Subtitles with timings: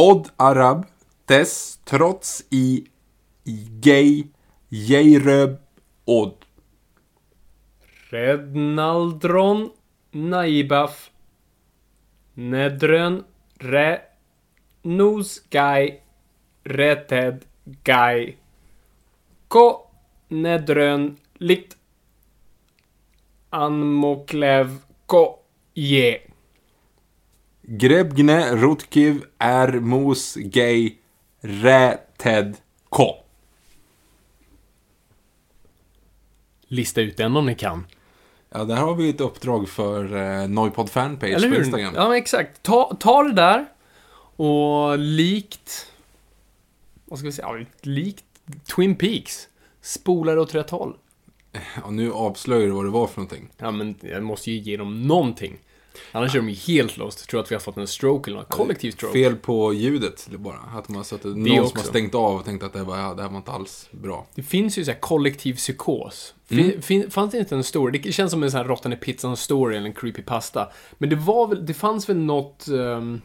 [0.00, 0.86] Odd Arab,
[1.28, 2.84] Tess, trots i
[3.84, 4.30] gay,
[4.72, 5.58] Jejröb
[6.06, 6.46] Odd.
[8.10, 9.66] Rednaldron
[10.14, 11.10] Naibaf
[12.36, 13.24] Nedrön
[13.60, 13.90] Re
[14.84, 16.00] Nos Guy
[16.64, 17.44] Reted
[17.84, 18.36] Guy
[19.48, 19.90] Ko
[20.30, 21.76] Nedrön Lit
[23.52, 26.29] Anmoklev Ko Ye
[27.72, 30.96] Grebgne, Rutkiv, är mos, gay,
[31.40, 32.56] rä, ted,
[32.88, 33.16] ko.
[36.66, 37.86] Lista ut den om ni kan.
[38.50, 41.54] Ja, där har vi ett uppdrag för eh, Noipod fanpage Eller på?
[41.54, 41.94] Instagram.
[41.94, 42.62] Ja, men exakt.
[42.62, 43.66] Ta, ta det där
[44.36, 45.92] och likt...
[47.04, 47.48] Vad ska vi säga?
[47.58, 48.24] Ja, likt
[48.74, 49.48] Twin Peaks.
[49.80, 50.96] Spola det åt rätt håll.
[51.52, 53.48] Ja, nu avslöjar du vad det var för någonting.
[53.56, 55.58] Ja, men jag måste ju ge dem någonting.
[56.12, 57.28] Annars är de ju helt lost.
[57.28, 58.48] Tror att vi har fått en stroke eller något.
[58.48, 59.12] Kollektiv stroke.
[59.12, 60.58] Fel på ljudet bara.
[60.58, 61.76] Att man satt, någon som också.
[61.76, 64.26] har stängt av och tänkt att det, var, ja, det här var inte alls bra.
[64.34, 66.34] Det finns ju så här kollektiv psykos.
[66.46, 67.98] Fin, fin, fanns det inte en story?
[67.98, 70.68] Det känns som en sån här råttan i pizzan story eller en creepypasta.
[70.98, 72.68] Men det var väl, det fanns väl något...
[72.68, 73.20] ehm,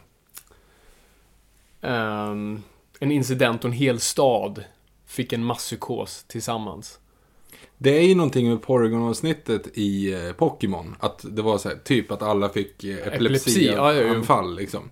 [1.80, 2.62] ehm,
[2.98, 4.64] en incident och en hel stad
[5.06, 6.98] fick en masspsykos tillsammans.
[7.78, 10.94] Det är ju någonting med Porygon-avsnittet i eh, Pokémon.
[11.00, 14.60] Att det var så här, typ att alla fick eh, Epilepsi, epilepsianfall ja, ja, ja.
[14.60, 14.90] liksom.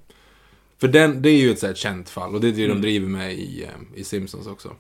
[0.79, 2.77] För den, det är ju ett så här känt fall och det är det Mm.
[2.77, 4.73] de driver med i, eh, i Simpsons också.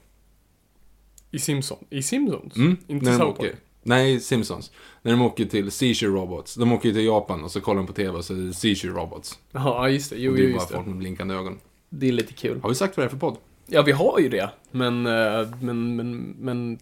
[1.30, 1.78] I Simpson.
[1.90, 2.56] I Simpsons?
[2.56, 3.52] Mm, Inte när South Park?
[3.82, 4.70] Nej, Simpsons.
[5.02, 6.54] När de åker till Seizure Robots.
[6.54, 8.52] De åker ju till Japan och så kollar de på TV och så är det
[8.54, 9.38] Seizure Robots.
[9.52, 10.16] Ja, just det.
[10.18, 10.90] Jo, och det är bara folk det.
[10.90, 11.58] med blinkande ögon.
[11.90, 12.60] Det är lite kul.
[12.62, 13.36] Har vi sagt vad det är för podd?
[13.66, 14.50] Ja, vi har ju det.
[14.70, 16.78] Men, eh, men, men, men...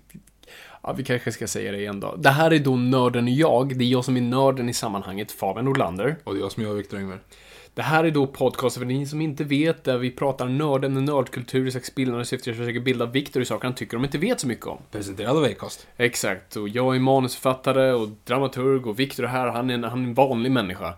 [0.82, 2.16] Ja, vi kanske ska säga det igen då.
[2.16, 3.78] Det här är då Nörden och jag.
[3.78, 6.16] Det är jag som är nörden i sammanhanget, Fabian Nordlander.
[6.25, 7.19] Och det är jag som gör Viktor Engberg.
[7.75, 11.03] Det här är då podcast för ni som inte vet, där vi pratar nörden och
[11.03, 12.50] nördkultur i slags bildande syfte.
[12.50, 14.78] Jag försöker bilda Viktor i saker han tycker de inte vet så mycket om.
[14.91, 15.87] Presenterad av Acast.
[15.97, 20.04] Exakt, och jag är manusförfattare och dramaturg och Viktor är här, han är en, han
[20.04, 20.94] är en vanlig människa.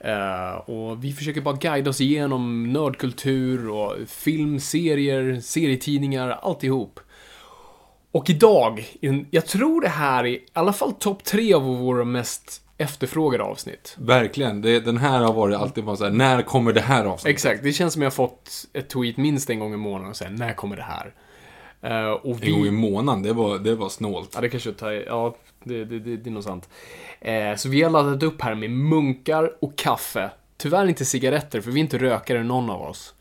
[0.00, 7.00] Eh, och vi försöker bara guida oss igenom nördkultur och film, serier, serietidningar, alltihop.
[8.18, 8.86] Och idag,
[9.30, 13.96] jag tror det här är i alla fall topp tre av våra mest efterfrågade avsnitt.
[13.98, 14.62] Verkligen.
[14.62, 17.34] Det, den här har varit alltid bara så här, när kommer det här avsnittet?
[17.34, 20.32] Exakt, det känns som jag fått ett tweet minst en gång i månaden och säger
[20.32, 21.14] när kommer det här?
[21.82, 22.70] Eh, och En gång i vi...
[22.70, 24.30] månaden, det var, det var snålt.
[24.34, 24.90] Ja, det kanske tar...
[24.90, 26.68] Ja, det, det, det, det är nog sant.
[27.20, 30.30] Eh, så vi har laddat upp här med munkar och kaffe.
[30.56, 33.14] Tyvärr inte cigaretter, för vi är inte rökare någon av oss.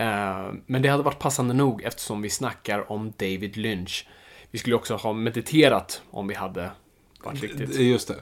[0.00, 4.06] Eh, men det hade varit passande nog eftersom vi snackar om David Lynch.
[4.50, 6.70] Vi skulle också ha mediterat om vi hade
[7.24, 7.80] varit riktigt...
[7.80, 8.16] Just det.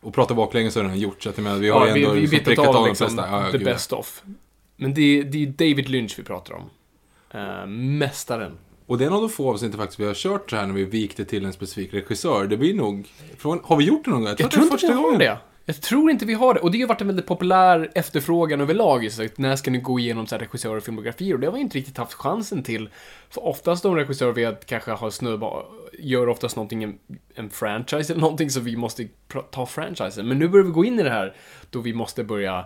[0.00, 1.92] Och prata baklänges har jag redan gjort, så att jag menar, vi har Ja, ju
[1.94, 3.28] vi, ändå vi liksom prickat av av de liksom flesta.
[3.30, 3.64] Ja, ja, the ja.
[3.64, 4.22] best of.
[4.76, 6.70] Men det, är- det är David Lynch vi pratar om.
[7.30, 8.52] Eh, mästaren.
[8.86, 10.84] Och det är nog de få avsnitt faktiskt vi har kört så här när vi
[10.84, 12.46] vikte till en specifik regissör.
[12.46, 13.08] Det blir nog...
[13.38, 14.28] Från, har vi gjort det någon gång?
[14.38, 15.38] Jag att tror det är vi har det.
[15.68, 16.60] Jag tror inte vi har det.
[16.60, 19.12] Och det har ju varit en väldigt populär efterfrågan överlag.
[19.12, 21.34] Så att när ska ni gå igenom så här regissörer och filmografier?
[21.34, 22.88] Och det har vi inte riktigt haft chansen till.
[23.30, 25.66] För oftast de regissörer vi har- kanske har snubbar
[25.98, 26.98] gör oftast någonting, en,
[27.34, 29.08] en franchise eller någonting, så vi måste
[29.50, 30.28] ta franchisen.
[30.28, 31.34] Men nu börjar vi gå in i det här
[31.70, 32.64] då vi måste börja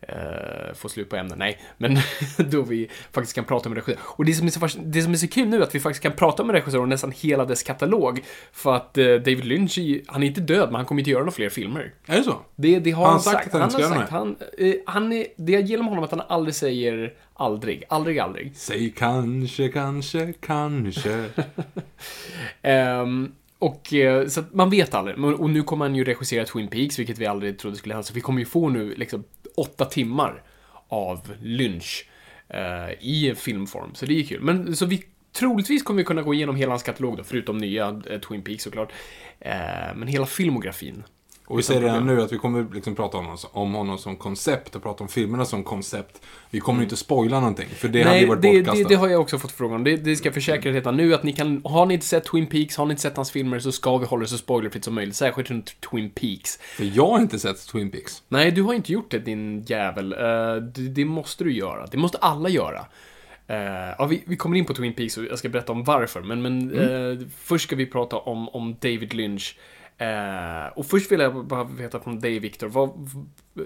[0.00, 1.38] eh, få slut på ämnen.
[1.38, 1.98] Nej, men
[2.50, 4.02] då vi faktiskt kan prata med regissör.
[4.04, 6.02] Och det som, är så, det som är så kul nu är att vi faktiskt
[6.02, 8.20] kan prata med regissör om nästan hela dess katalog.
[8.52, 11.32] För att eh, David Lynch, han är inte död, men han kommer inte göra några
[11.32, 11.92] fler filmer.
[12.06, 12.38] Är det så?
[12.56, 13.52] Det, det har han, han sagt sagt.
[13.52, 14.10] han Han har sagt.
[14.10, 17.84] Han, eh, han är, det jag gillar med honom är att han aldrig säger aldrig.
[17.88, 18.52] Aldrig, aldrig.
[18.56, 21.24] Säg kanske, kanske, kanske.
[22.62, 25.24] Ehm, och eh, så att man vet aldrig.
[25.24, 28.02] Och nu kommer han ju regissera Twin Peaks, vilket vi aldrig trodde skulle hända.
[28.02, 29.24] Så vi kommer ju få nu liksom
[29.60, 30.42] åtta timmar
[30.88, 32.08] av Lynch
[32.48, 33.94] eh, i filmform.
[33.94, 34.40] Så det är kul.
[34.40, 38.02] Men så vi troligtvis kommer vi kunna gå igenom hela hans katalog då, förutom nya
[38.10, 38.92] eh, Twin Peaks såklart.
[39.40, 41.04] Eh, men hela filmografin.
[41.50, 44.16] Och vi säger redan nu att vi kommer liksom prata om honom, om honom som
[44.16, 46.22] koncept och prata om filmerna som koncept.
[46.50, 48.88] Vi kommer inte spoila någonting, för det hade ju varit det, bortkastat.
[48.88, 49.84] det, det har jag också fått frågan om.
[49.84, 52.46] Det, det ska jag försäkra redan nu att ni kan, har ni inte sett Twin
[52.46, 54.94] Peaks, har ni inte sett hans filmer så ska vi hålla det så spoilerfritt som
[54.94, 56.56] möjligt, särskilt runt Twin Peaks.
[56.56, 58.22] För jag har inte sett Twin Peaks.
[58.28, 60.12] Nej, du har inte gjort det din jävel.
[60.12, 60.18] Eh,
[60.56, 61.86] det, det måste du göra.
[61.86, 62.86] Det måste alla göra.
[63.46, 66.20] Eh, ja, vi, vi kommer in på Twin Peaks och jag ska berätta om varför,
[66.20, 69.56] men, men eh, först ska vi prata om, om David Lynch.
[70.00, 72.90] Eh, och först vill jag bara veta från dig, Victor, vad...
[73.54, 73.62] v-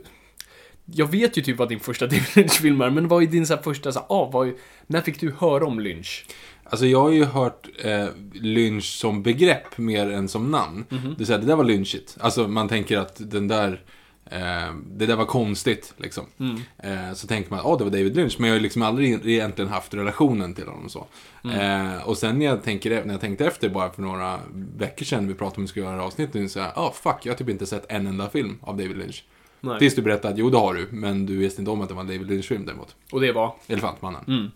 [0.87, 3.57] Jag vet ju typ vad din första David Lynch-film är, men vad är din så
[3.57, 4.55] första, så här, ah, vad, är-
[4.87, 6.27] när fick du höra om Lynch?
[6.65, 10.85] Alltså jag har ju hört eh, lynch som begrepp mer än som namn.
[10.89, 11.15] Mhm.
[11.19, 12.17] Det, är så här, det där var lynchigt.
[12.21, 13.81] Alltså man tänker att den där,
[14.27, 16.25] eh, det där var konstigt liksom.
[16.39, 16.61] Mm.
[16.79, 19.27] Eh, så tänker man att ah, det var David Lynch, men jag har liksom aldrig
[19.27, 21.07] egentligen haft relationen till honom så.
[21.45, 21.91] Mm.
[21.97, 24.41] Eh, och sen när jag, tänker, när jag tänkte efter bara för några
[24.77, 27.33] veckor sedan, vi pratade om att vi skulle göra avsnitt så här, ah fuck, jag
[27.33, 29.25] har typ inte sett en enda film av David Lynch.
[29.61, 29.79] Nej.
[29.79, 31.95] Tills du berättade att jo det har du, men du visste inte om att det
[31.95, 32.97] var en David Lynch-film däremot.
[33.13, 33.55] Och det var?
[33.67, 34.25] Elefantmannen.
[34.29, 34.51] Mm.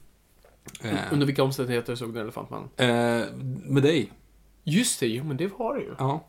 [0.82, 2.69] Eh, Under vilka omständigheter såg du Elefantmannen?
[2.76, 3.26] eh,
[3.64, 4.12] med dig.
[4.64, 5.94] Just det, jo men det var det ju.
[5.99, 6.25] Ja.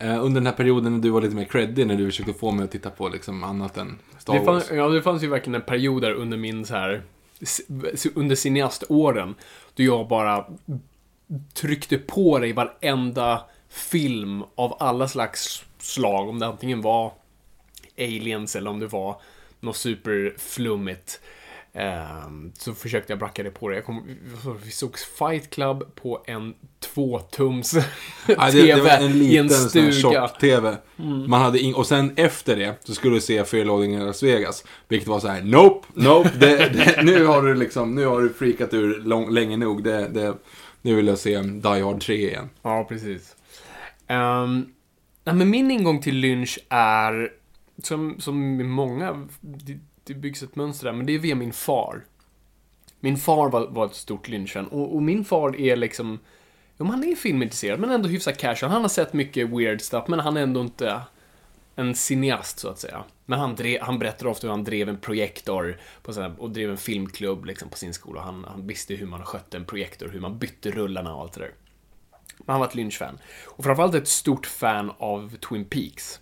[0.00, 2.50] Eh, under den här perioden när du var lite mer creddig, när du försökte få
[2.50, 4.64] mig att titta på liksom annat än Star Det, Wars.
[4.68, 7.02] fann, ja, det fanns ju verkligen en period där under min så här
[8.14, 9.34] under cineaståren
[9.74, 10.46] då jag bara
[11.54, 17.12] tryckte på dig varenda film av alla slags slag, om det antingen var
[17.98, 19.20] aliens eller om det var
[19.60, 21.20] något superflummigt.
[21.78, 23.78] Ehm, så försökte jag bracka det på dig.
[23.78, 24.06] Jag kom,
[24.64, 27.74] vi såg Fight Club på en tvåtums
[28.26, 30.18] Ja, TV det, det var en i en liten sån här stuga.
[30.18, 30.28] Mm.
[30.28, 30.76] tjock-tv.
[31.26, 34.64] Man hade in, och sen efter det så skulle du se Fearloading i Las Vegas.
[34.88, 38.28] Vilket var så här: nope, nope, det, det, nu har du liksom, nu har du
[38.28, 39.84] freakat ur lång, länge nog.
[39.84, 40.34] Det, det,
[40.82, 42.50] nu vill jag se Die Hard 3 igen.
[42.62, 43.36] Ja, precis.
[44.08, 44.72] Um,
[45.24, 47.32] nej, men min ingång till Lynch är,
[47.82, 49.28] som, som många,
[50.08, 52.04] det, byggs ett mönster där, men det är via min far.
[53.00, 56.18] Min far var, var ett stort lynchfan och, och min far är liksom,
[56.78, 58.72] jo, han är filmintresserad, men ändå hyfsat casual.
[58.72, 61.00] Han har sett mycket weird stuff, men han är ändå inte
[61.78, 63.04] en cineast, så att säga.
[63.26, 66.70] Men han, drev, han berättar ofta hur han drev en projektor på sådär, och drev
[66.70, 68.20] en filmklubb liksom, på sin skola.
[68.20, 71.40] Han, han visste hur man skötte en projektor, hur man bytte rullarna och allt det
[71.40, 71.52] där.
[72.38, 73.18] Men han var ett Lynch-fan.
[73.46, 76.20] Och framförallt ett stort fan av Twin Peaks.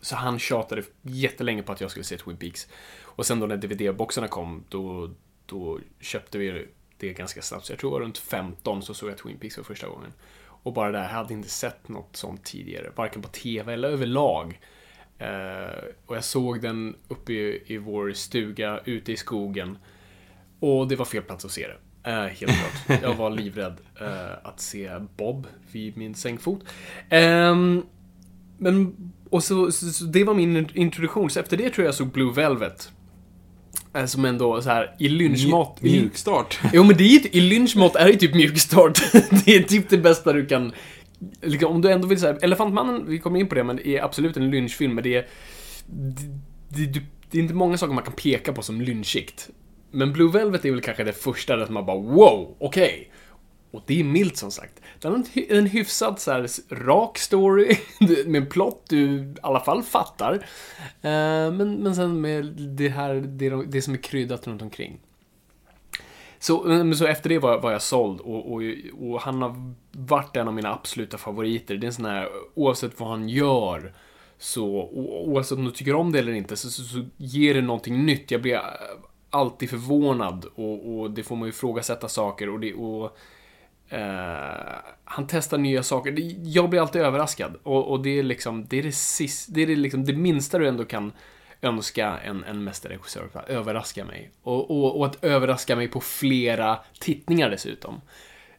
[0.00, 2.68] Så han tjatade jättelänge på att jag skulle se Twin Peaks.
[3.02, 5.10] Och sen då när DVD-boxarna kom, då,
[5.46, 6.68] då köpte vi
[6.98, 7.64] det ganska snabbt.
[7.64, 10.12] Så jag tror runt 15 så såg jag Twin Peaks för första gången.
[10.62, 12.92] Och bara där, jag hade inte sett något sånt tidigare.
[12.94, 14.60] Varken på TV eller överlag.
[15.22, 19.78] Uh, och jag såg den uppe i, i vår stuga, ute i skogen.
[20.60, 22.10] Och det var fel plats att se det.
[22.10, 23.02] Uh, helt klart.
[23.02, 26.64] Jag var livrädd uh, att se Bob vid min sängfot.
[27.10, 27.82] Ehm,
[28.58, 31.30] men, och så, så, så det var min introduktion.
[31.30, 32.90] Så efter det tror jag jag såg Blue Velvet.
[33.94, 35.78] Eh, som ändå så här i lynchmått.
[35.80, 36.58] Mj- Mjukstart.
[36.72, 39.12] Jo men det är ju, i lynchmått är det typ mjukstart.
[39.44, 40.72] det är typ det bästa du kan...
[41.42, 44.04] Liksom, om du ändå vill säga, Elefantmannen, vi kommer in på det, men det är
[44.04, 45.26] absolut en lynchfilm, men det är...
[46.68, 47.00] Det, det,
[47.30, 49.48] det är inte många saker man kan peka på som lynchigt.
[49.90, 53.10] Men Blue Velvet är väl kanske det första där man bara wow, okej.
[53.70, 54.80] Och det är milt som sagt.
[55.00, 56.48] Den har en, hyfsad så här,
[56.86, 57.76] rak story,
[58.26, 60.34] med en plott du i alla fall fattar.
[61.02, 65.00] Eh, men, men sen med det här, det, det som är kryddat runt omkring.
[66.38, 68.62] Så, eh, men så efter det var, var jag såld och, och,
[69.00, 71.76] och han har varit en av mina absoluta favoriter.
[71.76, 73.92] Det är en sån här, oavsett vad han gör,
[74.38, 74.66] så
[75.26, 78.30] oavsett om du tycker om det eller inte, så, så, så ger det någonting nytt.
[78.30, 78.60] Jag blir
[79.30, 83.18] alltid förvånad och, och det får man ju ifrågasätta saker och det, och
[83.88, 86.14] Eh, han testar nya saker.
[86.42, 89.66] Jag blir alltid överraskad och, och det är liksom, det är det sist, det är
[89.66, 91.12] det liksom det minsta du ändå kan
[91.60, 94.30] önska en, en mästerregissör, överraska mig.
[94.42, 98.00] Och, och, och att överraska mig på flera tittningar dessutom.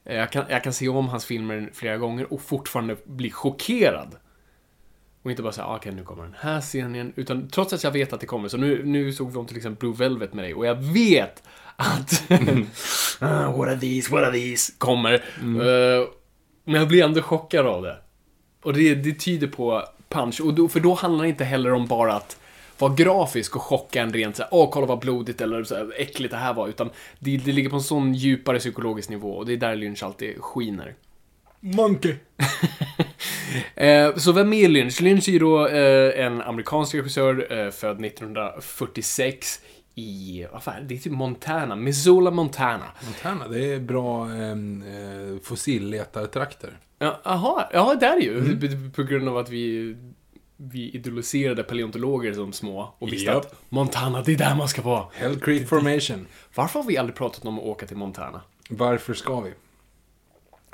[0.03, 4.15] Eh, jag kan, jag kan se om hans filmer flera gånger och fortfarande bli chockerad.
[5.21, 7.13] Och inte bara säga, ah, okej nu kommer den här scenen.
[7.15, 8.48] Utan trots att jag vet att det kommer.
[8.48, 10.53] Så nu, nu såg vi om till exempel Blue Velvet med dig.
[10.53, 11.43] Och jag vet
[11.79, 12.24] att
[13.19, 14.74] Ah, What are these, what are these?
[14.77, 15.13] Kommer.
[15.13, 16.07] Eh,
[16.63, 17.98] men jag blir ändå chockad av det.
[18.63, 20.41] Och det, det tyder på punch.
[20.41, 22.38] Och då, för då handlar det inte heller om bara att
[22.77, 26.31] vara grafisk och chocka en rent såhär, åh kolla vad blodigt eller så här, äckligt
[26.31, 26.67] det här var.
[26.67, 29.31] Utan det, det ligger på en sån djupare psykologisk nivå.
[29.31, 30.95] Och det är där Lynch alltid skiner.
[31.59, 32.15] Monkey.
[33.75, 35.01] Eh, så vem är Lynch?
[35.01, 39.59] Lynch är ju då eh, en amerikansk regissör, eh, född 1946
[40.00, 42.86] i, vad fan, det är typ Montana, Missoula, Montana.
[43.06, 46.77] Montana, det är bra ehm, eh, fosilletartrakter.
[47.00, 48.60] Ja, Jaha, ja det är ju.
[48.60, 49.96] P- På grund av att vi,
[50.58, 53.46] vi idoliserade paleontologer som små och visste Japp.
[53.46, 55.06] att Montana, det är där man ska vara.
[55.13, 56.27] Hell Creek Formation.
[56.56, 58.41] Varför har vi aldrig pratat om att åka till Montana?
[58.70, 59.53] Varför ska vi?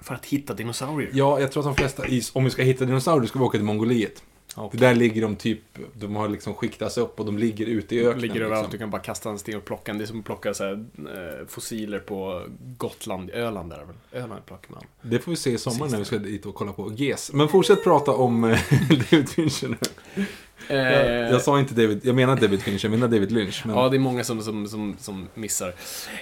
[0.01, 1.10] För att hitta dinosaurier.
[1.13, 2.03] Ja, jag tror att de flesta,
[2.34, 4.24] om vi ska hitta dinosaurier ska vi åka till Mongoliet.
[4.56, 4.80] Okej.
[4.80, 5.60] För där ligger de typ,
[5.94, 8.22] de har liksom skiktats upp och de ligger ute i öknen.
[8.22, 8.80] ligger överallt, du liksom.
[8.80, 9.98] kan bara kasta en sten och plocka en.
[9.98, 12.44] Det är som att plocka så här, eh, fossiler på
[12.78, 14.22] Gotland, Öland där väl?
[14.24, 14.84] Öland plockar man.
[15.02, 17.32] Det får vi se i sommar när vi ska dit och kolla på GES.
[17.34, 18.60] Men fortsätt prata om eh,
[18.90, 20.25] David Fincher nu.
[20.69, 23.63] Eh, Jag, jag sa inte David, jag menar David Fincher, jag menar David Lynch.
[23.65, 25.74] Men Ja, det är många som, som, som, som missar.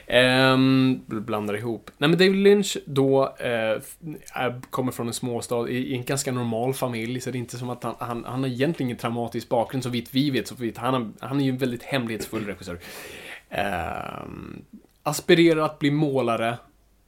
[0.08, 1.92] Ehm, blandar ihop.
[1.98, 6.74] Nej, men David Lynch då eh, kommer från en småstad i, i en ganska normal
[6.74, 9.84] familj, så det är inte som att han, han, han har egentligen ingen traumatisk bakgrund,
[9.84, 10.48] så vitt vi vet.
[10.48, 12.80] Så vitt, han, har, han är ju en väldigt hemlighetsfull regissör.
[13.50, 14.62] Ehm,
[15.04, 16.58] aspirerar att bli målare.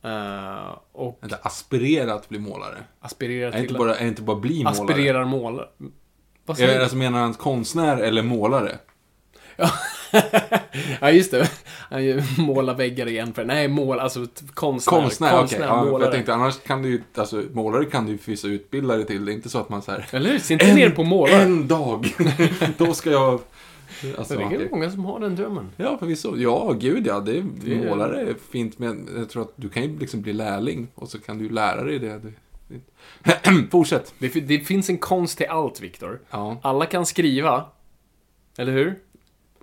[0.04, 2.78] eh, och Vänta, aspirera att bli målare.
[3.00, 4.72] aspirerar Är till inte bara, är inte bara bli målare?
[4.72, 5.68] Aspirerar målare.
[6.46, 6.82] Vad Är säger det du?
[6.84, 8.78] alltså menar han konstnär eller målare?
[11.02, 11.50] ja, just det.
[11.90, 15.00] Han målar väggar i en för Nej, mål, alltså t- konstnär.
[15.02, 15.58] Konstnär, okej.
[15.62, 16.04] Ja, för målare.
[16.04, 19.26] jag tänkte annars kan du ju, alltså målare kan du ju vissa utbildare till.
[19.26, 20.06] Det är inte så att man så här.
[20.12, 20.40] Eller hur?
[20.40, 21.42] Se inte ner på målare.
[21.42, 22.16] En dag,
[22.78, 23.40] då ska jag...
[24.18, 24.68] Alltså, det är okej.
[24.72, 25.70] många som har den drömmen.
[25.78, 26.38] Ja, förvisso.
[26.38, 27.20] Ja, gud ja.
[27.20, 30.34] Det, Det är- Målare är fint, men jag tror att du kan ju liksom bli
[30.34, 32.20] lärling och så kan du lära dig det.
[32.20, 32.34] Du...
[33.72, 34.14] Fortsätt.
[34.20, 36.20] Det, det finns en konst till allt, Viktor.
[36.32, 36.58] Ja.
[36.62, 37.66] Alla kan skriva,
[38.58, 39.00] eller hur?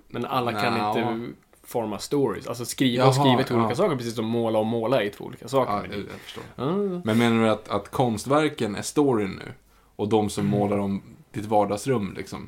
[0.07, 0.87] Men alla kan Nja.
[0.89, 1.33] inte
[1.63, 2.47] forma stories.
[2.47, 3.59] Alltså skriva och skriva är två ja.
[3.59, 5.73] olika saker, precis som måla och måla är två olika saker.
[5.73, 6.43] Ja, Men jag, det- jag förstår.
[6.55, 6.65] Ja,
[7.03, 9.51] Men menar du att, att konstverken är storyn nu?
[9.95, 10.59] Och de som Mm.
[10.59, 12.47] målar om ditt vardagsrum, liksom?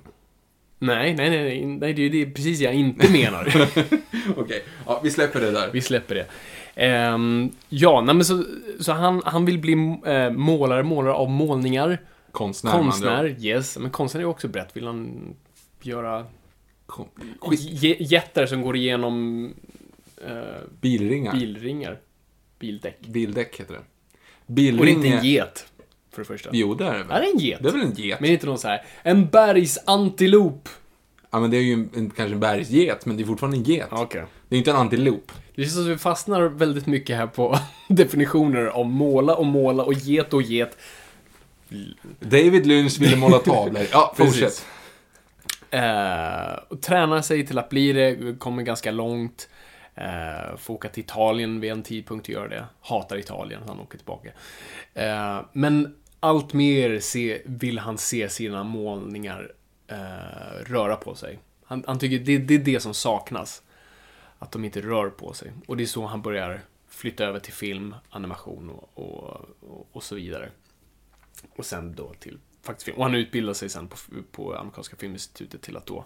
[0.80, 3.48] nej, nej, nej, nej, det är det precis jag inte menar.
[4.38, 5.70] Okej, ja, vi släpper det där.
[5.74, 6.26] Vi släpper det.
[6.76, 8.44] Ehm, ja, nej, men så,
[8.80, 12.02] så han, han vill bli eh, målare, målare av målningar.
[12.32, 13.78] Konstnär, Konstnär, yes.
[13.78, 14.78] Men konstnär är också brett.
[14.78, 15.34] Vill han
[15.82, 16.26] göra
[16.86, 17.08] Kon-
[17.42, 17.60] Skit.
[17.84, 19.46] j- jättar som går igenom
[20.28, 20.32] eh,
[20.82, 21.34] Bilringar.
[21.34, 22.00] bilringar?
[22.60, 23.00] Bildäck.
[23.08, 23.80] Bildäck heter det.
[23.80, 23.86] Och
[24.46, 25.68] det är Bilring inte en get,
[26.12, 26.50] för det första.
[26.54, 27.22] Jo, det är det Är väl?
[27.22, 27.60] det en get?
[27.64, 28.20] Det är väl en get?
[28.20, 30.70] Men är inte någon så här, en bergsantilop.
[31.32, 33.64] Ja, men det är ju en, en, kanske en bergsget, men det är fortfarande en
[33.64, 33.88] get.
[33.92, 34.24] Okej.
[34.50, 35.32] Det är inte en antilop.
[35.56, 39.84] Det känns som att vi fastnar väldigt mycket här på definitioner av måla och måla
[39.84, 40.78] och get och get.
[42.20, 43.84] David Lynch ville måla tavlor.
[43.92, 44.66] Ja, fortsätt.
[45.70, 49.50] Eh, och tränar sig till att bli det, kommer ganska långt.
[49.96, 52.66] Eh, får åka till Italien vid en tidpunkt och göra det.
[52.82, 54.30] Hatar Italien, så han åker tillbaka.
[54.94, 59.52] Eh, men allt mer se, vill han se sina målningar
[59.88, 61.40] eh, röra på sig.
[61.66, 63.62] Han, han tycker det, det är det som saknas.
[64.40, 65.52] Att de inte rör på sig.
[65.68, 70.16] Och det är så han börjar flytta över till film, animation och, och, och, så
[70.16, 70.50] vidare.
[71.56, 72.98] Och sen då till faktiskt film.
[72.98, 73.98] Och han utbildar sig sen på,
[74.32, 76.06] på amerikanska filminstitutet till att då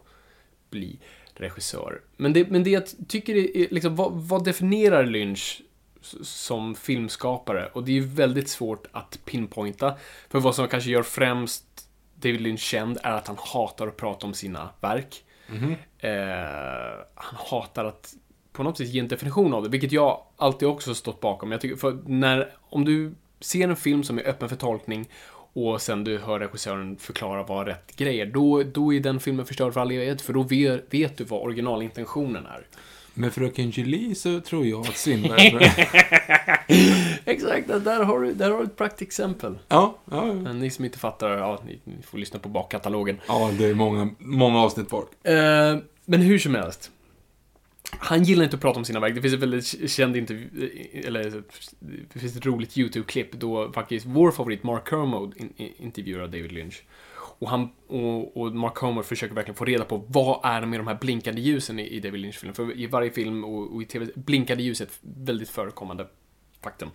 [0.70, 1.00] bli
[1.34, 2.02] regissör.
[2.18, 5.62] Men det, men det jag tycker är, liksom, vad, vad definierar Lynch
[6.22, 7.70] som filmskapare?
[7.74, 9.98] Och det är ju väldigt svårt att pinpointa.
[10.30, 11.66] För vad som kanske gör främst
[12.16, 15.24] David Lynch känd är att han hatar att prata om sina verk.
[15.72, 18.14] Eh, Eh, han hatar att
[18.52, 21.52] på något sätt ge en definition av det, vilket jag alltid också stått bakom.
[21.52, 25.10] Jag tycker, för när, om du ser en film som är öppen för tolkning
[25.54, 29.46] och sen du hör regissören förklara vad rätt grej är, då, då är den filmen
[29.46, 32.68] förstörd för all evighet, för då vet, vet du vad originalintentionen är.
[33.14, 35.56] Med Fröken Julie så tror jag att Strindberg...
[37.26, 39.58] Exakt, där har du, där har du ett praktexempel.
[39.68, 40.54] ja, ja, ja.
[40.54, 43.18] Ni som inte fattar, ja, ni, ni får lyssna på bakkatalogen.
[43.28, 45.26] ja, det är många, många avsnitt bak.
[45.26, 46.92] Eh, men hur som helst.
[47.92, 49.16] Han gillar inte att prata om sina verk.
[49.16, 50.70] Det finns ett väldigt känd intervju,
[51.06, 51.44] eller
[52.14, 56.52] det finns ett roligt YouTube-klipp då faktiskt vår favorit Mark Kermode in, in, intervjuar David
[56.52, 56.84] Lynch.
[57.40, 60.80] Och, han, och, och Mark Homer försöker verkligen få reda på vad är det med
[60.80, 62.56] de här blinkande ljusen i, i David Lynch-filmen.
[62.56, 66.08] För i varje film och, och i TV, blinkande ljus är ett väldigt förekommande
[66.62, 66.90] faktum.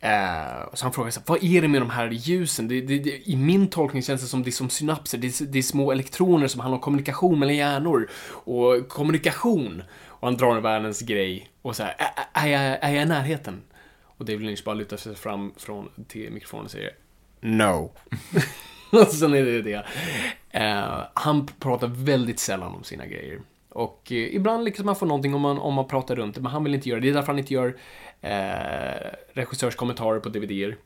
[0.00, 2.68] Eh, så han frågar sig, vad är det med de här ljusen?
[2.68, 5.46] Det, det, det, I min tolkning känns det som det är som synapser, det är,
[5.46, 8.10] det är små elektroner som handlar om kommunikation mellan hjärnor.
[8.30, 9.82] Och kommunikation.
[10.06, 13.06] Och han drar en världens grej och så här, är, är, jag, är jag i
[13.06, 13.62] närheten?
[14.02, 16.92] Och David Lynch bara lutar sig fram från, till mikrofonen och säger
[17.40, 17.92] No.
[19.10, 19.84] sen är det det.
[20.50, 23.40] Eh, han pratar väldigt sällan om sina grejer.
[23.68, 26.52] Och eh, ibland lyckas man få någonting om man, om man pratar runt det, men
[26.52, 27.06] han vill inte göra det.
[27.06, 27.76] Det är därför han inte gör
[28.20, 30.76] eh, regissörskommentarer på DVDer.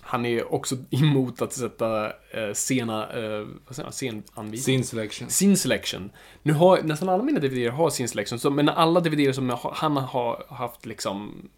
[0.00, 4.58] Han är också emot att sätta eh, sena, eh, vad säger man, scenanvisning?
[4.78, 5.30] Sin selection.
[5.30, 6.10] Sin selection.
[6.42, 9.72] Nu har nästan alla mina DVDer har sin selection, så, men alla DVDer som jag-
[9.74, 11.48] han har haft liksom,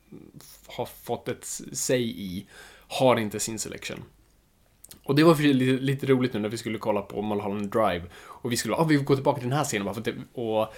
[0.66, 2.46] har fått ett säg i,
[2.88, 4.02] har inte sin selection.
[5.04, 8.02] Och det var lite, lite roligt nu när vi skulle kolla på Mulholland Drive.
[8.24, 10.74] Och vi skulle, ah, vi går tillbaka till den här scenen bara för att och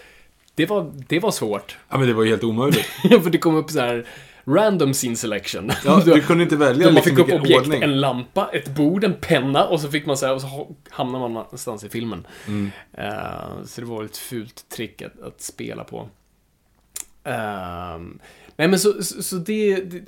[0.54, 1.76] det var, det var svårt.
[1.88, 2.86] Ja, men det var ju helt omöjligt.
[3.02, 4.06] för det kom upp så här
[4.44, 5.70] random scene selection.
[5.84, 7.82] Ja, du kunde inte välja man liksom fick upp objekt, ordning.
[7.82, 10.68] en lampa, ett bord, en penna och så fick man så här, och så ha-
[10.90, 12.26] hamnar man någonstans i filmen.
[12.46, 12.70] Mm.
[12.92, 16.08] Eh, så det var ett fult trick att, att spela på.
[17.24, 18.18] Ehm,
[18.56, 20.02] nej men så, så, så det, det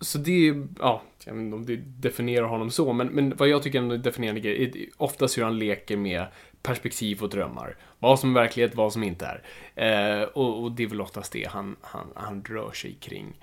[0.00, 3.48] så det, är, ja, jag vet inte om det definierar honom så, men, men vad
[3.48, 6.26] jag tycker är en definierande grej är oftast hur han leker med
[6.62, 7.76] perspektiv och drömmar.
[7.98, 9.42] Vad som är verklighet, vad som inte är.
[9.74, 13.40] Eh, och, och det är väl oftast det han, han, han rör sig kring.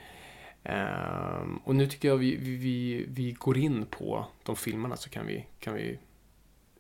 [0.63, 5.09] Eh, och nu tycker jag vi, vi, vi, vi går in på de filmerna så
[5.09, 6.00] kan vi, kan vi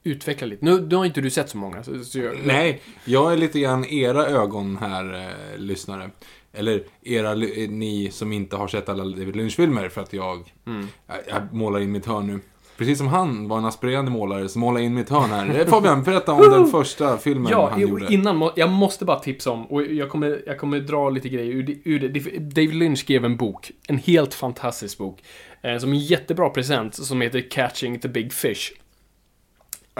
[0.03, 0.65] utveckla lite.
[0.65, 1.83] Nu, nu har inte du sett så många.
[1.83, 6.09] Så, så jag, Nej, jag är lite grann era ögon här, eh, lyssnare.
[6.55, 10.87] Eller era, eh, ni som inte har sett alla David Lynch-filmer för att jag, Mm.
[11.07, 12.39] jag, jag målar in mitt hörn nu.
[12.77, 15.65] Precis som han var en aspirerande målare som målar in mitt hörn här.
[15.65, 18.13] Fabian, berätta om den första filmen Ja, han jo, gjorde.
[18.13, 21.77] innan, jag måste bara tipsa om, och jag kommer, jag kommer dra lite grejer ur,
[21.83, 22.39] ur det.
[22.39, 25.19] David Lynch skrev en bok, en helt fantastisk bok,
[25.61, 28.71] eh, som en jättebra present, som heter Catching the Big Fish.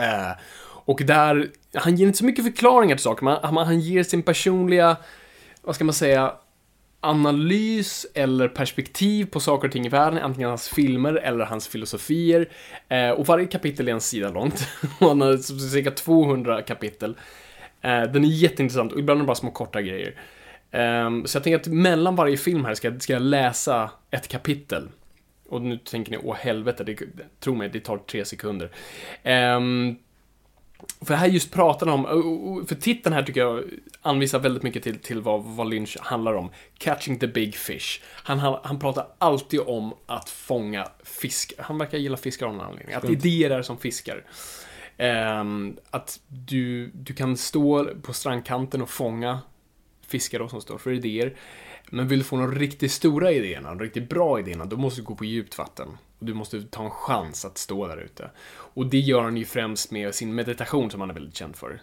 [0.00, 4.02] Eh, och där, han ger inte så mycket förklaringar till saker, men han, han ger
[4.02, 4.96] sin personliga,
[5.62, 6.32] vad ska man säga,
[7.00, 12.48] analys eller perspektiv på saker och ting i världen, antingen hans filmer eller hans filosofier.
[12.88, 14.68] Eh, och varje kapitel är en sida långt.
[15.00, 15.36] Och han har
[15.70, 17.16] cirka 200 kapitel.
[17.80, 20.14] Eh, den är jätteintressant och ibland är det bara små korta grejer.
[20.70, 24.88] Eh, så jag tänker att mellan varje film här ska, ska jag läsa ett kapitel.
[25.48, 26.98] Och nu tänker ni, åh helvete, det,
[27.40, 28.70] tro mig, det tar tre sekunder.
[29.22, 29.96] Ehm,
[31.00, 33.64] för här just pratar han om, för titeln här tycker jag
[34.02, 36.50] anvisar väldigt mycket till, till vad, vad Lynch handlar om.
[36.78, 38.00] Catching the big fish.
[38.04, 41.52] Han, han, han pratar alltid om att fånga fisk.
[41.58, 42.94] Han verkar gilla fiskar av någon anledning.
[42.94, 44.24] Att idéer är som fiskar.
[44.96, 49.38] Ehm, att du, du kan stå på strandkanten och fånga
[50.06, 51.36] fiskar då som står för idéer.
[51.90, 55.04] Men vill du få de riktigt stora idéerna, de riktigt bra idéerna, då måste du
[55.04, 55.88] gå på djupt vatten.
[56.18, 58.30] Du måste ta en chans att stå där ute.
[58.48, 61.80] Och det gör han ju främst med sin meditation som han är väldigt känd för.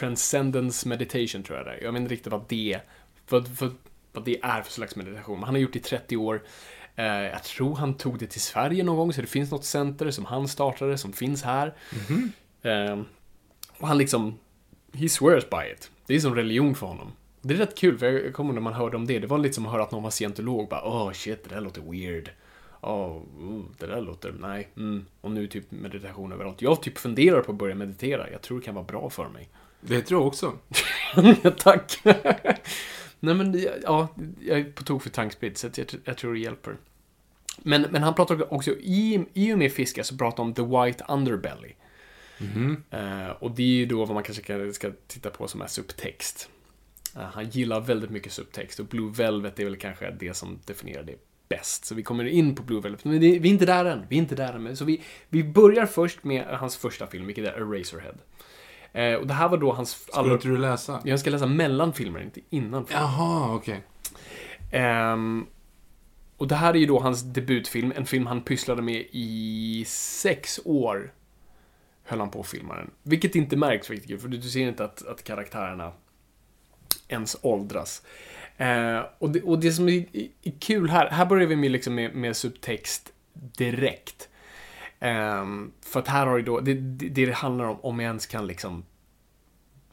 [0.00, 1.84] Transcendence meditation tror jag det är.
[1.84, 2.80] Jag vet inte riktigt vad det.
[3.28, 3.74] Vad, vad,
[4.12, 5.34] vad det är för slags meditation.
[5.34, 6.42] Men han har gjort det i 30 år.
[6.96, 10.10] Eh, jag tror han tog det till Sverige någon gång, så det finns något center
[10.10, 11.74] som han startade, som finns här.
[12.62, 13.00] Eh,
[13.78, 14.38] och han liksom,
[14.92, 15.90] he swears by it.
[16.06, 17.12] Det är som religion för honom.
[17.42, 19.54] Det är rätt kul, för jag kommer när man hörde om det, det var lite
[19.54, 22.30] som att höra att någon var scientolog, bara åh shit, det där låter weird.
[22.80, 25.06] Åh, oh, det där låter, nej, mm.
[25.20, 26.62] Och nu typ meditation överallt.
[26.62, 29.48] Jag typ funderar på att börja meditera, jag tror det kan vara bra för mig.
[29.80, 30.52] Det tror jag också.
[31.58, 31.98] Tack.
[33.20, 34.08] Nej men, ja,
[34.40, 36.76] jag är på tok för tankspridd, så jag, jag tror det hjälper.
[37.58, 40.62] Men, men han pratar också, i, i och med fiskar så pratar han om the
[40.62, 41.72] white underbelly.
[42.90, 45.66] Eh, och det är ju då vad man kanske ska, ska titta på som är
[45.66, 46.48] subtext.
[47.16, 51.02] Eh, han gillar väldigt mycket subtext och Blue Velvet är väl kanske det som definierar
[51.02, 51.16] det
[51.50, 51.84] bäst.
[51.84, 54.06] Så vi kommer in på Blue Velvet, men det, vi är inte där än.
[54.08, 54.76] Vi är inte där än.
[54.76, 58.14] Så vi, vi börjar först med hans första film, vilket är Eraserhead.
[58.92, 59.90] Eh, och det här var då hans...
[59.90, 61.00] Skulle inte du läsa?
[61.04, 63.02] Jag ska läsa mellan filmer, inte innan filmer.
[63.02, 63.80] Jaha, okej.
[64.70, 65.46] Ehm,
[66.36, 70.60] och det här är ju då hans debutfilm, en film han pysslade med i sex
[70.64, 71.12] år.
[72.04, 72.90] Höll han på att filma den.
[73.02, 75.92] Vilket inte märks riktigt, för du ser inte att, att karaktärerna
[77.08, 78.02] ens åldras.
[78.60, 80.04] Eh, och, det, och det som är,
[80.42, 84.28] är kul här, här börjar vi med, liksom med, med subtext direkt.
[84.98, 85.44] Eh,
[85.82, 88.46] för att här har du då, det, det, det handlar om, om jag ens kan
[88.46, 88.84] liksom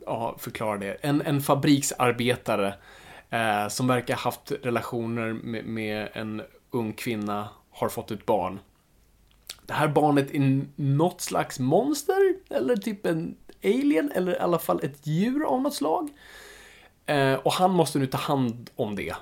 [0.06, 0.94] ja, förklara det.
[0.94, 2.74] En, en fabriksarbetare
[3.30, 8.60] eh, som verkar ha haft relationer med, med en ung kvinna, har fått ett barn.
[9.66, 14.80] Det här barnet är något slags monster, eller typ en alien, eller i alla fall
[14.84, 16.10] ett djur av något slag.
[17.08, 19.16] Eh, och han måste nu ta hand om det.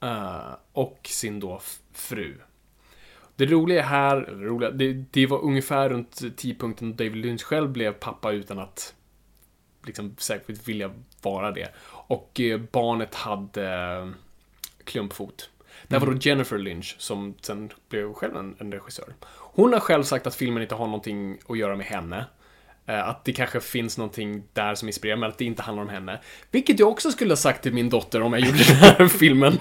[0.00, 1.60] Eh, och sin då
[1.92, 2.34] fru.
[3.36, 7.70] Det roliga här, eller roliga, det, det var ungefär runt tidpunkten då David Lynch själv
[7.70, 8.94] blev pappa utan att
[9.86, 10.90] liksom säkert vilja
[11.22, 11.68] vara det.
[11.88, 14.08] Och eh, barnet hade eh,
[14.84, 15.50] klumpfot.
[15.88, 19.14] Det var då Jennifer Lynch, som sen blev själv en, en regissör.
[19.36, 22.24] Hon har själv sagt att filmen inte har någonting att göra med henne.
[22.86, 25.88] Eh, att det kanske finns någonting där som inspirerar, mig att det inte handlar om
[25.88, 26.20] henne.
[26.50, 29.58] Vilket jag också skulle ha sagt till min dotter om jag gjorde den här filmen.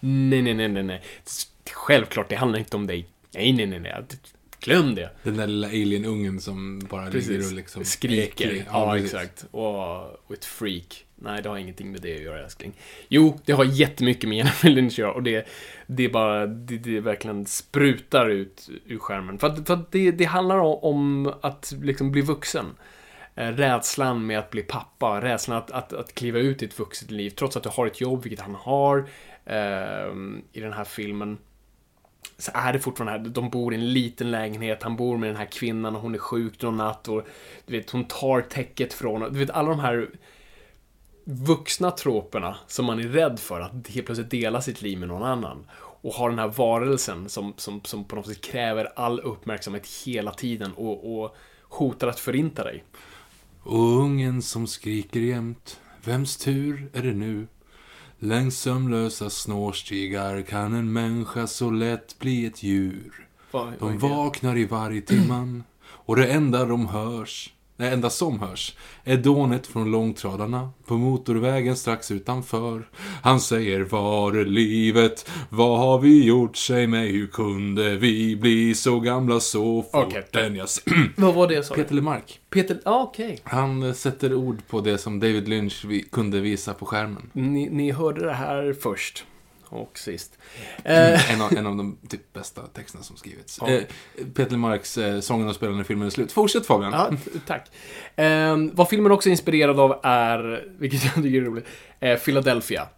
[0.00, 1.02] nej, nej, nej, nej, nej.
[1.72, 3.06] Självklart, det handlar inte om dig.
[3.34, 4.04] Nej, nej, nej, nej.
[4.66, 5.10] Glöm det.
[5.22, 7.50] Den där lilla alien-ungen som bara ligger Precis.
[7.50, 7.84] och liksom...
[7.84, 8.64] Skriker.
[8.72, 9.14] Ja, precis.
[9.14, 9.46] exakt.
[9.50, 11.04] Och, ett freak.
[11.14, 12.72] Nej, det har ingenting med det att göra, älskling.
[13.08, 15.46] Jo, det har jättemycket med Jennifer Lynch att göra och det,
[15.86, 19.38] det är bara, det, det verkligen sprutar ut ur skärmen.
[19.38, 22.66] För att, för att det, det handlar om, att liksom bli vuxen.
[23.34, 27.10] Eh, Rädslan med att bli pappa, rädslan att, att, att kliva ut i ett vuxet
[27.10, 29.08] liv, trots att du har ett jobb, vilket han har
[29.44, 31.38] ehm, i den här filmen
[32.38, 35.36] så är det fortfarande här, de bor i en liten lägenhet, han bor med den
[35.36, 37.22] här kvinnan och hon är sjuk någon natt och
[37.66, 40.10] du vet, hon tar täcket från Du vet, alla de här
[41.24, 45.22] vuxna troperna som man är rädd för att helt plötsligt dela sitt liv med någon
[45.22, 45.66] annan.
[45.78, 50.30] Och har den här varelsen som, som, som på något sätt kräver all uppmärksamhet hela
[50.32, 52.84] tiden och, och hotar att förinta dig.
[53.62, 57.46] Och ungen som skriker jämt, vems tur är det nu?
[58.18, 63.28] Längs sömnlösa snårstigar kan en människa så lätt bli ett djur.
[63.78, 69.16] De vaknar i varje timman och det enda de hörs, det enda som hörs, är
[69.16, 72.88] dånet från långtradarna på motorvägen strax utanför.
[73.22, 75.30] Han säger, var är livet?
[75.48, 76.56] Vad har vi gjort?
[76.56, 80.04] Säg mig, hur kunde vi bli så gamla så fort?
[80.06, 80.26] Okej.
[80.32, 80.68] Den jag...
[81.16, 81.82] Vad var det sa du?
[81.82, 82.38] Peter LeMarc.
[82.50, 83.40] Peter, ah, okej.
[83.44, 87.30] Han eh, sätter ord på det som David Lynch kunde visa på skärmen.
[87.32, 89.24] Ni, ni hörde det här först.
[89.68, 90.38] Och sist.
[90.84, 93.58] Eh, En av, en av de typ bästa texterna som skrivits.
[93.60, 93.68] Ja.
[93.68, 93.82] Eh,
[94.34, 96.32] Peter LeMarcs eh, Sången och spelaren filmen är slut.
[96.32, 96.92] Fortsätt Fabian.
[96.92, 97.10] Ja,
[97.46, 97.70] tack.
[98.16, 101.66] Eh, vad filmen också är inspirerad av är, vilket jag tycker är roligt,
[102.24, 102.88] Philadelphia.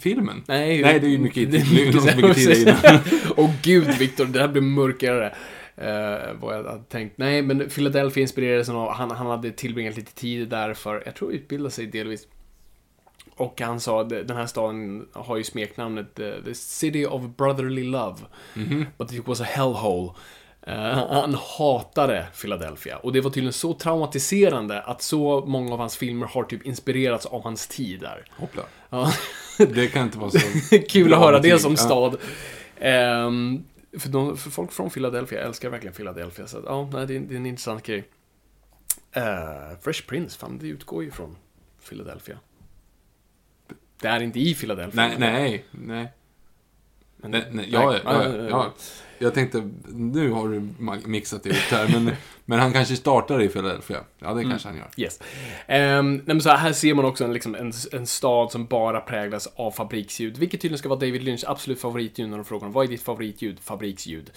[0.00, 0.44] Filmen?
[0.46, 2.02] nej, Nej, det är ju mycket det är tid.
[2.04, 2.98] Det är mycket tid innan.
[3.36, 5.34] Åh gud, Viktor, det här blir mörkare.
[5.76, 7.18] Eh, vad jag hade tänkt.
[7.18, 11.32] Nej, men Philadelphia inspirerades av, han, han hade tillbringat lite tid där för, jag tror
[11.32, 12.26] utbilda sig delvis.
[13.36, 18.16] Och han sa den här staden har ju smeknamnet eh, The City of Brotherly Love.
[18.98, 20.12] But it was a hellhole.
[20.66, 20.74] Eh,
[21.08, 22.96] han hatade Philadelphia.
[22.96, 27.26] Och det var tydligen så traumatiserande att så många av hans filmer har typ inspirerats
[27.26, 28.24] av hans tid där.
[28.36, 28.62] Hoppla.
[28.90, 29.12] Ja.
[29.58, 30.38] Det kan inte vara så
[30.88, 31.76] Kul att höra det som Ja.
[31.76, 32.16] stad.
[32.78, 33.64] Ehm,
[33.98, 36.46] för, de, för folk från Philadelphia älskar verkligen Philadelphia.
[36.46, 38.04] Så att, ja, det, är, det är en intressant grej.
[39.16, 41.36] Uh, Fresh Prince, fan det utgår ju från
[41.88, 42.38] Philadelphia.
[44.02, 45.08] Det är inte i Philadelphia.
[45.08, 46.12] Nej, nej, nej.
[47.16, 48.72] Men, nej, nej ja, ja, ja, ja, ja.
[49.18, 50.68] Jag tänkte, nu har du
[51.08, 54.00] mixat ihop det här, men, men han kanske startar i Philadelphia.
[54.18, 54.44] Ja, Mm.
[54.44, 54.90] det kanske han gör.
[54.96, 55.20] Yes.
[55.68, 59.00] Um, nej, så här, här ser man också en, liksom, en, en stad som bara
[59.00, 62.84] präglas av fabriksljud, vilket tydligen ska vara David Lynchs absolut favoritljud när de frågar vad
[62.84, 63.60] är ditt favoritljud?
[63.60, 64.30] Fabriksljud.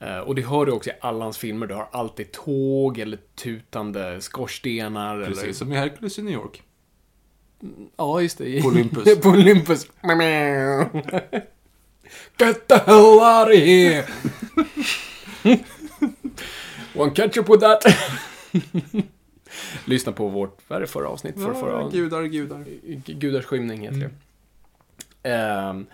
[0.00, 3.18] Eh, och det hör du också i alla hans filmer, du har alltid tåg eller
[3.34, 5.26] tutande skorstenar eller...
[5.26, 6.62] Precis som i Hercules i New York.
[7.96, 8.62] Ja, just det.
[8.62, 9.20] På Olympus.
[9.22, 9.86] på Olympus.
[12.38, 14.04] Get the hell out of here!
[16.94, 17.84] One ketchup with that!
[19.84, 21.34] Lyssna på vårt, vad är det förra avsnitt?
[21.34, 22.64] För, förra, gudar, gudar.
[23.12, 24.10] Gudars skymning heter
[25.22, 25.30] det.
[25.30, 25.86] Ehm,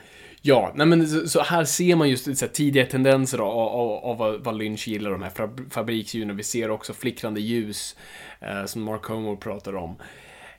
[0.42, 4.18] ja, nej men så, så här ser man just så tidiga tendenser av, av, av
[4.18, 6.37] vad, vad Lynch gillar, de här fab- fabriksljuden.
[6.37, 7.96] Vi ser också flickrande ljus,
[8.40, 9.96] eh, som Mark Homer pratar om.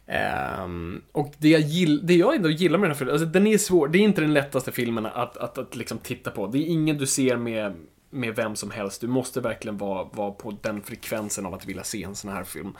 [0.07, 3.47] Ehm, och det jag, gill, det jag ändå gillar med den här filmen, alltså den
[3.47, 6.47] är svår, det är inte den lättaste filmen att, att, att liksom titta på.
[6.47, 7.73] Det är ingen du ser med,
[8.09, 9.01] med vem som helst.
[9.01, 12.43] Du måste verkligen vara, vara på den frekvensen av att vilja se en sån här
[12.43, 12.73] film.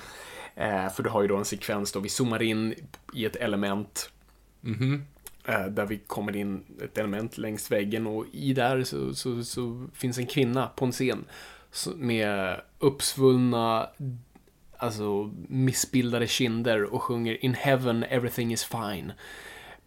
[0.56, 2.74] Eh, för du har ju då en sekvens då vi zoomar in
[3.13, 4.10] i ett element.
[5.46, 9.88] Eh, där vi kommer in ett element längs väggen och i där så, så, så
[9.94, 11.26] finns en kvinna på en scen.
[11.96, 13.90] Med uppsvullna,
[14.78, 19.13] alltså missbildade kinder och sjunger In heaven everything is fine.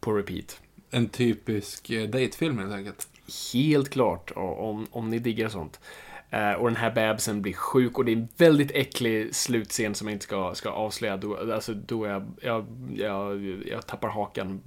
[0.00, 0.60] På repeat.
[0.90, 3.08] En typisk eh, datefilm helt enkelt.
[3.52, 5.80] Helt klart, om, om ni diggar sånt.
[6.30, 10.08] Eh, och den här bebisen blir sjuk och det är en väldigt äcklig slutscen som
[10.08, 11.16] jag inte ska, ska avslöja.
[11.16, 14.60] Då, alltså, då är jag, jag, jag, jag tappar hakan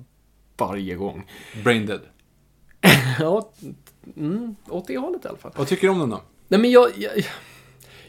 [0.58, 1.32] varje gång.
[1.64, 2.02] Brain Dead.
[3.20, 3.52] ja,
[4.18, 5.52] mm, åt det hållet i alla fall.
[5.56, 6.22] Vad tycker du om den då?
[6.48, 6.92] Nej men jag...
[6.98, 7.12] jag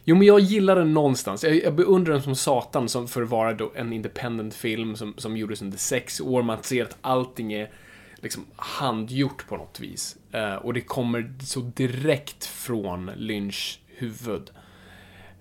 [0.05, 1.45] jo men jag gillar den någonstans.
[1.45, 5.15] Jag, jag beundrar den som satan som för att vara då en independent film som,
[5.17, 6.43] som gjordes under sex år.
[6.43, 7.71] Man ser att allting är
[8.25, 10.17] liksom handgjort på något vis.
[10.35, 14.51] Uh, och det kommer så direkt från Lynch huvud.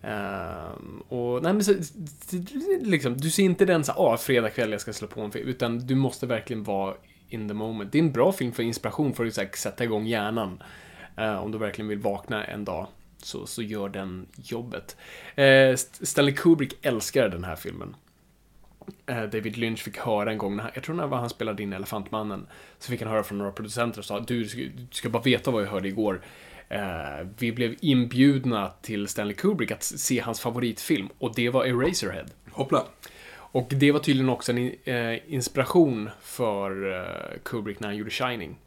[0.04, 1.74] Uh, och nej men så,
[2.82, 5.48] liksom, du ser inte den så ah, fredag kväll jag ska slå på en film,
[5.48, 6.94] utan du måste verkligen vara
[7.30, 7.92] in the moment.
[7.92, 10.64] Det är en bra film för inspiration, för att så här, sätta igång hjärnan.
[11.20, 12.88] Uh, om du verkligen vill vakna en dag,
[13.24, 14.98] så, så gör den jobbet.
[15.36, 17.96] Eh, Stanley Kubrick älskar den här filmen.
[19.06, 21.64] Eh, David Lynch fick höra en gång, när, han- jag tror det var han spelade
[21.64, 22.48] in Elefantmannen,
[22.80, 25.64] så fick han höra från några producenter och sa du, du ska bara veta vad
[25.64, 26.22] jag hörde igår.
[26.70, 32.26] Eh, vi blev inbjudna till Stanley Kubrick att se hans favoritfilm och det var Eraserhead.
[32.52, 32.86] Hoppla.
[33.36, 38.58] Och det var tydligen också en eh, inspiration för eh, Kubrick när han gjorde Shining.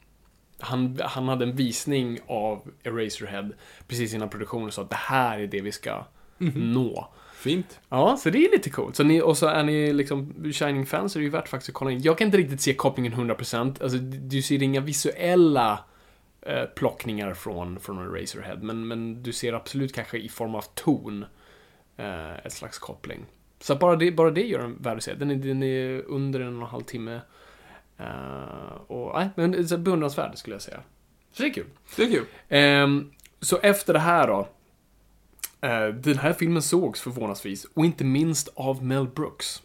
[0.59, 3.51] Han, han hade en visning av Eraserhead
[3.88, 6.05] precis innan produktionen och sa att det här är det vi ska
[6.38, 7.09] nå.
[7.37, 7.81] Fint.
[7.88, 8.97] Ja, så det är lite coolt.
[8.97, 11.75] Så ni, och så är ni liksom Shining-fans så är det ju värt faktiskt att
[11.75, 12.03] kolla in.
[12.03, 13.83] Jag kan inte riktigt se kopplingen 100%.
[13.83, 15.85] Alltså, du ser inga visuella
[16.42, 18.57] eh, plockningar från, från Eraserhead.
[18.57, 21.25] Men, men du ser absolut kanske i form av ton
[21.97, 23.27] eh, ett slags koppling.
[23.61, 25.14] Så bara det, bara det gör den värd att se.
[25.14, 27.21] Den är, den är under en och en halv timme.
[27.99, 30.81] Eh, och nej, men beundransvärd skulle jag säga.
[31.33, 31.67] Så det är kul.
[31.97, 32.25] Det är kul.
[32.49, 34.49] Ehm, så efter det här då.
[35.69, 39.63] eh, den här filmen sågs förvånansvis, och inte minst av Mel Brooks.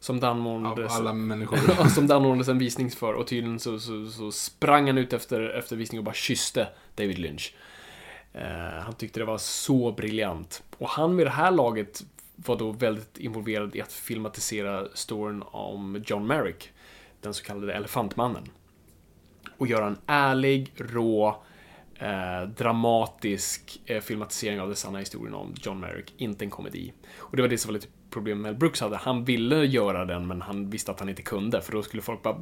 [0.00, 1.88] Som det Av anordnades, alla människor.
[1.88, 5.48] Som det anordnades en visning för och tydligen så, så, så sprang han ut efter,
[5.58, 7.54] efter visningen och bara kysste David Lynch.
[8.32, 10.62] Eh, han tyckte det var så briljant.
[10.78, 12.04] Och han med det här laget
[12.36, 16.70] var då väldigt involverad i att filmatisera storyn om John Merrick,
[17.24, 18.44] den så kallade Elefantmannen.
[19.58, 21.42] Och göra en ärlig, rå,
[21.98, 26.92] eh, dramatisk eh, filmatisering av den sanna historien om John Merrick, inte en komedi.
[27.16, 28.96] Och det var det som var lite problem Mel Brooks hade.
[28.96, 32.22] Han ville göra den, men han visste att han inte kunde, för då skulle folk
[32.22, 32.36] bara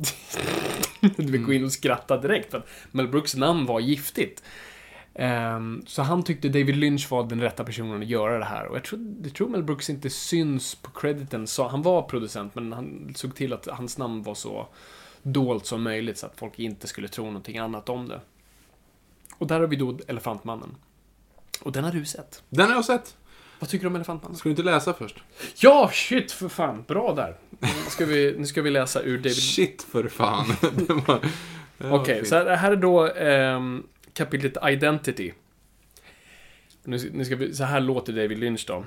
[1.17, 4.43] du vill gå in och skratta direkt, för att Mel Brooks namn var giftigt.
[5.15, 8.67] Ehm, så han tyckte David Lynch var den rätta personen att göra det här.
[8.67, 11.47] Och jag tror, jag tror Mel Brooks inte syns på crediten.
[11.47, 14.69] Så han var producent, men han såg till att hans namn var så
[15.23, 18.21] dolt som möjligt så att folk inte skulle tro någonting annat om det.
[19.39, 20.75] Och där har vi då Elefantmannen.
[21.63, 22.43] Och den har du sett.
[22.49, 23.17] Den har jag sett.
[23.59, 24.37] Vad tycker du om Elefantmannen?
[24.37, 25.17] Ska du inte läsa först?
[25.57, 26.85] Ja, shit för fan.
[26.89, 27.37] Bra där.
[27.61, 29.37] Nu ska vi, nu ska vi läsa ur David...
[29.37, 30.47] Shit för fan.
[31.91, 32.29] Okej, fint.
[32.29, 33.83] så här, här är då ehm,
[34.15, 35.33] kapitlet Identity.
[36.85, 38.85] Nu, nu ska vi, så här låter David Lynch då.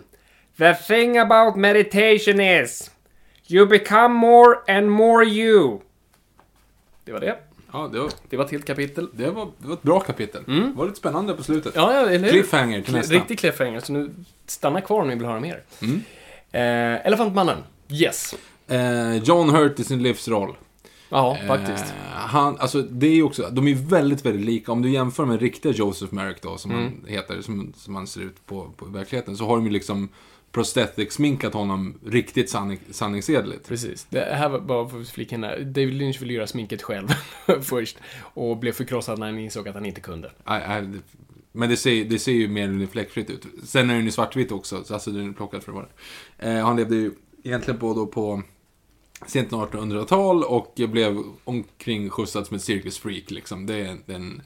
[0.58, 2.92] The thing about meditation is
[3.48, 5.80] you become more and more you.
[7.06, 7.38] Det var det.
[7.74, 9.10] Ja, det var, Det var ett helt kapitel.
[9.14, 10.44] det var, det var ett bra kapitel.
[10.46, 11.76] Det var lite spännande på slutet.
[11.76, 12.30] Ja, ja eller hur?
[12.32, 13.14] Cliffhanger till nästa.
[13.14, 15.64] Riktig cliffhanger, så nu stanna kvar om ni vill höra mer.
[15.82, 16.02] Mm.
[16.52, 17.58] Eh, Elefantmannen.
[17.90, 18.36] Yes.
[18.68, 20.56] Eh, John Hurt i sin livsroll.
[21.10, 21.86] Ja, faktiskt.
[21.86, 24.72] Eh, han, alltså det är också, de är väldigt, väldigt lika.
[24.72, 26.84] Om du jämför med riktiga Joseph Merrick då, som Mm.
[26.84, 30.10] han heter, som, som han ser ut på, på verkligheten, så har de ju liksom
[30.52, 33.68] prosthetic-sminkat honom riktigt sanning, sanningsenligt.
[33.68, 34.08] Precis.
[34.10, 35.60] Det här var bara för att flika in här.
[35.60, 37.08] David Lynch ville göra sminket själv
[37.62, 37.98] först.
[38.22, 40.32] Och blev förkrossad när han insåg att han inte kunde.
[40.46, 41.00] Nej, det-
[41.52, 43.46] Men det ser, det ser ju mer eller mindre fläckfritt ut.
[43.64, 45.86] Sen är den ju svartvit också, så alltså den är plockad för det
[46.38, 46.58] är.
[46.60, 47.12] eh, Han levde ju
[47.44, 48.42] egentligen på, då på
[49.26, 53.66] sent 1800-tal och blev omkring skjutsad som ett cirkusfreak liksom.
[53.66, 54.42] Det är en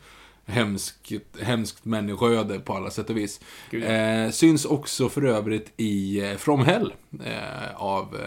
[0.45, 3.39] hemskt, hemskt människoöde på alla sätt och vis.
[3.71, 6.93] Eh, syns också för övrigt i eh, From Hell
[7.25, 8.17] eh, av,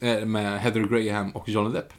[0.00, 1.92] eh, med Heather Graham och Johnny Depp.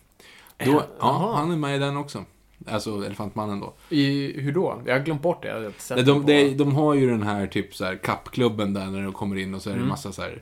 [0.65, 2.25] Då, ja, han är med i den också.
[2.67, 3.73] Alltså Elefantmannen då.
[3.89, 4.81] I, hur då?
[4.85, 5.47] Jag har glömt bort det.
[5.47, 5.55] Jag
[5.97, 9.13] har de, de, de har ju den här typ så här kappklubben där när de
[9.13, 9.89] kommer in och så är det Mm.
[9.89, 10.41] massa så här...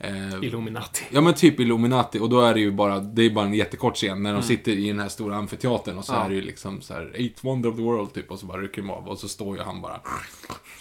[0.00, 1.04] Eh, Illuminati.
[1.10, 3.96] ja men typ Illuminati och då är det ju bara, det är bara en jättekort
[3.96, 4.42] scen när de Mm.
[4.42, 6.24] sitter i den här stora amfiteatern och så Ja.
[6.24, 8.62] är det ju liksom så här Eight Wonder of the World typ och så bara
[8.62, 10.00] rycker de av och så står ju han bara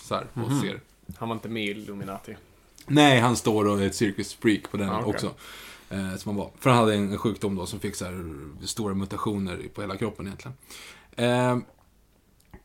[0.02, 0.62] så här och Mhm.
[0.62, 0.82] ser.
[1.18, 2.36] Han var inte med i Illuminati.
[2.88, 5.10] Nej, han står och är ett cirkusfreak på den Ja, okej.
[5.14, 5.32] också.
[5.90, 6.50] Eh, som han var.
[6.60, 8.26] För han hade en sjukdom då som fick så här
[8.66, 10.58] stora mutationer på hela kroppen egentligen.
[11.16, 11.58] Eh,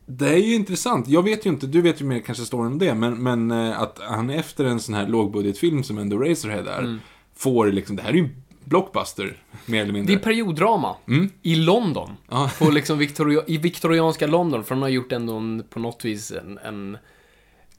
[0.06, 1.08] det är ju intressant.
[1.08, 3.80] Jag vet ju inte, du vet ju mer kanske storyn om det, men, men eh,
[3.80, 7.00] att han efter en sån här lågbudgetfilm som ändå Razorhead är, Mm.
[7.34, 8.28] får liksom, det här är ju
[8.64, 9.36] blockbuster,
[9.66, 10.14] mer eller Det mindre.
[10.14, 10.96] är perioddrama.
[11.08, 11.30] Mm.
[11.42, 12.10] I London.
[12.58, 14.64] På liksom Victoria, I viktorianska London.
[14.64, 16.98] För han har gjort ändå en, på något vis en, en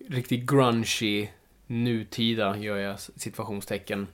[0.10, 1.28] riktigt grungy,
[1.68, 4.08] nutida, gör jag situationstecken,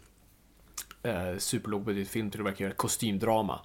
[1.03, 3.59] eh, superlågbudgetfilm till att verkligen göra kostymdrama.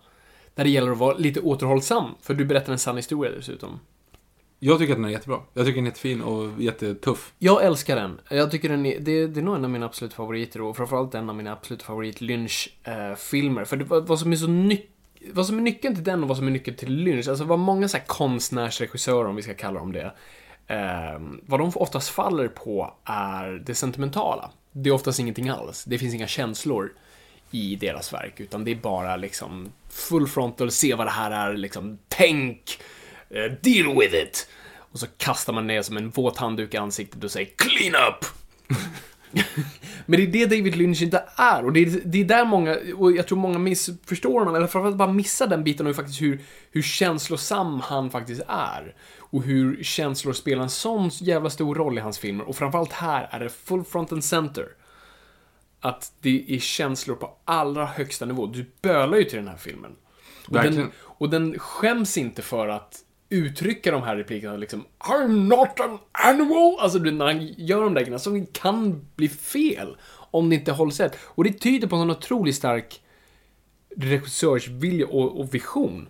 [0.55, 3.81] Där det gäller att vara lite återhållsam, för du berättar en sann historia dessutom.
[4.66, 5.40] Jag tycker att den är jättebra.
[5.55, 7.33] Jag tycker den är jättefin och jättetuff.
[7.38, 8.20] Jag älskar den.
[8.31, 11.14] Jag tycker den är, det, det är nog en av mina absoluta favoriter och framförallt
[11.14, 13.61] en av mina absoluta favorit Lynch-filmer.
[13.61, 14.90] Eh, för det, vad, vad som är så nytt
[15.33, 17.59] vad som är nyckeln till den och vad som är nyckeln till Lynch, alltså vad
[17.59, 20.12] många så här konstnärsregissörer, om vi ska kalla dem det,
[20.66, 24.50] eh, vad de oftast faller på är det sentimentala.
[24.72, 25.85] Det är oftast ingenting alls.
[25.85, 26.92] Det finns inga känslor
[27.50, 31.57] i deras verk, utan det är bara liksom full frontal, se vad det här är,
[31.57, 33.04] liksom tänk, eh,
[33.62, 34.49] deal with it.
[34.77, 38.25] Och så kastar man ner som en våt handduk i ansiktet och säger clean up!
[40.07, 41.64] Men det är det David Lynch inte är.
[41.64, 44.97] Och det är, det är där många, och jag tror många missförstår honom, eller framförallt
[44.97, 48.94] bara missar den biten och faktiskt hur, hur känslosam han faktiskt är.
[49.18, 52.49] Och hur känslor spelar en sån jävla stor roll i hans filmer.
[52.49, 54.68] Och framförallt här är det full front and center.
[55.81, 58.47] Att det är känslor på allra högsta nivå.
[58.47, 59.97] Du bölar ju till den här filmen.
[60.47, 60.90] Och den, Verkligen.
[60.99, 66.77] och den skäms inte för att uttrycka de här replikerna liksom I'm not an animal!
[66.81, 70.73] Alltså du, när han gör de där grejerna som kan bli fel om det inte
[70.73, 71.19] hålls rätt.
[71.23, 73.01] Och det tyder på en otroligt stark
[73.97, 76.09] regissörsvilja och, och vision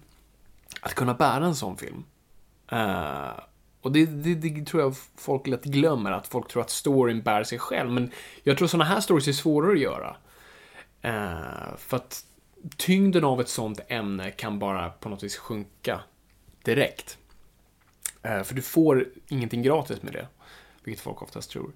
[0.81, 2.05] att kunna bära en sån film.
[2.73, 3.41] Uh,
[3.81, 7.45] och det, det, det tror jag folk lätt glömmer, att folk tror att storyn bär
[7.45, 7.91] sig själv.
[7.91, 8.11] Men
[8.43, 10.17] jag tror sådana här stories är svårare att göra.
[11.05, 12.25] Uh, för att
[12.77, 16.01] tyngden av ett sånt ämne kan bara på något vis sjunka
[16.65, 17.19] direkt.
[18.23, 20.27] Eh, för du får ingenting gratis med det,
[20.85, 21.71] vilket folk oftast tror.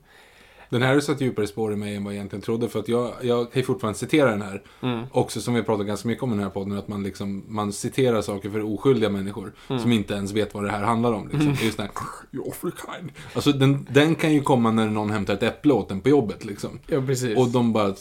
[0.71, 2.69] Den här har satt djupare spår i mig än vad jag egentligen trodde.
[2.69, 4.63] För att jag, jag kan ju fortfarande citera den här.
[4.83, 5.05] Mm.
[5.13, 6.79] Också som vi pratat ganska mycket om i den här podden.
[6.79, 9.53] Att man, liksom, man citerar saker för oskyldiga människor.
[9.69, 9.83] Mm.
[9.83, 11.29] Som inte ens vet vad det här handlar om.
[11.29, 11.55] Liksom.
[11.55, 13.11] Det är just den här, you're awfully kind.
[13.35, 16.45] Alltså den, den kan ju komma när någon hämtar ett äpple åt en på jobbet.
[16.45, 16.79] Liksom.
[16.87, 17.39] Ja, precis.
[17.39, 17.95] Och de bara,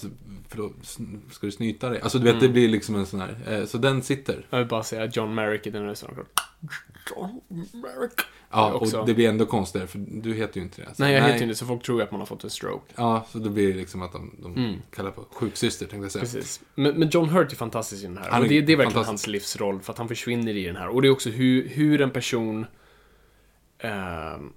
[0.49, 2.01] förlåt, sn- ska du snyta dig?
[2.01, 2.41] Alltså du vet, Mm.
[2.47, 3.38] det blir liksom en sån här.
[3.47, 4.45] Eh, så den sitter.
[4.49, 6.25] Jag vill bara säga John Merrick i den restaurangen.
[7.15, 7.41] John
[7.73, 8.19] Merrick.
[8.51, 8.99] Ja, också.
[8.99, 10.95] och det blir ändå konstigare för du heter ju inte det.
[10.95, 12.93] Så, Nej, jag heter ju inte så folk tror att man har fått en stroke.
[12.95, 16.21] Ja, så då blir det liksom att de, de kallar på sjuksyster tänkte jag säga.
[16.21, 16.62] Precis.
[16.75, 18.29] Men, men John Hurt är fantastisk i den här.
[18.29, 20.75] Han och är det, det är verkligen hans livsroll, för att han försvinner i den
[20.75, 20.88] här.
[20.88, 22.65] Och det är också hur, hur en person...
[23.79, 24.53] ehm,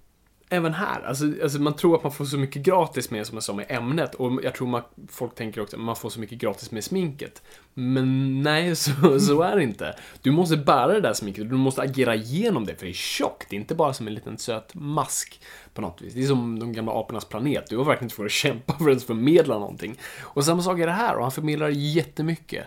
[0.52, 3.42] även här, alltså, alltså man tror att man får så mycket gratis med, som jag
[3.42, 4.14] sa, med ämnet.
[4.14, 7.42] Och jag tror man, folk tänker också att man får så mycket gratis med sminket.
[7.74, 9.96] Men nej, så, så är det inte.
[10.22, 13.46] Du måste bära det där sminket, du måste agera igenom det, för det är tjockt.
[13.50, 15.42] Det är inte bara som en liten söt mask
[15.74, 16.14] på något vis.
[16.14, 17.66] Det är som de gamla apornas planet.
[17.68, 19.98] Du har verkligen tvungen att kämpa för att ens förmedla någonting.
[20.20, 22.66] Och samma sak är det här, och han förmedlar jättemycket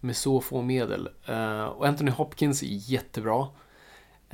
[0.00, 1.08] med så få medel.
[1.26, 3.46] Eh, och Anthony Hopkins är jättebra.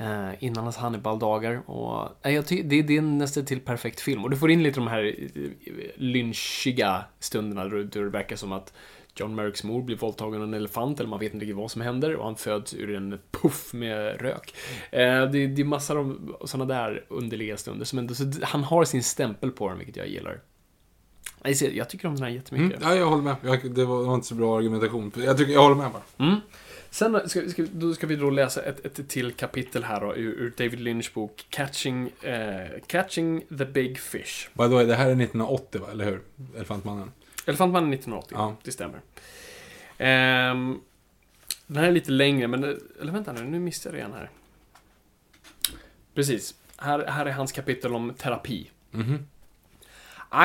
[0.01, 1.69] Uh, innan hans Hannibal-dagar.
[1.69, 4.23] Och, nej, jag ty- det, det är nästan till perfekt film.
[4.23, 5.49] Och du får in lite de här eh,
[5.95, 8.73] lynchiga stunderna då, det verkar som att
[9.15, 11.81] John Merricks mor blir våldtagen av en elefant, eller man vet inte riktigt vad som
[11.81, 14.55] händer, och han föds ur en puff med rök.
[14.91, 17.85] Eh, det, det är massor av sådana där underliga stunder.
[17.85, 20.39] Som ändå, så han har sin stämpel på den, vilket jag gillar.
[21.73, 22.81] Jag, tycker om den här jättemycket.
[22.81, 23.35] Mm, ja, jag håller med.
[23.41, 25.11] Jag, det var, det var inte så bra argumentation.
[25.15, 26.25] Jag, tycker, jag håller med bara.
[26.27, 26.39] Mm.
[26.95, 30.33] Sen ska, ska, då ska vi då läsa ett, ett till kapitel här då, ur,
[30.33, 34.49] ur David Lynch bok Catching, eh, Catching the Big Fish.
[34.53, 36.21] By the way, det här är 1980 va, eller hur?
[36.55, 37.11] Elefantmannen.
[37.45, 38.55] Elefantmannen 1980, Ja.
[38.63, 39.01] det stämmer.
[39.97, 40.79] Ehm,
[41.67, 42.63] den här är lite längre, men...
[43.01, 44.29] Eller vänta nu, nu missade jag igen här.
[46.13, 46.55] Precis.
[46.77, 48.71] Här, här är hans kapitel om terapi.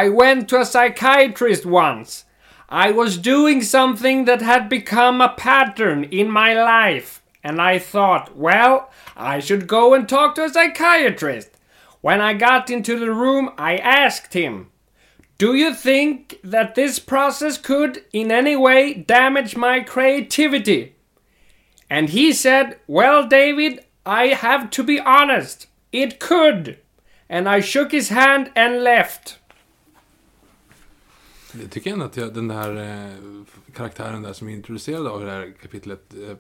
[0.05, 2.27] I went to a psychiatrist once.
[2.71, 7.21] I was doing something that had become a pattern in my life.
[7.43, 11.51] And I thought, well, I should go and talk to a psychiatrist.
[12.01, 14.71] When I got into the room, I asked him,
[15.37, 20.95] Do you think that this process could in any way damage my creativity?
[21.89, 25.67] And he said, Well, David, I have to be honest.
[25.91, 26.79] It could.
[27.29, 29.40] And I shook his hand and left.
[31.61, 33.15] Jag tycker ändå att jag, den där eh,
[33.75, 36.37] karaktären där som är introducerad av det här kapitlet eh,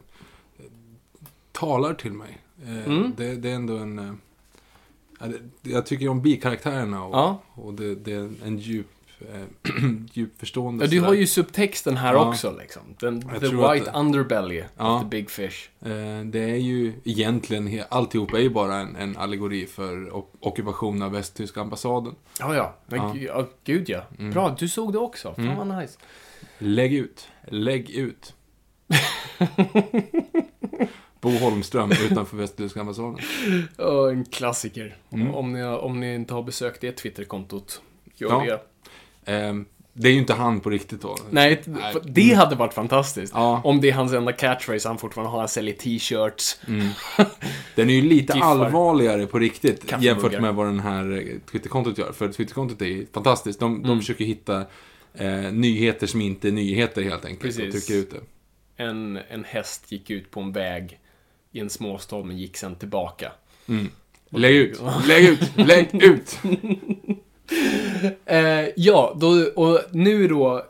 [1.53, 2.38] talar till mig.
[2.64, 3.12] Eh, Mm.
[3.16, 3.99] det, det är ändå en...
[3.99, 5.31] Eh,
[5.62, 7.42] jag tycker om bikaraktärerna och, Ja.
[7.55, 8.87] och det, det är en djup,
[9.35, 9.46] eh,
[10.12, 10.85] djup förstående.
[10.85, 12.28] Ja, du har ju subtexten här Ja.
[12.28, 12.83] också liksom.
[13.00, 14.96] Den, the white att- underbelly Ja.
[14.96, 15.68] of the big fish.
[15.80, 21.12] Eh, Det är ju egentligen, alltihopa är ju bara en, en allegori för ockupation av
[21.12, 22.14] västtyska ambassaden.
[22.40, 22.74] Ja, ja.
[22.87, 23.48] Men, Ja.
[23.64, 24.02] gud ja.
[24.33, 25.35] Bra, du såg det också.
[25.35, 25.98] Fan vad nice.
[26.59, 28.35] Lägg ut, lägg ut.
[31.20, 33.18] Bo Holmström utanför västtyska ambassaden.
[34.10, 34.96] En klassiker.
[35.35, 37.83] Om, ni, om ni inte har besökt det Twitterkontot,
[38.14, 38.44] gör Ja.
[38.44, 38.60] det.
[39.31, 39.54] Eh,
[39.92, 41.16] Det är ju inte han på riktigt då.
[41.31, 41.94] Nej, Nej.
[42.04, 43.33] det hade varit fantastiskt.
[43.37, 43.60] Ja.
[43.64, 46.60] Om det är hans enda catchphrase, han fortfarande har, han säljer t-shirts.
[47.74, 48.46] Den är ju lite Giffar.
[48.48, 52.12] allvarligare på riktigt jämfört med vad den här eh, Twitterkontot gör.
[52.12, 53.60] För Twitterkontot är ju fantastiskt.
[53.60, 53.88] De, Mm.
[53.88, 54.64] de försöker hitta
[55.14, 57.42] eh, nyheter som inte är nyheter helt enkelt.
[57.42, 57.74] Precis.
[57.74, 58.85] Och trycka ut det.
[58.85, 60.98] en, en häst gick ut på en väg
[61.52, 63.33] i en småstad men gick sen tillbaka.
[64.31, 66.38] Lägg ut, lägg ut, lägg ut!
[68.25, 70.67] Eh, ja, då, och nu då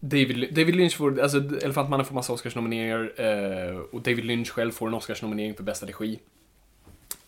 [0.00, 4.88] David, David Lynch får, alltså Elefantmannen får massa Oscarsnomineringar eh, och David Lynch själv får
[4.88, 6.18] en Oscarsnominering för bästa regi.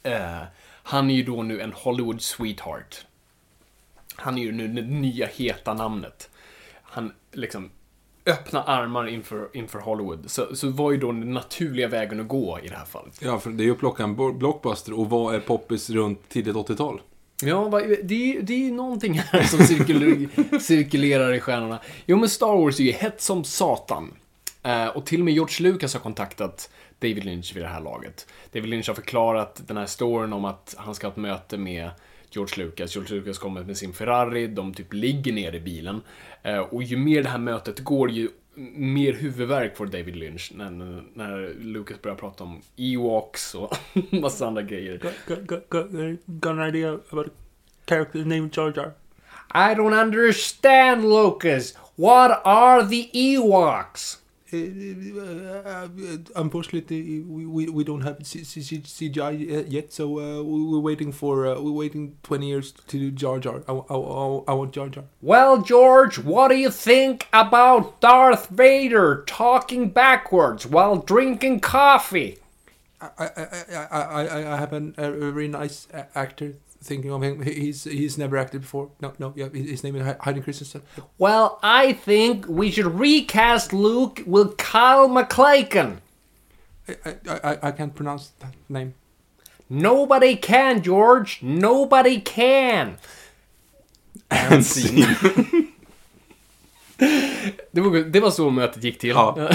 [0.03, 0.43] Eh,
[0.83, 3.07] han är ju då nu en Hollywood sweetheart.
[4.15, 6.31] Han är ju nu det nya heta namnet.
[6.83, 7.71] Han liksom
[8.27, 10.31] öppna armar inför, inför Hollywood.
[10.31, 13.19] Så, så var ju då den naturliga vägen att gå i det här fallet.
[13.23, 16.57] Ja, för det är ju att plocka en blockbuster och vad är poppis runt tidigt
[16.57, 17.01] 80-tal?
[17.43, 21.81] Ja, det är, det är ju någonting här som cirkulerar, cirkulerar i stjärnorna.
[22.07, 24.15] Jo, men Star Wars är ju hett som satan.
[24.63, 28.27] Eh, och till och med George Lucas har kontaktat David Lynch vid det här laget.
[28.53, 31.91] David Lynch har förklarat den här storyn om att han ska ha ett möte med
[32.31, 32.95] George Lucas.
[32.95, 36.01] George Lucas kommer med sin Ferrari, de typ ligger ner i bilen.
[36.43, 40.71] Eh, och ju mer det här mötet går, ju mer huvudvärk får David Lynch när,
[41.15, 43.77] när Lucas börjar prata om Ewoks och
[44.11, 44.99] massa andra grejer.
[44.99, 45.87] Got, got, got,
[46.27, 47.31] got an idea about a
[47.87, 48.93] character named Jar Jar.
[49.53, 51.75] I don't understand, Lucas.
[51.97, 54.17] What are the Ewoks?
[54.53, 55.89] Uh, uh,
[56.37, 61.61] unfortunately, we, we, we don't have CGI yet, so uh, we- we're waiting for uh,
[61.61, 63.63] we're waiting twenty years to do Jar Jar.
[63.69, 65.05] I, I, I, want Jar Jar.
[65.23, 72.39] Well, George, what do you think about Darth Vader talking backwards while drinking coffee?
[73.01, 77.43] I I, I, I, I- I have an, a very nice actor thinking of him.
[77.43, 78.91] He's he's never acted before.
[79.01, 80.83] No, no, yeah, his his name is Hay- Hayden Christensen.
[81.19, 86.01] Well, I think we should recast Luke with Kyle MacLachlan.
[86.89, 88.95] I, I, I, I can't pronounce that name.
[89.69, 91.41] Nobody can, George.
[91.43, 92.99] Nobody can.
[94.33, 95.05] And scene.
[97.71, 99.11] det, var, det var så mötet gick till.
[99.11, 99.51] Ja.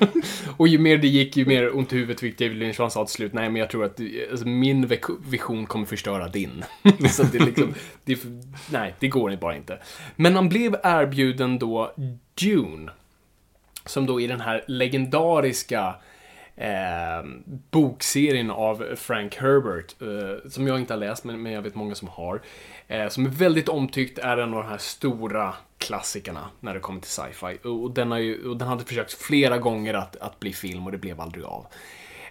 [0.56, 2.78] och ju mer det gick, ju mer ont i huvudet fick David Lynch.
[2.78, 4.90] Han sa till slut, nej men jag tror att alltså, min
[5.26, 6.64] vision kommer förstöra din.
[7.10, 7.74] så det liksom,
[8.04, 8.18] det
[8.70, 9.78] nej, det går bara inte.
[10.16, 11.94] Men han blev erbjuden då
[12.40, 12.90] Dune.
[13.84, 15.94] Som då i den här legendariska
[16.56, 17.24] eh,
[17.70, 21.94] bokserien av Frank Herbert, eh, som jag inte har läst, men, men jag vet många
[21.94, 22.40] som har.
[22.92, 27.00] Eh, som är väldigt omtyckt, är en av de här stora klassikerna när det kommer
[27.00, 27.58] till sci-fi.
[27.64, 30.86] Och, och, den, har ju, och den hade försökt flera gånger att, att bli film
[30.86, 31.66] och det blev aldrig av.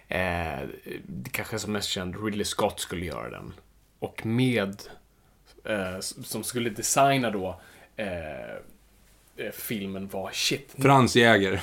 [0.08, 0.68] Eh,
[1.06, 3.52] det kanske som mest känd, Ridley Scott skulle göra den.
[3.98, 4.82] Och med,
[5.64, 7.60] eh, som skulle designa då
[7.96, 8.56] eh,
[9.52, 10.74] filmen var shit.
[10.78, 11.60] Frans Jäger.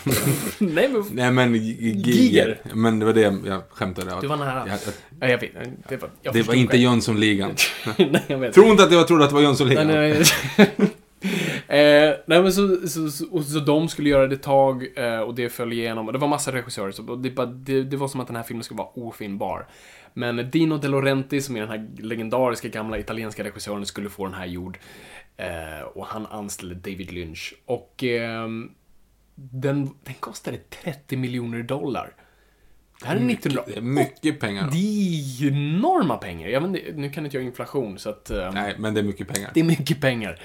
[0.60, 2.12] Nej men Nej men Giger.
[2.12, 2.62] Giger.
[2.74, 4.22] Men det var det jag skämtade.
[4.22, 4.64] Du var nära.
[4.68, 4.80] Jag, jag,
[5.20, 5.52] Ja, jag vet.
[5.90, 6.78] Det var, jag det var inte.
[6.78, 7.52] Jönssonligan.
[7.98, 8.54] nej, jag vet.
[8.54, 9.88] Tro inte att jag trodde att det var Jönssonligan.
[9.88, 10.24] Nej,
[10.58, 10.68] nej,
[12.10, 15.36] eh, nej men så, så, så, så de skulle göra det ett tag eh, och
[15.36, 16.08] det föll igenom.
[16.08, 18.64] Och det var massa regissörer, så det, det, det var som att den här filmen
[18.64, 19.68] skulle vara ofilmbar.
[20.14, 24.34] Men Dino De Laurenti, som är den här legendariska gamla italienska regissören, skulle få den
[24.34, 24.78] här gjord.
[25.40, 27.54] Eh, och han anställde David Lynch.
[27.66, 28.72] Och ehm,
[29.36, 32.14] den, den kostade 30 miljoner dollar.
[33.00, 33.64] Det här är 1900...
[33.68, 34.70] Det är mycket pengar.
[34.72, 36.60] Det är enorma pengar.
[36.60, 38.30] Vet, inte, nu kan inte jag inflation, så att...
[38.30, 39.52] ehm, Nej, men det är mycket pengar.
[39.54, 40.40] det är mycket pengar.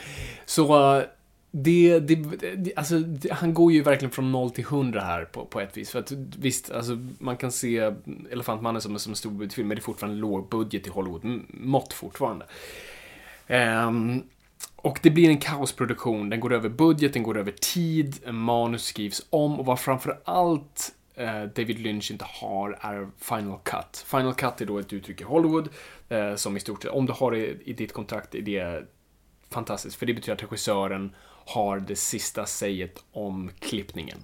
[0.45, 1.05] Så eh,
[1.51, 2.15] det, det,
[2.57, 2.95] det, alltså,
[3.31, 5.91] han går ju verkligen från 0 till 100 här på, på ett vis.
[5.91, 7.93] För att visst, alltså, man kan se
[8.31, 12.47] Elefantmannen som, som en stor budgetfilm, men det är fortfarande låg budget i Hollywood-mått fortfarande.
[13.47, 14.23] Ehm,
[14.85, 16.31] och det blir en kaosproduktion.
[16.31, 20.93] Den går över budget, den går över tid, manus skrivs om och vad framför allt
[21.15, 24.05] eh, David Lynch inte har är Final Cut.
[24.07, 25.69] Final Cut är då ett uttryck i Hollywood
[26.09, 28.87] eh, som i stort sett, om du har det i ditt kontrakt, är det
[29.51, 29.97] fantastiskt.
[29.97, 31.15] För det betyder att regissören
[31.47, 34.19] har det sista säget om klippningen.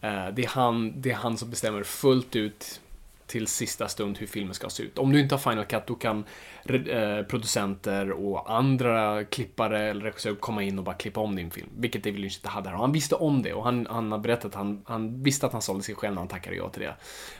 [0.00, 2.80] Eh, det, är han, det är han som bestämmer fullt ut
[3.28, 4.98] till sista stund hur filmen ska se ut.
[4.98, 6.24] Om du inte har Final Cut, då kan
[6.64, 11.68] eh, producenter och andra klippare eller regissörer komma in och bara klippa om din film.
[11.76, 12.76] Vilket David Lynch inte hade här.
[12.76, 15.52] Och han visste om det och han, han har berättat att han, han visste att
[15.52, 16.94] han sålde sig själv när han tackade ja till det.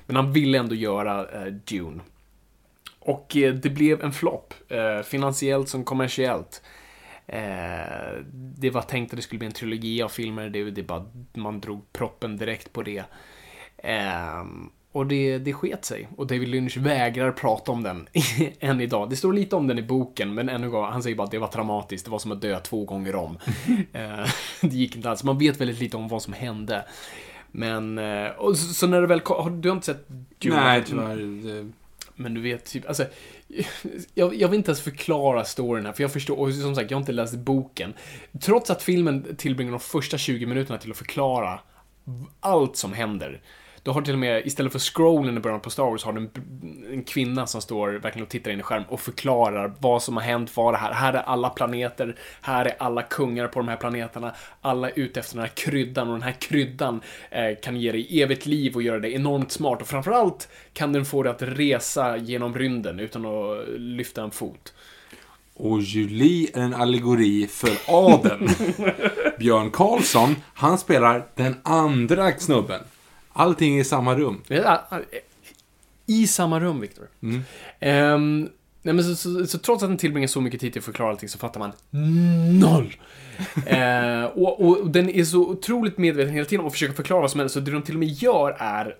[0.07, 2.01] Men han ville ändå göra eh, Dune.
[2.99, 6.62] Och eh, det blev en flopp, eh, finansiellt som kommersiellt.
[7.26, 11.05] Eh, det var tänkt att det skulle bli en trilogi av filmer, det, det bara,
[11.32, 13.05] man drog proppen direkt på det.
[13.78, 14.45] Eh,
[14.99, 16.09] och det, det sket sig.
[16.17, 18.09] Och David Lynch vägrar prata om den
[18.61, 19.11] än idag.
[19.11, 21.39] Det står lite om den i boken, men ännu gång, han säger bara att det
[21.39, 23.39] var traumatiskt, det var som att dö två gånger om.
[23.93, 24.27] eh,
[24.61, 25.25] det gick inte alls.
[25.25, 26.85] Man vet väldigt lite om vad som hände.
[27.51, 30.57] Men, eh, och så, så när det väl kom, har du inte sett Dune?
[30.57, 31.73] Nej, tyvärr.
[32.15, 33.05] Men du vet, typ, alltså,
[34.15, 36.99] jag, jag vill inte ens förklara storyn här, för jag förstår, och som sagt, jag
[36.99, 37.95] har inte läst boken.
[38.41, 41.61] Trots att filmen tillbringar de första 20 minuterna till att förklara
[42.41, 43.41] allt som händer.
[43.89, 46.20] Du har till och med, istället för scrollen i början på Star Wars, har du
[46.20, 46.30] en,
[46.93, 50.24] en kvinna som står verkligen och tittar in i skärm och förklarar vad som har
[50.24, 53.76] hänt, vad det här, här är alla planeter, här är alla kungar på de här
[53.76, 57.93] planeterna, alla är ute efter den här kryddan och den här kryddan eh, kan ge
[57.93, 61.43] dig evigt liv och göra dig enormt smart och framförallt kan den få dig att
[61.43, 64.74] resa genom rymden utan att lyfta en fot.
[65.55, 68.49] Och Julie är en allegori för adeln.
[69.39, 72.80] Björn Karlsson, han spelar den andra snubben.
[73.39, 74.43] Allting är i samma rum.
[76.07, 77.09] I samma rum, Viktor.
[77.80, 78.49] Ehm,
[78.82, 81.11] nej, men så, så, så trots att den tillbringar så mycket tid till att förklara
[81.11, 81.72] allting så fattar man
[82.61, 82.97] noll.
[83.66, 87.30] Eh, och, och den är så otroligt medveten hela tiden om att försöka förklara vad
[87.30, 88.97] som helst, så det de till och med gör är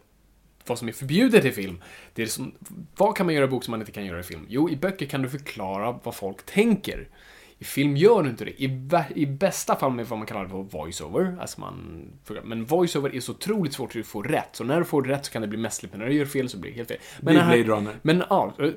[0.67, 1.83] vad som är förbjudet i film.
[2.15, 2.53] Det är som,
[2.97, 4.47] vad kan man göra i bok som man inte kan göra i film?
[4.49, 7.09] Jo, i böcker kan du förklara vad folk tänker.
[7.61, 8.63] I film gör du inte det.
[8.63, 8.81] I,
[9.15, 11.37] i bästa fall med vad man kallar det för voiceover.
[11.41, 12.05] Alltså man,
[12.45, 14.49] men voiceover är så otroligt svårt att få rätt.
[14.53, 16.49] Så när du får rätt så kan det bli mästerligt, men när du gör fel
[16.49, 16.99] så blir det helt fel.
[17.21, 17.95] Men Blir det här- Blade Runner.
[18.03, 18.71] Men ja, eh,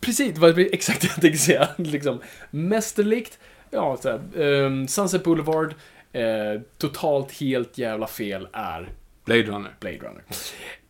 [0.00, 1.68] precis, det var exakt det jag tänkte säga.
[1.76, 2.20] liksom,
[2.50, 3.38] mästerligt,
[3.70, 5.74] ja, så här, ehm, Sunset Boulevard,
[6.12, 8.88] eh, totalt helt jävla fel är
[9.24, 9.74] Blade Runner.
[9.80, 10.22] Blade Runner.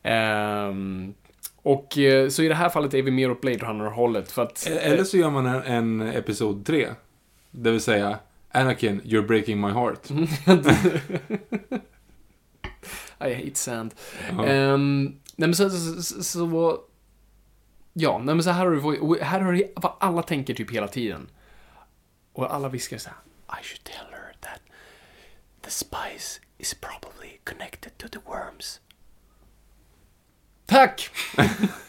[0.02, 1.14] Ehm,
[1.62, 4.66] och eh, så i det här fallet är vi mer åt Blade Runner-hållet för att...
[4.66, 6.88] Eller så gör man en, en episod 3.
[7.50, 8.18] Det vill säga,
[8.50, 10.10] Anakin, you're breaking my heart.
[13.20, 13.94] I hate sand.
[14.28, 14.46] Ja.
[14.46, 16.80] Ehm, nej men så, så, så,
[17.92, 18.80] Ja, nej men så här har du,
[19.22, 21.30] här har du vad alla tänker typ hela tiden.
[22.32, 23.18] Och alla viskar så här.
[23.60, 24.60] I should tell her that
[25.60, 28.80] the spice is probably connected to the worms.
[30.66, 31.10] Tack!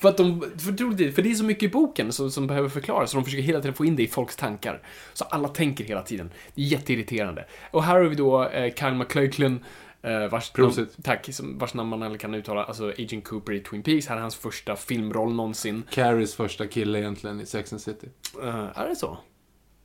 [0.00, 2.68] för att de, för, troligtvis- för det är så mycket i boken som, som behöver
[2.68, 4.82] förklaras, så de försöker hela tiden få in det i folks tankar.
[5.12, 6.30] Så alla tänker hela tiden.
[6.54, 7.44] Det är jätteirriterande.
[7.70, 9.64] Och här har vi då eh, Kyle MacLachlan,
[10.02, 13.60] eh, vars namn, tack, som, vars namn man aldrig kan uttala, alltså Agent Cooper i
[13.60, 14.06] Twin Peaks.
[14.06, 15.82] Här är hans första filmroll någonsin.
[15.90, 18.06] Carries första kille egentligen i Sex and City.
[18.42, 19.18] Eh, är det så?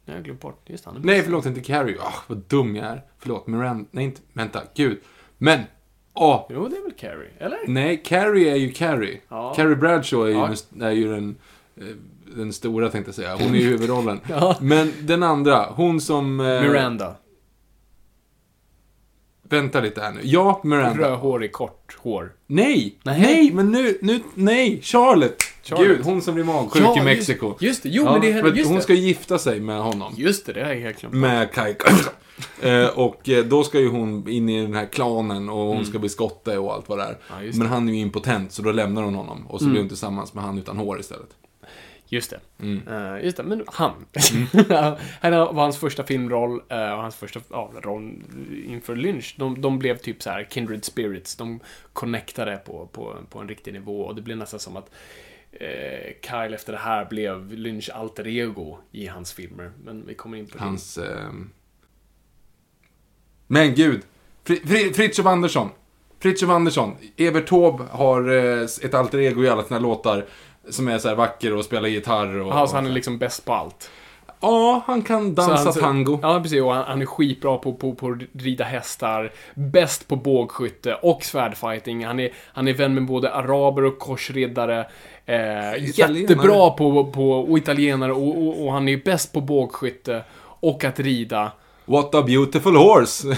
[0.05, 0.69] Jag har glömt bort.
[0.69, 1.97] Just han Nej, förlåt, inte Carrie.
[1.99, 3.01] Ah, vad dum jag är.
[3.19, 3.85] Förlåt, Miranda.
[3.91, 4.21] Nej, inte.
[4.33, 4.99] Vänta, gud.
[5.37, 5.59] Men,
[6.13, 6.45] åh.
[6.49, 7.59] Jo, det är väl Carrie, eller?
[7.67, 9.19] Nej, Carrie är ju Carrie.
[9.29, 9.53] Ja.
[9.55, 10.55] Carrie Bradshaw är ju, Ja.
[10.69, 11.35] den, är ju den,
[11.77, 11.83] eh,
[12.35, 13.35] den stora, tänkte jag säga.
[13.35, 14.19] Hon är ju huvudrollen.
[14.29, 14.57] Ja.
[14.61, 16.39] Men den andra, hon som...
[16.39, 17.15] Eh, Miranda.
[19.49, 20.19] Vänta lite här nu.
[20.23, 21.03] Ja, Miranda.
[21.09, 22.31] Rödhårig, kort hår.
[22.47, 22.95] Nej!
[23.03, 23.21] Nej.
[23.21, 24.79] Nej, men nu, nu, nej!
[24.81, 25.43] Charlotte!
[25.63, 25.87] Charlotte.
[25.87, 27.55] Gud, hon som blir magsjuk Ja, i just- Mexiko.
[27.59, 27.89] just det.
[27.89, 28.83] Jo, Ja, men det är just Hon det.
[28.83, 30.13] ska gifta sig med honom.
[30.17, 31.15] Just det, det har jag helt glömt.
[31.15, 31.75] Med Kai
[32.61, 35.99] eh, Och eh, då ska ju hon in i den här klanen och hon ska
[35.99, 37.17] bli skotte och allt vad det är.
[37.37, 37.45] Mm.
[37.47, 39.47] Ja, Men han är ju impotent, så då lämnar hon honom.
[39.47, 39.71] Och så Mm.
[39.73, 41.29] blir hon tillsammans med han utan hår istället.
[42.11, 42.39] Just det.
[42.59, 42.87] Mm.
[42.87, 43.91] Eh, just det, men han.
[45.21, 48.13] här var hans första filmroll eh, och hans första ja, roll
[48.67, 49.35] inför Lynch.
[49.37, 51.35] De, de blev typ så här kindred spirits.
[51.35, 51.59] De
[51.93, 54.89] connectade på, på, på en riktig nivå och det blev nästan som att
[55.51, 59.71] eh, Kyle efter det här blev Lynch alter ego i hans filmer.
[59.83, 60.63] Men vi kommer in på det.
[60.63, 60.97] Hans...
[60.97, 61.49] ehm,
[63.51, 64.01] Men gud!
[64.47, 65.69] Fri, Fri, Fritiof Andersson.
[66.19, 66.95] Fritiof Andersson.
[67.17, 70.25] Evert Taube har eh, ett alter ego i alla sina låtar.
[70.69, 72.53] Som är så här vacker och spelar gitarr och...
[72.53, 73.91] Alltså, han är liksom bäst på allt.
[74.41, 76.19] Ja, han kan dansa Så han- så- tango.
[76.21, 76.61] Ja, precis.
[76.61, 81.23] Och han, han är skitbra på, på, på att rida hästar, bäst på bågskytte och
[81.23, 82.05] svärdfighting.
[82.05, 84.87] Han är, han är vän med både araber och korsriddare.
[85.25, 90.83] Eh, jättebra på, på och italienare och, och, och han är bäst på bågskytte och
[90.83, 91.51] att rida.
[91.89, 93.37] What a beautiful horse!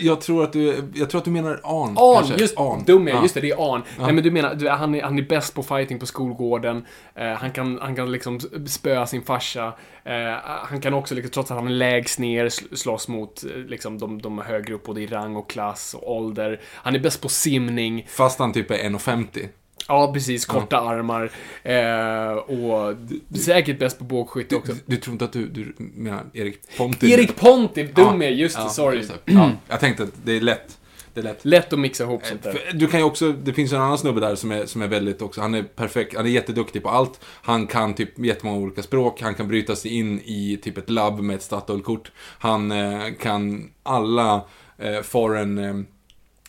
[0.00, 1.96] Jag, tror att du, jag tror att du menar Arn.
[1.98, 2.34] Arn, kanske.
[2.40, 2.84] just Arn.
[2.84, 3.22] dum är Ja.
[3.22, 3.82] just det, det är Arn.
[3.98, 6.84] Nej men du menar, du, han, är, han är bäst på fighting på skolgården.
[7.14, 9.66] Eh, han, kan, han kan liksom spöa sin farsa.
[10.04, 13.50] Eh, han kan också, liksom, trots att han är lägst ner, sl- slåss mot eh,
[13.56, 16.60] liksom, de, de högre upp både i rang och klass och ålder.
[16.74, 18.06] Han är bäst på simning.
[18.10, 19.48] Fast han typ är 1,50.
[19.88, 20.46] Ja, precis.
[20.46, 21.30] Korta armar.
[21.62, 22.94] Eh, och
[23.38, 24.72] säkert bäst på bågskytte också.
[24.72, 27.12] Du, du tror inte att du, du menar Erik Ponti?
[27.12, 28.28] Erik Ponti, dum Ja.
[28.28, 28.96] är just det, Ja, sorry.
[28.98, 29.12] just.
[29.24, 30.78] Ja, jag tänkte att det är lätt.
[31.14, 31.44] Det är lätt.
[31.44, 32.70] Lätt att mixa ihop sånt där.
[32.74, 35.22] Du kan ju också, det finns en annan snubbe där som är, som är väldigt
[35.22, 37.20] också, han är perfekt, han är jätteduktig på allt.
[37.24, 41.20] Han kan typ jättemånga olika språk, han kan bryta sig in i typ ett labb
[41.20, 42.12] med ett Statoil-kort.
[42.38, 44.44] Han eh, kan alla
[44.78, 45.86] eh, foreign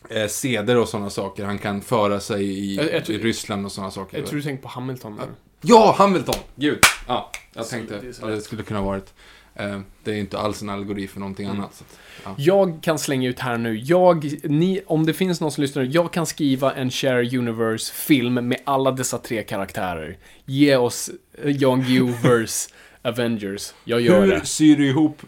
[0.10, 1.46] eh, seder och sådana saker.
[1.46, 4.18] Han kan föra sig i, Jag- jag i Ryssland och sådana saker.
[4.18, 5.22] Jag tror du tänkte på Hamilton nu.
[5.62, 6.36] Ja, Hamilton!
[6.56, 6.80] Gud!
[7.08, 9.14] Ja, jag Så tänkte det att det skulle kunna varit.
[9.56, 11.58] Eh, det är inte alls en allegori för någonting Mm.
[11.58, 11.72] annat.
[11.72, 12.36] Att, ja.
[12.38, 16.14] Jag kan slänga ut här nu, jag, ni, om det finns någon som lyssnar jag
[16.14, 20.18] kan skriva en Share Universe-film med alla dessa tre karaktärer.
[20.46, 21.10] Ge oss
[21.46, 22.70] Jan Guillou-verse
[23.02, 23.74] Avengers.
[23.84, 24.46] Jag gör Hur det.
[24.46, 25.22] syr du ihop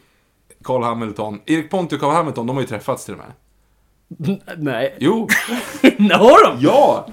[0.63, 1.41] Carl Hamilton?
[1.45, 3.31] Erik Ponti och Carl Hamilton, de har ju träffats till och med.
[4.57, 4.95] Nej.
[4.99, 5.27] Jo!
[6.11, 6.57] Har de?
[6.65, 7.07] Ja!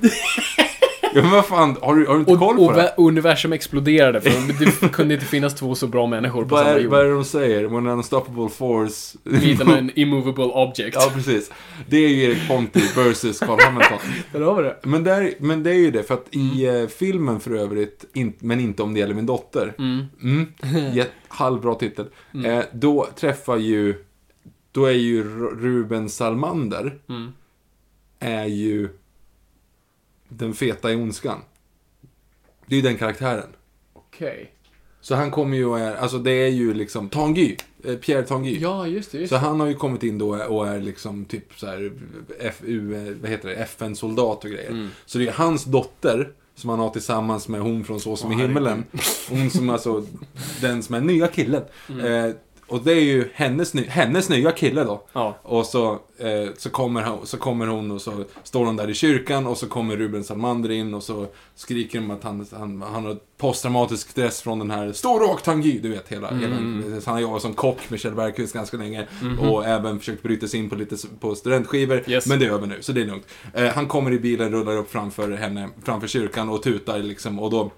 [1.15, 2.81] ja men vad fan, har du, har du inte Och, koll på och det?
[2.83, 4.31] vä- universum exploderade för
[4.81, 6.91] det kunde inte finnas två så bra människor på Vad samma är, jord.
[6.91, 7.65] vad är det de säger?
[7.65, 9.19] When an unstoppable force...
[9.25, 10.97] Meet an immovable object.
[11.01, 11.51] ja, precis.
[11.89, 13.99] Det är ju Erik Ponti versus Carl Hamilton.
[14.33, 14.77] Där har vi det.
[14.83, 18.33] Men, där, men det är ju det, för att i eh, filmen för övrigt, in,
[18.39, 19.75] men inte om det gäller min dotter.
[19.79, 20.47] Mm.
[20.95, 22.07] Jätt, halvbra titel.
[22.45, 23.95] Eh, då träffar ju,
[24.79, 26.99] då är ju Ru- Ruben Salmander,
[28.19, 28.89] är ju
[30.29, 31.39] den feta i ondskan.
[32.67, 33.49] Det är ju den karaktären.
[33.93, 34.53] Okej.
[35.01, 38.59] Så han kommer ju och är, alltså det är ju liksom Tanguy, eh, Pierre Tanguy.
[38.61, 39.19] Ja, just det.
[39.19, 39.39] Just Så det.
[39.41, 41.93] han har ju kommit in då och är liksom typ så här
[42.53, 44.71] FU, eh, vad heter det, FN-soldat och grejer.
[44.71, 44.89] Mm.
[45.07, 48.35] Så det är hans dotter som han har tillsammans med hon från Så som i
[48.35, 48.85] Åh, himmelen.
[49.31, 50.07] Hon som alltså,
[50.61, 51.63] den som är nya killen.
[51.89, 52.07] Mm.
[52.29, 52.35] Eh,
[52.69, 55.03] och det är ju hennes, hennes nya kille då.
[55.13, 55.39] Ja.
[55.43, 58.95] Och så, eh, så, kommer hon, så kommer hon och så står hon där i
[58.95, 63.05] kyrkan och så kommer Ruben Salmander in och så skriker de att han, han, han
[63.05, 66.57] har posttraumatisk stress från den här Stor åk Tanguy, du vet hela, hela
[67.05, 69.07] Han har jobbat som kock med Kjell Bergqvist ganska länge
[69.41, 72.11] och även försökt bryta sig in på lite på studentskivor.
[72.11, 72.27] Yes.
[72.27, 73.27] Men det är över nu, så det är lugnt.
[73.55, 77.51] Eh, han kommer i bilen, rullar upp framför henne, framför kyrkan och tutar liksom och
[77.51, 77.71] då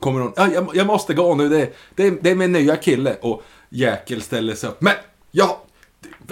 [0.00, 3.16] kommer hon, ja, jag, jag måste gå nu, det, det, det är min nya kille.
[3.20, 4.94] Och Jäkel ställer sig upp, men
[5.30, 5.62] ja,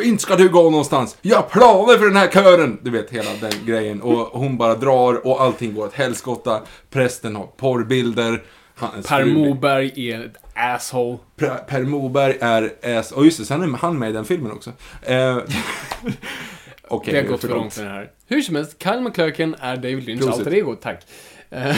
[0.02, 1.16] inte ska du gå någonstans.
[1.22, 2.78] Jag har planer för den här kören.
[2.82, 4.02] Du vet, hela den grejen.
[4.02, 6.62] Och hon bara drar och allting går åt helskotta.
[6.90, 8.42] Prästen har porrbilder.
[9.08, 11.18] Per Moberg är ett asshole.
[11.36, 13.12] Per, per Moberg är ass...
[13.12, 14.72] Och just det, sen är han med i den filmen också.
[15.02, 15.16] Eh,
[16.88, 18.10] har det är gått för långt med det här.
[18.26, 21.06] Hur som helst, Kyle MacLachlan är David Lynchs alter ego, tack.
[21.50, 21.60] Eh,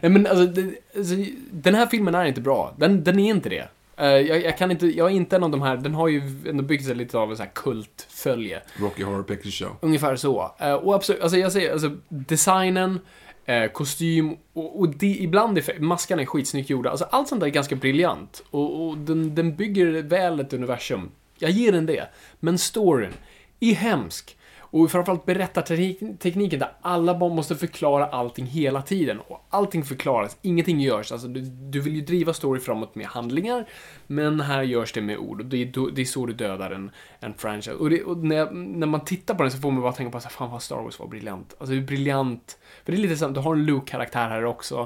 [0.00, 1.14] Nej men alltså, det, alltså,
[1.50, 2.74] den här filmen är inte bra.
[2.78, 3.68] Den, den är inte det.
[3.96, 6.22] Eh, jag, jag kan inte, jag är inte en av de här, den har ju
[6.46, 8.62] ändå byggt sig lite av en sån här kultfölje.
[8.76, 9.76] Rocky Horror Picture Show.
[9.80, 10.54] Ungefär så.
[10.58, 13.00] Eh, och absolut, alltså jag säger, alltså designen,
[13.44, 16.90] eh, kostym och, och det, ibland är maskarna är skitsnyggt gjorda.
[16.90, 18.42] Alltså allt sånt där är ganska briljant.
[18.50, 21.10] Och, och den, den bygger väl ett universum.
[21.38, 22.08] Jag ger den det.
[22.40, 23.12] Men storyn
[23.60, 24.36] är hemsk.
[24.74, 29.20] Och framförallt berättartekniken där alla bara måste förklara allting hela tiden.
[29.20, 31.12] Och allting förklaras, ingenting görs.
[31.12, 33.68] Alltså, du, du vill ju driva story framåt med handlingar,
[34.06, 35.40] men här görs det med ord.
[35.40, 37.76] Och det är, det är så du dödar en, en franchise.
[37.76, 40.18] Och, det, och när, när man tittar på den så får man bara tänka på
[40.18, 41.54] att fan vad Star Wars var briljant.
[41.58, 42.58] Alltså hur briljant.
[42.84, 44.80] För det är lite som, du har en Luke-karaktär här också.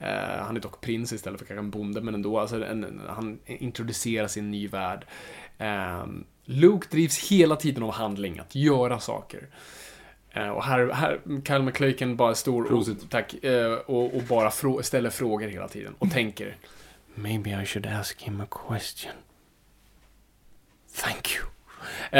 [0.00, 2.38] Uh, han är dock prins istället för kanske en bonde, men ändå.
[2.38, 5.06] Alltså, en, en, han introduceras i en ny värld.
[5.58, 9.48] Ehm, Luke drivs hela tiden av handling, att göra saker.
[10.30, 14.82] Eh, och här, här Kyle MacLachlan bara står och, tack, eh, och, och bara frå,
[14.82, 15.94] ställer frågor hela tiden.
[15.98, 16.56] Och tänker,
[17.14, 19.12] maybe I should ask him a question.
[20.96, 21.46] Thank you.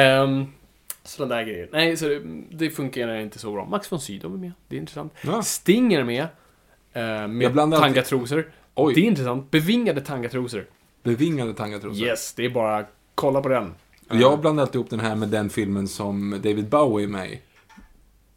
[0.03, 0.53] Um,
[1.05, 1.69] Sådana där grejer.
[1.73, 3.65] Nej, så det, det funkar inte så bra.
[3.65, 4.53] Max von Sydow är med.
[4.69, 5.13] Det är intressant.
[5.23, 5.43] Ja.
[5.43, 6.27] Sting är med.
[6.93, 8.53] Jag med tangatrosor.
[8.75, 8.95] Oj.
[8.95, 9.51] Det är intressant.
[9.51, 10.67] Bevingade tangatrosor.
[11.03, 12.07] Bevingade tangatrosor.
[12.07, 13.75] Yes, det är bara kolla på den.
[14.13, 17.41] Jag blandar alltid ihop den här med den filmen som David Bowie är med i.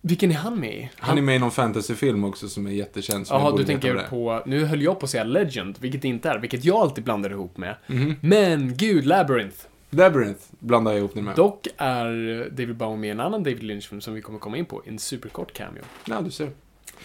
[0.01, 0.89] Vilken är han med i?
[0.97, 3.25] Han är med i någon fantasyfilm också som är jättekänd.
[3.29, 4.43] Jaha, du tänker på...
[4.45, 6.39] Nu höll jag på att säga Legend, vilket det inte är.
[6.39, 7.75] Vilket jag alltid blandar ihop med.
[7.87, 8.15] Mhm.
[8.21, 9.57] Men gud, Labyrinth.
[9.89, 11.35] Labyrinth blandar jag ihop den med.
[11.35, 12.07] Dock är
[12.49, 14.81] David Bowie med i en annan David Lynch-film som vi kommer komma in på.
[14.85, 15.83] En superkort cameo.
[16.07, 16.49] Ja, du ser.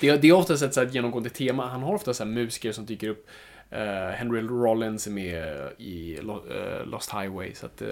[0.01, 1.67] Det, det är oftast ett så här genomgående tema.
[1.67, 3.29] Han har ofta så här musiker som dyker upp.
[3.71, 7.83] Eh, Henry Rollins är med i eh, Lost Highway, så att...
[7.83, 7.89] Eh,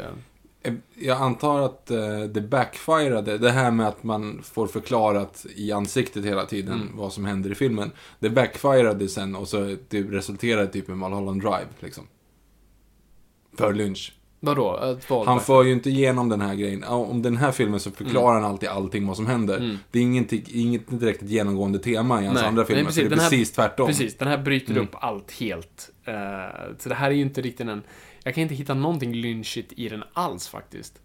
[0.95, 6.25] Jag antar att uh, det backfirade, det här med att man får förklarat i ansiktet
[6.25, 6.89] hela tiden Mm.
[6.97, 7.91] vad som händer i filmen.
[8.19, 12.05] Det backfirade sen och så det resulterade typ i Mulholland Drive, liksom.
[13.59, 14.13] För Lynch.
[14.41, 14.97] vadå?
[15.27, 16.85] Han för ju inte igenom den här grejen.
[16.85, 19.79] Om den här filmen så förklarar han alltid allting vad som händer.
[19.91, 22.91] Det är ingenting, inget direkt ett genomgående tema i hans andra filmer.
[22.91, 23.87] så det är den här- precis tvärtom.
[23.87, 24.85] Precis, den här bryter Mm.
[24.85, 25.91] upp allt helt.
[26.05, 26.15] Eh,
[26.79, 27.83] så det här är ju inte riktigt en...
[28.29, 31.01] Jag kan inte hitta någonting lynchigt i den alls faktiskt.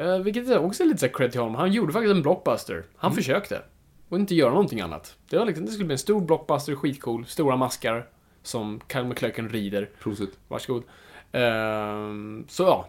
[0.00, 1.54] Uh, vilket är också lite så här cred till honom.
[1.54, 2.84] Han gjorde faktiskt en blockbuster.
[2.96, 3.16] Han Mm.
[3.16, 3.62] försökte.
[4.08, 5.16] Och inte göra någonting annat.
[5.30, 8.06] Det, var liksom, det skulle bli en stor blockbuster, skitcool, stora maskar
[8.42, 9.88] som Kyle MacLachlan rider.
[10.02, 10.38] Prosit.
[10.48, 10.82] Varsågod.
[11.32, 12.88] Ehm, så ja.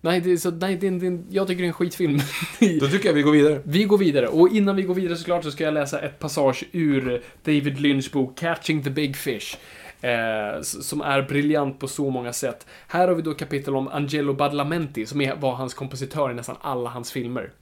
[0.00, 2.18] Nej, det är, så, nej det är, det är, jag tycker det är en skitfilm.
[2.80, 3.60] Då tycker jag vi går vidare.
[3.64, 6.64] Vi går vidare, och innan vi går vidare såklart så ska jag läsa ett passage
[6.72, 9.56] ur David Lynchs bok Catching the Big Fish.
[10.02, 12.66] Eh, som är briljant på så många sätt.
[12.88, 16.56] Här har vi då kapitel om Angelo Badalamenti, som är, var hans kompositör i nästan
[16.60, 17.52] alla hans filmer.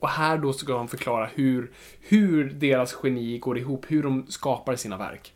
[0.00, 4.76] Och här då ska han förklara hur, hur deras geni går ihop, hur de skapar
[4.76, 5.32] sina verk.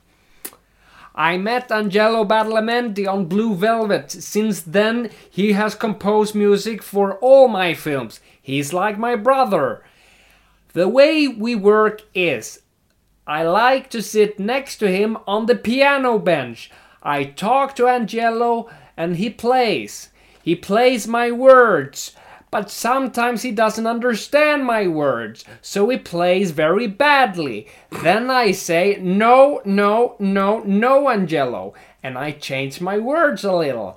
[1.34, 4.10] I met Angelo Badalamenti on Blue Velvet.
[4.10, 8.20] Since then, he has composed music for all my films.
[8.42, 9.78] He's like my brother.
[10.72, 12.58] The way we work is
[13.26, 16.70] I like to sit next to him on the piano bench.
[17.02, 20.10] I talk to Angelo and he plays.
[20.42, 22.12] He plays my words,
[22.50, 27.66] but sometimes he doesn't understand my words, so he plays very badly.
[28.02, 31.72] Then I say, No, no, no, no, Angelo,
[32.02, 33.96] and I change my words a little.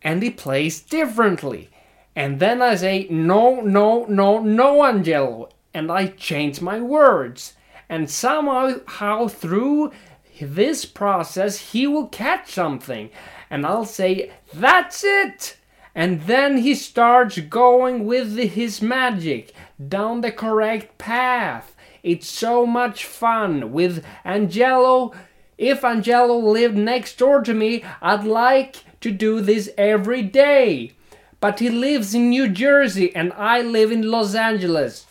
[0.00, 1.70] And he plays differently.
[2.14, 7.54] And then I say, No, no, no, no, Angelo, and I change my words.
[7.92, 9.92] And somehow how through
[10.40, 13.10] this process he will catch something.
[13.50, 15.58] And I'll say, That's it!
[15.94, 21.76] And then he starts going with his magic down the correct path.
[22.02, 25.12] It's so much fun with Angelo.
[25.58, 30.92] If Angelo lived next door to me, I'd like to do this every day.
[31.40, 35.04] But he lives in New Jersey and I live in Los Angeles.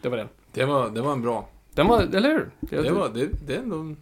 [0.00, 0.41] Det.
[0.52, 1.48] Det var, det var en bra.
[1.74, 2.50] Den var, eller hur?
[2.60, 3.94] Det var, det, det är ändå...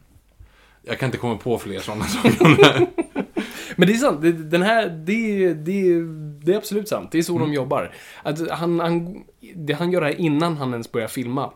[0.83, 2.87] Jag kan inte komma på fler sådana saker.
[3.77, 6.03] Men det är sant, det, den här, det, det,
[6.45, 7.13] det är absolut sant.
[7.13, 7.95] Det är så de jobbar.
[8.23, 9.25] Att han, han,
[9.55, 11.53] det han gör här innan han ens börjar filma,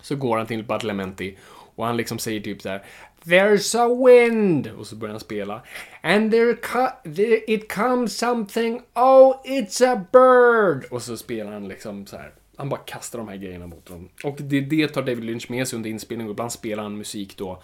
[0.00, 1.36] så går han till Badalamenti
[1.76, 2.82] och han liksom säger typ så här.
[3.24, 4.70] There's a wind!
[4.78, 5.62] Och så börjar han spela.
[6.02, 10.84] And there, co- there it comes something, oh it's a bird!
[10.90, 12.32] Och så spelar han liksom så här.
[12.56, 14.08] Han bara kastar de här grejerna mot dem.
[14.24, 17.36] Och det, det tar David Lynch med sig under inspelningen och ibland spelar han musik
[17.36, 17.62] då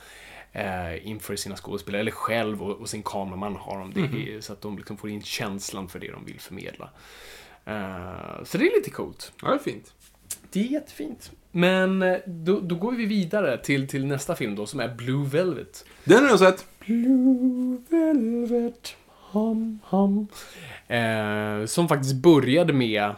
[0.53, 4.61] eh, inför sina skådespelare, eller själv och, och sin kameraman har de det, så att
[4.61, 6.91] de liksom får in känslan för det de vill förmedla.
[7.65, 9.33] Eh, så det är lite coolt.
[9.43, 9.93] Ja, det är fint.
[10.51, 11.31] Det är jättefint.
[11.51, 15.29] Men eh, då, då går vi vidare till, till nästa film då, som är Blue
[15.29, 15.85] Velvet.
[16.05, 16.67] Den har jag sett.
[16.87, 18.97] Blue Velvet,
[19.31, 20.27] hum, hum.
[20.89, 23.15] Eh, som faktiskt började med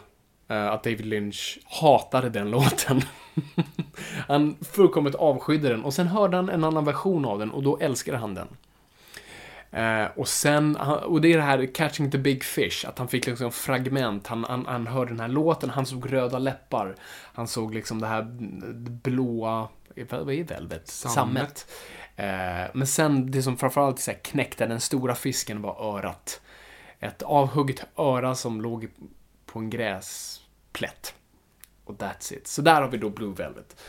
[0.47, 3.01] att David Lynch hatade den låten.
[4.27, 7.77] han fullkomligt avskydde den och sen hörde han en annan version av den och då
[7.77, 8.47] älskade han den.
[9.75, 10.75] Eh, och sen,
[11.05, 14.43] och det är det här Catching the Big Fish, att han fick liksom fragment, han,
[14.49, 16.95] han, han hörde den här låten, han såg röda läppar,
[17.33, 18.23] han såg liksom det här
[19.03, 19.67] blåa,
[20.09, 20.87] vad är Velvet?
[20.87, 21.71] Sammet.
[22.15, 22.25] Eh,
[22.73, 26.41] men sen, det som framförallt så knäckte den stora fisken var örat.
[26.99, 28.87] Ett avhugget öra som låg
[29.55, 31.15] på en gräsplätt.
[31.83, 32.47] Och that's it.
[32.47, 33.81] Så där har vi då Blue Velvet.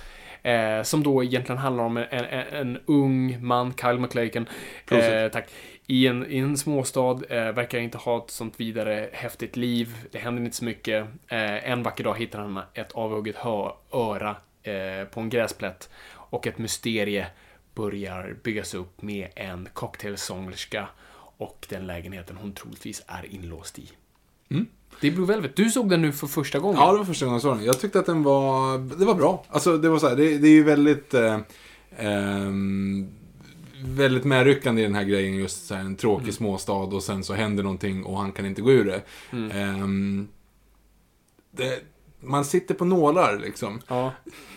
[0.42, 4.48] Eh, som då egentligen handlar om en, en, en ung man, Kyle MacLachlan,
[4.90, 5.50] eh, tack,
[5.86, 10.18] i en, i en småstad, eh, verkar inte ha ett sånt vidare häftigt liv, det
[10.18, 11.06] händer inte så mycket.
[11.28, 16.46] Eh, en vacker dag hittar han ett avhugget hö, öra eh, på en gräsplätt och
[16.46, 17.26] ett mysterie
[17.74, 20.88] börjar byggas upp med en cocktailsångerska
[21.38, 23.90] och den lägenheten hon troligtvis är inlåst i.
[25.00, 25.56] Det är Blue Velvet.
[25.56, 26.80] Du såg den nu för första gången.
[26.80, 27.64] Ja, det var första gången jag såg den.
[27.64, 29.44] Jag tyckte att den var, det var bra.
[29.48, 31.38] Alltså, det var så här, det, det är ju väldigt, eh,
[31.98, 33.08] ehm,
[33.84, 35.36] väldigt medryckande i den här grejen.
[35.36, 38.62] Just så här, en tråkig småstad och sen så händer någonting och han kan inte
[38.62, 39.02] gå ur det.
[39.52, 40.28] Ehm,
[41.50, 41.80] det
[42.20, 43.80] man sitter på nålar liksom.
[43.88, 44.12] Ja.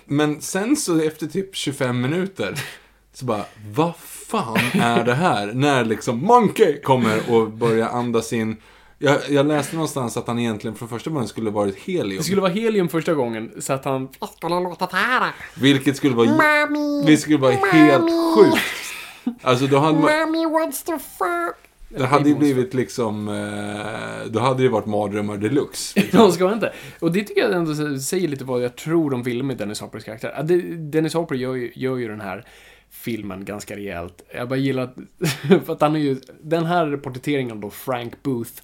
[0.05, 2.59] Men sen så efter typ 25 minuter
[3.13, 5.53] så bara, vad fan är det här?
[5.53, 8.57] När liksom Monkey kommer och börjar andas in.
[9.01, 12.17] Jag, jag läste någonstans att han egentligen från första början skulle varit helium.
[12.17, 14.09] Det skulle vara helium första gången, så att han...
[15.55, 16.27] Vilket skulle vara,
[17.05, 18.65] vilket skulle vara helt sjukt.
[19.41, 20.09] Alltså då hade man,
[21.89, 26.03] det hade ju blivit liksom, eh, då hade det varit mardrömmar deluxe.
[26.11, 26.73] Ja, ska inte?
[26.99, 30.03] Och det tycker jag ändå säger lite vad jag tror de ville med Dennis Hoppers
[30.03, 30.43] karaktär.
[30.77, 32.45] Dennis Hopper gör ju, gör ju den här
[32.91, 34.21] filmen ganska rejält.
[34.33, 34.95] Jag bara gillar att,
[35.65, 38.63] för att han är ju, den här porträtteringen då, Frank Booth, eh,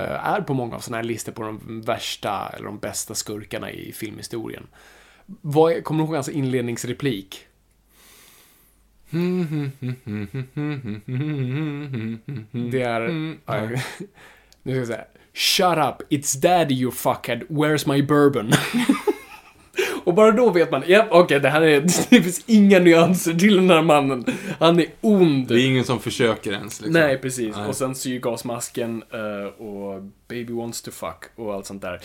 [0.00, 3.92] är på många av sådana här listor på de värsta eller de bästa skurkarna i
[3.92, 4.66] filmhistorien.
[5.26, 7.46] Vad kommer du ihåg hans inledningsreplik?
[12.70, 13.36] Det är...
[13.46, 13.68] ja,
[14.62, 15.04] Nu ska jag säga.
[15.34, 18.52] Shut up, it's daddy you fuckhead, where's my bourbon?
[20.04, 21.80] Och bara då vet man, ja okej det här är,
[22.10, 24.24] det finns inga nyanser till den här mannen.
[24.58, 25.48] Han är ond.
[25.48, 26.80] Det är ingen som försöker ens.
[26.80, 27.00] Liksom.
[27.00, 27.56] Nej, precis.
[27.56, 27.68] Nej.
[27.68, 32.00] Och sen syrgasmasken eh, och Baby wants to fuck och allt sånt där.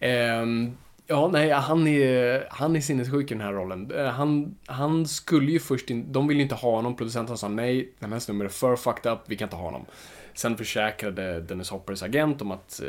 [0.00, 0.76] Ehm,
[1.06, 3.90] ja, nej, han är, han är sinnessjuk i den här rollen.
[3.90, 7.48] Eh, han, han skulle ju först in, de ville ju inte ha honom, producenten sa
[7.48, 9.86] nej, den här snubben är för fucked up, vi kan inte ha honom.
[10.34, 12.88] Sen försäkrade Dennis Hoppers agent om att eh,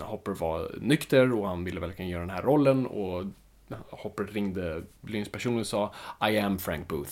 [0.00, 3.24] Hopper var nykter och han ville verkligen göra den här rollen och
[3.90, 5.92] Hopper ringde Lynns person och sa
[6.30, 7.10] I am Frank Booth.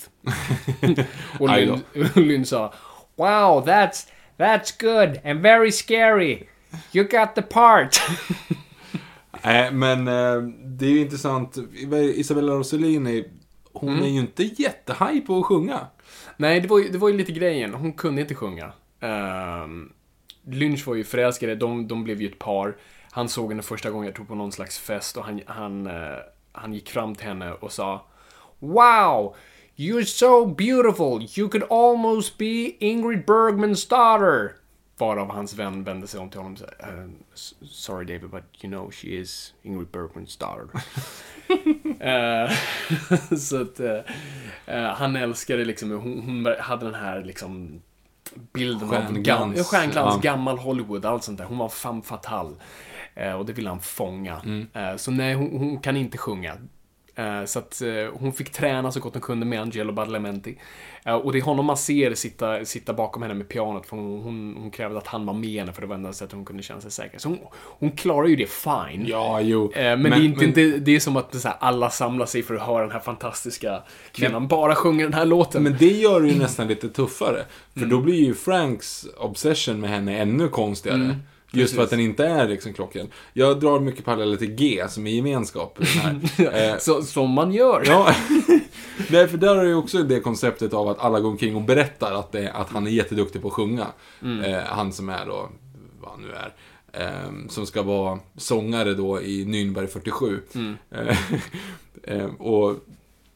[1.41, 1.81] och Lynn,
[2.14, 2.72] Lynn sa
[3.16, 6.43] Wow, that's, that's good and very scary.
[6.93, 8.01] You got the part.
[9.45, 11.57] Nej, men eh, det är ju intressant.
[12.14, 13.25] Isabella Rossellini,
[13.72, 14.05] hon Mm.
[14.05, 15.87] är ju inte jättehaj på att sjunga.
[16.37, 17.75] Nej, det var, ju, det var ju lite grejen.
[17.75, 18.72] Hon kunde inte sjunga.
[19.01, 19.93] Um,
[20.47, 22.76] Lynch var ju förälskade, de, de blev ju ett par.
[23.11, 26.16] Han såg henne första gången, jag tror på någon slags fest, och han, han, eh,
[26.53, 28.07] han gick fram till henne och sa
[28.59, 29.36] Wow!
[29.76, 31.28] You're so beautiful!
[31.38, 34.53] You could almost be Ingrid Bergmans daughter!
[34.99, 38.42] Varav hans vän vände sig om till honom och sa "Eh, s- Sorry David, but
[38.64, 40.68] you know she is Ingrid Bergmans daughter.
[42.01, 42.51] Eh,
[43.38, 47.82] så att eh, han älskade liksom, hon, hon hade den här liksom
[48.53, 50.30] bilden av Stjärnglans, gam, ja, stjärnglans, ja.
[50.30, 51.45] gammal Hollywood, allt sånt där.
[51.45, 52.55] Hon var femme fatale.
[53.14, 54.41] Eh, och det ville han fånga.
[54.45, 54.66] Mm.
[54.72, 56.57] Eh, så nej, hon, hon kan inte sjunga.
[57.17, 60.59] Eh, så att eh, hon fick träna så gott hon kunde med Angelo Badalamenti.
[61.05, 64.23] Eh, och det är honom man ser sitta, sitta bakom henne med pianot, för hon,
[64.23, 66.62] hon, hon krävde att han var med henne, för det var enda sättet hon kunde
[66.62, 67.19] känna sig säker.
[67.19, 69.07] Så hon, hon klarar ju det fine.
[69.07, 69.73] Ja, jo.
[69.73, 72.55] Eh, men, det är inte, inte, det är som att här, alla samlar sig för
[72.55, 75.62] att höra den här fantastiska kvinnan bara sjunga den här låten.
[75.62, 77.45] Men det gör det ju nästan lite tuffare.
[77.73, 77.91] För Mm.
[77.91, 80.97] då blir ju Franks obsession med henne ännu konstigare.
[80.97, 81.17] Mm,
[81.57, 83.09] Just för att den inte är liksom klockren.
[83.32, 85.78] Jag drar mycket paralleller till G, som är gemenskap.
[85.84, 86.20] här.
[86.72, 87.82] Eh, så, som man gör.
[87.86, 88.14] Ja,
[89.11, 92.12] Nej, för där har ju också det konceptet av att alla går omkring och berättar
[92.12, 93.86] att, det, att han är jätteduktig på att sjunga.
[94.44, 95.48] Eh, han som är då,
[96.00, 96.55] vad han nu är,
[96.92, 100.40] eh, som ska vara sångare då i Nürnberg 47.
[100.90, 101.16] Eh,
[102.16, 102.76] eh, och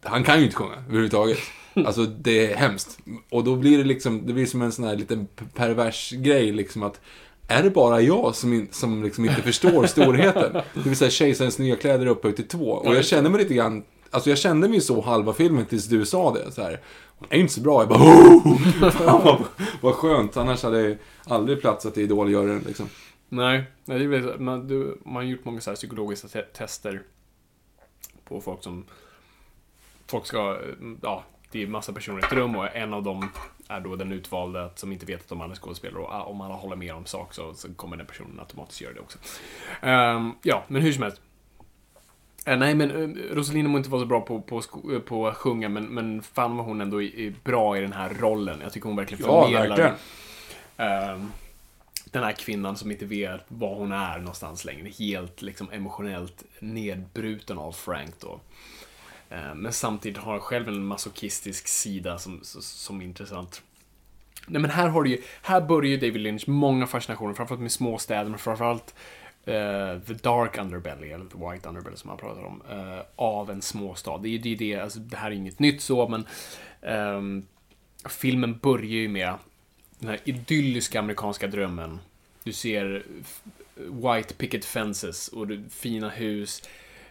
[0.03, 1.39] han kan ju inte sjunga överhuvudtaget.
[1.87, 2.99] Alltså det är hemskt.
[3.31, 6.83] Och då blir det liksom, det blir som en sån här liten pervers grej liksom
[6.83, 7.01] att
[7.49, 10.53] är det bara jag som, som liksom inte förstår storheten?
[10.75, 12.71] Det vill säga Kejsarens nya kläder är upphöjt till två.
[12.71, 16.07] Och jag kände mig lite grann, alltså jag kände mig så halva filmen tills du
[16.07, 16.53] sa det.
[16.53, 16.81] Så här,
[17.19, 17.81] hon är inte så bra.
[17.83, 18.91] Jag bara, oh!
[18.91, 19.45] Fan vad,
[19.81, 20.37] vad skönt.
[20.37, 20.97] Annars hade jag
[21.27, 22.89] aldrig platsat i Idol-juryn liksom.
[23.29, 26.43] Nej, nej det är väl, man, du, man har gjort många så här psykologiska te
[26.43, 27.03] tester
[28.25, 28.85] på folk som...
[30.07, 30.59] Folk ska,
[31.03, 33.29] ja, det är massa personer i ett rum och en av dem
[33.69, 36.41] är då den utvalda som inte vet att de andra är skådespelare och ah, om
[36.41, 39.19] alla håller med om sak så, så kommer den personen automatiskt göra det också.
[39.83, 41.21] Ehm, ja, men hur som helst.
[42.47, 44.63] Eh, nej, men uh, Rosalina må inte vara så bra på, på,
[44.93, 47.93] eh, på att sjunga, men, men fan vad hon ändå är, är bra i den
[47.93, 48.61] här rollen.
[48.63, 49.95] Jag tycker hon verkligen Ja, förmedlar verkligen.
[50.77, 51.33] ehm,
[52.11, 54.89] den här kvinnan som inte vet var hon är någonstans längre.
[54.99, 58.41] Helt liksom emotionellt nedbruten av Frank då.
[59.31, 63.63] Eh, men samtidigt har han själv en masochistisk sida som, som, är intressant.
[64.47, 67.73] Nej men här har du ju, här börjar ju David Lynch många fascinationer, framförallt med
[67.73, 68.95] småstäder, men framförallt
[69.39, 73.63] Uh, the dark underbelly, eller the white underbelly som han pratar om, uh, av en
[73.63, 74.19] småstad.
[74.19, 76.27] Det är ju det, det, alltså, det här är inget nytt så, men
[77.17, 77.47] um,
[78.09, 79.35] filmen börjar ju med
[79.99, 82.01] den här idylliska amerikanska drömmen.
[82.45, 83.03] Du ser
[83.75, 86.63] white picket fences och du, fina hus,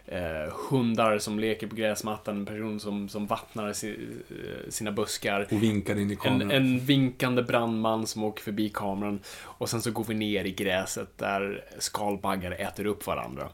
[0.08, 3.88] eh, hundar som leker på gräsmattan, en person som, som vattnar si,
[4.30, 5.46] eh, sina buskar.
[5.50, 6.50] Och vinkar in i En, kameran.
[6.50, 9.20] en vinkande brandman som åker förbi kameran.
[9.42, 13.48] Och sen så går vi ner i gräset där skalbaggar äter upp varandra.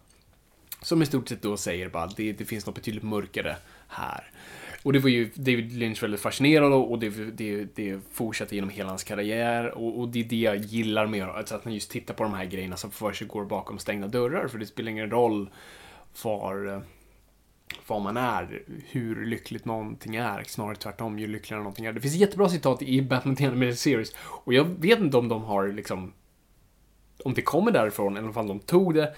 [0.83, 3.57] Som i stort sett då säger bara att det, det finns något betydligt mörkare
[3.89, 4.31] här.
[4.83, 8.71] Och det var ju David Lynch väldigt fascinerad av och det, det, det fortsatte genom
[8.71, 9.79] hela hans karriär.
[9.79, 12.35] Och, och det är det jag gillar med alltså att han just tittar på de
[12.35, 14.49] här grejerna som för sig går bakom stängda dörrar.
[14.49, 15.51] För det spelar ingen roll
[16.23, 16.81] var, eh,
[17.87, 20.43] var man är, hur lyckligt någonting är.
[20.43, 21.93] Snarare tvärtom, ju lyckligare någonting är.
[21.93, 24.15] Det finns jättebra citat i Batman The Animated Series.
[24.19, 26.13] Och jag vet inte om de har liksom
[27.25, 29.15] om det kommer därifrån, eller om de tog det.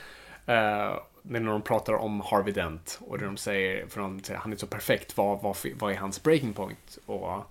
[0.49, 4.57] Uh, när de pratar om Harvey Dent och de säger, för de säger han är
[4.57, 6.99] så perfekt, vad, vad, vad är hans breaking point?
[7.07, 7.43] Och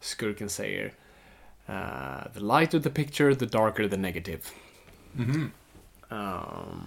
[0.00, 0.92] skurken säger
[1.68, 4.40] uh, The lighter the picture, the darker the negative.
[6.08, 6.82] Um,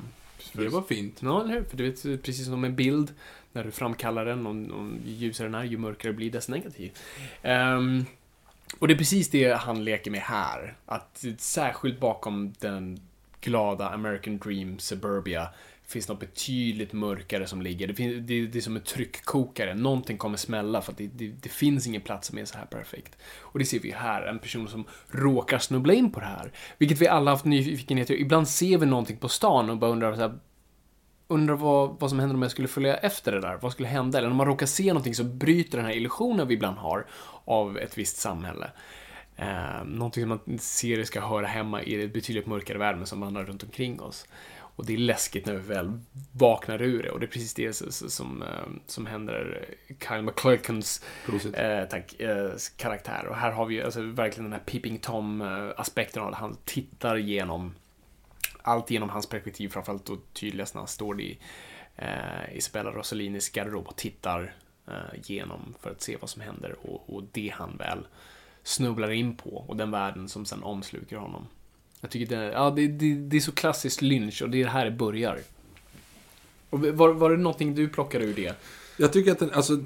[0.64, 1.20] Det var fint.
[1.22, 1.64] Ja, eller hur?
[1.64, 3.14] För du vet, precis som en bild,
[3.54, 6.92] när du framkallar den, om, om ju ljusare den är, ju mörkare blir dess negativ.
[7.42, 8.06] Ehm,
[8.80, 10.78] och det är precis det han leker med här.
[10.86, 13.00] Att särskilt bakom den
[13.42, 15.50] glada American Dream Suburbia
[15.88, 17.88] finns något betydligt mörkare som ligger.
[17.88, 19.76] Det, finns, det, det är som en tryckkokare.
[19.76, 22.66] Någonting kommer smälla för att det, det, det finns ingen plats som är så här
[22.66, 23.18] perfekt.
[23.42, 24.22] Och det ser vi här.
[24.22, 26.52] En person som råkar snubbla in på det här.
[26.78, 28.22] Vilket vi alla haft nyfikenhet till.
[28.22, 30.40] Ibland ser vi någonting på stan och bara undrar så här,
[31.28, 33.58] undrar vad, vad som händer om jag skulle följa efter det där.
[33.62, 34.18] Vad skulle hända?
[34.18, 37.06] Eller om man råkar se någonting så bryter den här illusionen vi ibland har
[37.46, 38.72] av ett visst samhälle.
[39.36, 43.22] Eh, någonting som man ser ska höra hemma i ett betydligt mörkare värld men som
[43.22, 44.28] vandrar runt omkring oss.
[44.76, 46.00] Och det är läskigt när vi väl
[46.32, 47.10] vaknar ur det.
[47.12, 48.48] Och det är precis det som, som, eh,
[48.88, 50.32] som händer Kyle
[51.26, 51.56] Prosit.
[51.58, 53.26] eh, tack, eh, karaktär.
[53.30, 56.38] Och här har vi ju alltså, verkligen den här Peeping Tom-aspekten av det.
[56.38, 57.74] Han tittar igenom
[58.62, 61.40] allt genom hans perspektiv, framförallt då tydligast när han står i
[61.96, 64.56] eh, Isabella Rossellinis garderob och tittar
[64.88, 68.08] eh, igenom för att se vad som händer och, och det han väl
[68.64, 71.48] snubblar in på och den världen som sen omsluker honom.
[72.06, 74.86] Jag tycker det, ja, det, det, det är så klassiskt Lynch och det är här
[74.86, 75.40] det börjar.
[76.70, 78.56] Och var, var det någonting du plockade ur det?
[78.98, 79.80] Jag tycker att den, alltså...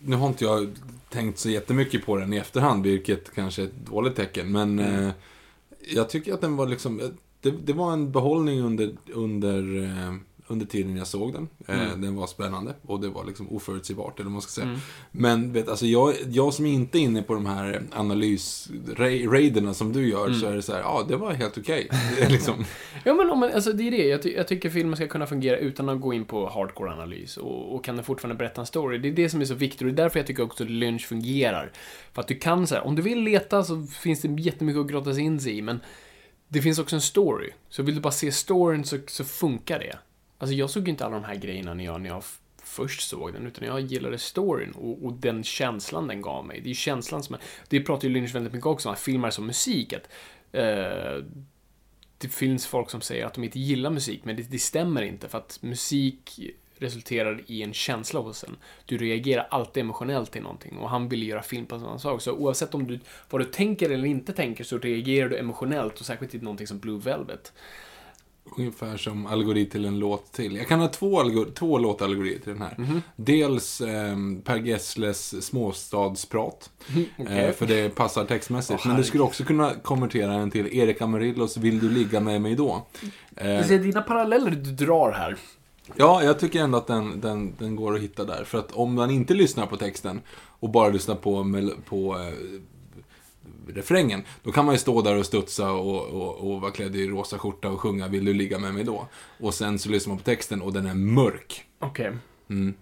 [0.00, 0.68] Nu har inte jag
[1.10, 4.52] tänkt så jättemycket på den i efterhand, vilket kanske är ett dåligt tecken.
[4.52, 5.04] Men Mm.
[5.04, 5.10] eh,
[5.94, 7.00] jag tycker att den var liksom...
[7.40, 10.14] Det, det var en behållning under, under, eh,
[10.46, 11.48] under tiden jag såg den.
[11.68, 12.00] Eh, Mm.
[12.00, 14.66] Den var spännande och det var liksom oförutsägbart, eller vad man ska säga.
[14.66, 14.80] Mm.
[15.10, 20.08] Men vet, alltså jag, jag som inte är inne på de här analysraiderna som du
[20.08, 20.40] gör, Mm.
[20.40, 21.88] så är det så här, ja, det var helt okej.
[22.16, 22.64] Det är liksom,
[23.04, 24.06] Ja men om man, alltså det är det.
[24.08, 27.36] Jag, ty jag tycker filmen ska kunna fungera utan att gå in på hardcore-analys.
[27.36, 28.98] Och, och kan den fortfarande berätta en story.
[28.98, 30.70] Det är det som är så viktigt och det är därför jag tycker också att
[30.70, 31.72] Lynch fungerar.
[32.12, 34.86] För att du kan så här, om du vill leta så finns det jättemycket att
[34.90, 35.62] grotta sig in sig i.
[35.62, 35.80] Men
[36.48, 37.50] det finns också en story.
[37.68, 39.98] Så vill du bara se storyn så, så funkar det.
[40.44, 42.24] Alltså jag såg ju inte alla de här grejerna när jag, när jag
[42.62, 46.60] först såg den, utan jag gillade storyn och, och den känslan den gav mig.
[46.60, 49.00] Det är ju känslan som är, det pratar ju Lynch väldigt mycket också om, att
[49.00, 49.92] filmer som musik.
[49.92, 50.08] Att,
[50.52, 51.24] eh,
[52.18, 55.28] det finns folk som säger att de inte gillar musik, men det, det stämmer inte
[55.28, 56.40] för att musik
[56.78, 58.56] resulterar i en känsla hos en.
[58.86, 62.22] Du reagerar alltid emotionellt till någonting och han ville göra film på en sån sak.
[62.22, 62.98] Så oavsett om du,
[63.30, 66.78] vad du tänker eller inte tänker så reagerar du emotionellt och särskilt i någonting som
[66.78, 67.52] Blue Velvet.
[68.56, 70.56] Ungefär som algoritm till en låt till.
[70.56, 72.74] Jag kan ha två, algor- två låtalgoritmer till den här.
[72.78, 73.02] Mhm.
[73.16, 76.70] Dels ehm, Per Gessles småstadsprat.
[77.18, 77.38] okej.
[77.38, 78.80] eh, för det passar textmässigt.
[78.82, 82.42] Åh, Men du skulle också kunna konvertera den till Erik Amarillos Vill du ligga med
[82.42, 82.86] mig då?
[83.36, 85.36] Eh, Du ser dina paralleller du drar här.
[85.96, 88.44] ja, jag tycker ändå att den, den, den går att hitta där.
[88.44, 90.20] För att om man inte lyssnar på texten
[90.60, 91.46] och bara lyssnar på,
[91.88, 92.34] på eh,
[93.68, 97.08] refrängen, då kan man ju stå där och studsa och, och, och vara klädd i
[97.08, 99.08] rosa skjorta och sjunga Vill du ligga med mig då?
[99.40, 101.64] Och sen så lyssnar man på texten och den är mörk.
[101.78, 102.12] Okej.
[102.50, 102.74] Mm.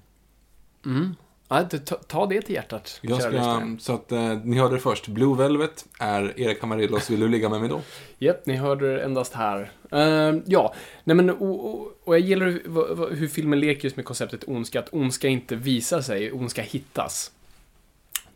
[0.87, 1.15] Mm.
[1.49, 5.09] Ja, ta, ta det till hjärtat, Jag ska, så att eh, ni hörde det först.
[5.09, 7.81] Blue Velvet är Erik Amarillos Vill du ligga med mig då?
[8.19, 9.73] Japp, ni hörde det endast här.
[9.91, 10.75] Eh, ja,
[11.05, 14.81] nej men och, och, och jag gillar hur, hur filmen leker just med konceptet ondska,
[14.81, 17.31] att ondska inte visar sig, ondska hittas.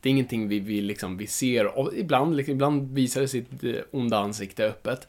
[0.07, 3.65] Det är ingenting vi, vi, liksom, vi ser, och ibland, liksom, ibland visar det sitt
[3.65, 5.09] eh, onda ansikte öppet.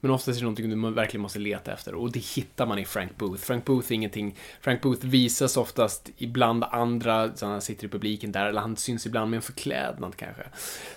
[0.00, 2.84] Men oftast är det någonting du verkligen måste leta efter och det hittar man i
[2.84, 3.42] Frank Booth.
[3.42, 8.32] Frank Booth är ingenting, Frank Booth visas oftast ibland andra, så han sitter i publiken
[8.32, 10.42] där, eller han syns ibland med en förklädnad kanske.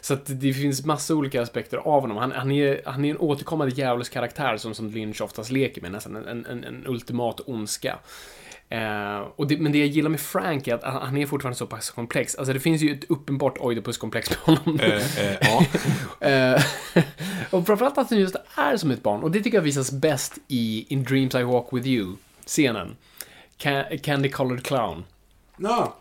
[0.02, 2.18] Så att det finns massa olika aspekter av honom.
[2.18, 6.16] Han, han, är, han är en återkommande djävulskaraktär som, som Lynch oftast leker med, nästan
[6.16, 8.00] en, en, en ultimat ondska.
[8.72, 11.68] Eh, och det, men det jag gillar med Frank är att han är fortfarande så
[11.68, 12.36] pass komplex.
[12.36, 14.80] Alltså det finns ju ett uppenbart Oidipus-komplex på honom.
[14.80, 15.66] Eh, eh, ja.
[16.28, 16.62] Eh,
[17.50, 19.24] och framförallt att han just är som ett barn.
[19.24, 22.96] Och det tycker jag visas bäst i In Dreams I Walk With You-scenen.
[23.58, 25.04] Ca- Candy Colored Clown.
[25.58, 25.98] ja.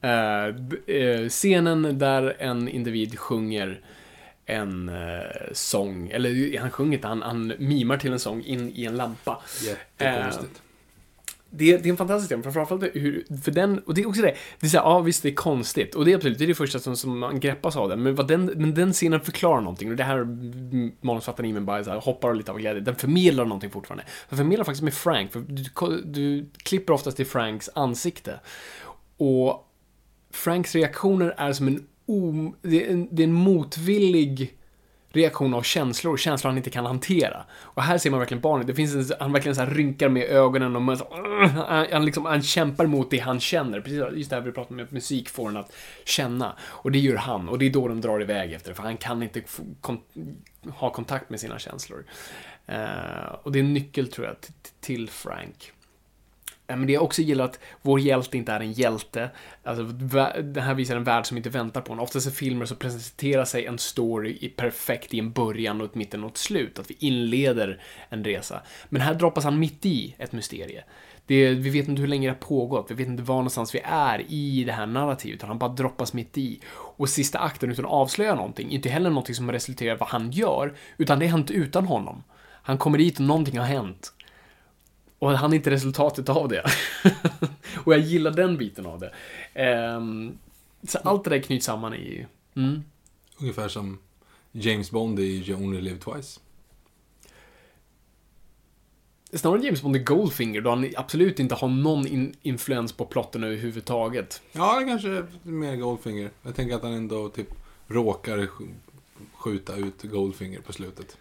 [0.00, 3.80] Eh, b- eh, scenen där en individ sjunger
[4.46, 4.94] en eh,
[5.52, 9.42] sång, eller han sjunger inte, han, han mimar till en sång in i en lampa.
[9.62, 10.62] Jättekonstigt.
[11.50, 14.34] Det, det är en fantastisk film, framförallt hur, för den, och det är också det,
[14.60, 16.54] det är såhär, ja visst det är konstigt, och det är absolut, det är det
[16.54, 19.90] första som, som man greppas av den, men, vad den, men den scenen förklarar någonting,
[19.90, 20.26] och det här
[21.06, 24.04] manusfattaren i mig bara så här, hoppar lite av glädje, den förmedlar någonting fortfarande.
[24.28, 28.40] Den förmedlar faktiskt med Frank, för du, du klipper oftast till Franks ansikte.
[29.16, 29.68] Och
[30.30, 34.57] Franks reaktioner är som en, o, det är en, det är en motvillig
[35.18, 37.44] reaktion av känslor, känslor han inte kan hantera.
[37.60, 40.22] Och här ser man verkligen barnet, det finns en, han verkligen så här rynkar med
[40.22, 41.06] ögonen och man så,
[41.68, 43.80] han, han, liksom, han kämpar mot det han känner.
[43.80, 45.72] Precis just det här vi pratar om, att musik får en att
[46.04, 46.56] känna.
[46.60, 48.96] Och det gör han, och det är då de drar iväg efter det, för han
[48.96, 50.00] kan inte få kon
[50.68, 52.04] ha kontakt med sina känslor.
[52.72, 55.72] Uh, och det är en nyckel, tror jag, till, till Frank.
[56.68, 59.30] Eh, men det jag också gillar att vår hjälte inte är en hjälte.
[59.64, 59.84] Alltså,
[60.42, 62.00] det här visar en värld som inte väntar på en.
[62.00, 65.94] Oftast i filmer så presenterar sig en story i perfekt i en början och ett
[65.94, 66.78] mitten och ett slut.
[66.78, 68.62] Att vi inleder en resa.
[68.88, 70.84] Men här droppas han mitt i ett mysterie.
[71.26, 73.80] Det, vi vet inte hur länge det har pågått, vi vet inte var någonstans vi
[73.84, 76.60] är i det här narrativet, utan han bara droppas mitt i.
[76.96, 80.30] Och sista akten, utan att avslöja någonting, inte heller någonting som resulterar i vad han
[80.30, 82.22] gör, utan det har hänt utan honom.
[82.62, 84.12] Han kommer dit och någonting har hänt.
[85.18, 86.64] Och han är inte resultatet av det.
[87.84, 89.12] och jag gillar den biten av det.
[89.54, 90.38] Ehm,
[90.82, 92.26] så allt det där knyts samman i...
[92.56, 92.82] Mm.
[93.40, 93.98] Ungefär som
[94.52, 96.40] James Bond i You Only Live Twice.
[99.32, 103.44] Snarare James Bond i Goldfinger, då han absolut inte har någon in influens på plotten
[103.44, 104.42] överhuvudtaget.
[104.52, 106.30] Ja, det kanske är mer Goldfinger.
[106.42, 107.48] Jag tänker att han ändå typ
[107.86, 108.74] råkar sk-
[109.34, 111.16] skjuta ut Goldfinger på slutet.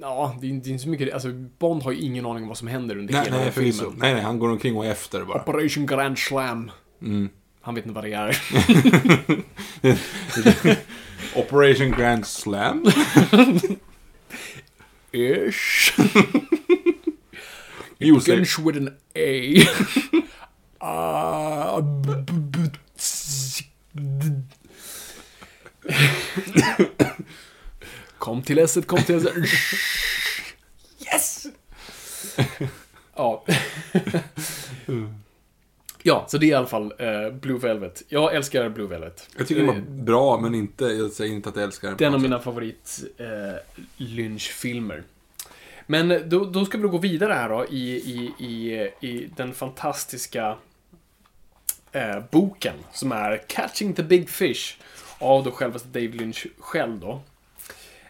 [0.00, 1.12] Ja, det är, det är inte så mycket...
[1.14, 1.28] Alltså,
[1.58, 3.94] Bond har ju ingen aning om vad som händer under Nej, hela nej, filmen.
[3.96, 5.42] Nej, nej, han går omkring och efter bara.
[5.42, 6.70] Operation Grand Slam.
[7.02, 7.28] Mm.
[7.60, 8.36] Han vet inte vad det är.
[11.34, 12.84] Operation Grand Slam.
[15.12, 15.92] Ish.
[17.98, 18.00] Säg-
[18.36, 19.30] Begins with an A.
[21.80, 21.96] D-
[28.26, 29.24] Kom till S, kom till S.
[31.12, 31.46] Yes!
[33.16, 33.44] Ja.
[36.02, 38.02] Ja, så det är i alla fall eh, Blue Velvet.
[38.08, 39.28] Jag älskar Blue Velvet.
[39.38, 41.96] Jag tycker den var bra, men inte, jag säger inte att jag älskar den.
[41.96, 43.26] Det är en av mina favorit eh,
[43.96, 45.02] lynchfilmer.
[45.86, 49.54] Men då, då ska vi då gå vidare här då i, i, i, i den
[49.54, 50.56] fantastiska
[51.92, 54.76] eh, boken som är Catching the Big Fish
[55.18, 57.22] av då självaste David Lynch själv då.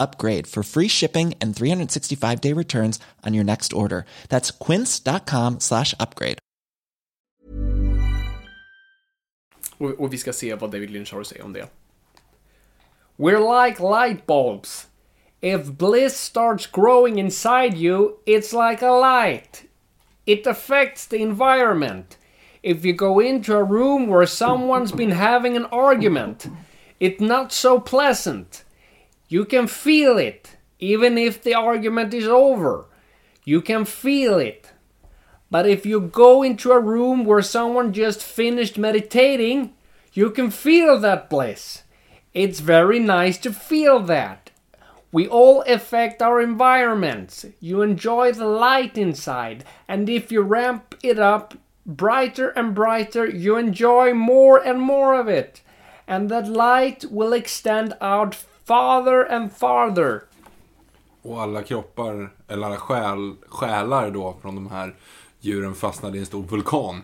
[0.00, 4.04] upgrade for free shipping and 365 day returns on your next order.
[4.28, 6.38] That's quince.com slash upgrade.
[10.10, 11.68] Vi ska se vad David Lynch har att säga om det.
[13.16, 14.86] We're like light bulbs.
[15.42, 19.64] If bliss starts growing inside you, it's like a light.
[20.26, 22.18] It affects the environment.
[22.62, 26.46] If you go into a room where someone's been having an argument,
[26.98, 28.64] it's not so pleasant.
[29.30, 32.86] You can feel it, even if the argument is over.
[33.44, 34.72] You can feel it.
[35.52, 39.72] But if you go into a room where someone just finished meditating,
[40.12, 41.84] you can feel that bliss.
[42.34, 44.50] It's very nice to feel that.
[45.12, 47.46] We all affect our environments.
[47.60, 51.54] You enjoy the light inside, and if you ramp it up
[51.86, 55.62] brighter and brighter, you enjoy more and more of it.
[56.08, 58.34] And that light will extend out
[58.70, 60.22] farther and farther.
[61.22, 64.94] Och alla kroppar, eller alla själ, själar då från de här
[65.40, 67.02] djuren fastnade i en stor vulkan.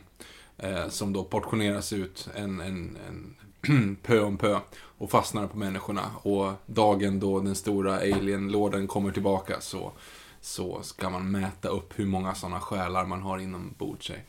[0.59, 4.61] Eh, som då portioneras ut en, en, en pö om pö
[4.99, 6.11] och fastnar på människorna.
[6.23, 9.93] Och dagen då den stora alien-lorden kommer tillbaka så,
[10.41, 14.25] så ska man mäta upp hur många sådana själar man har inom sig.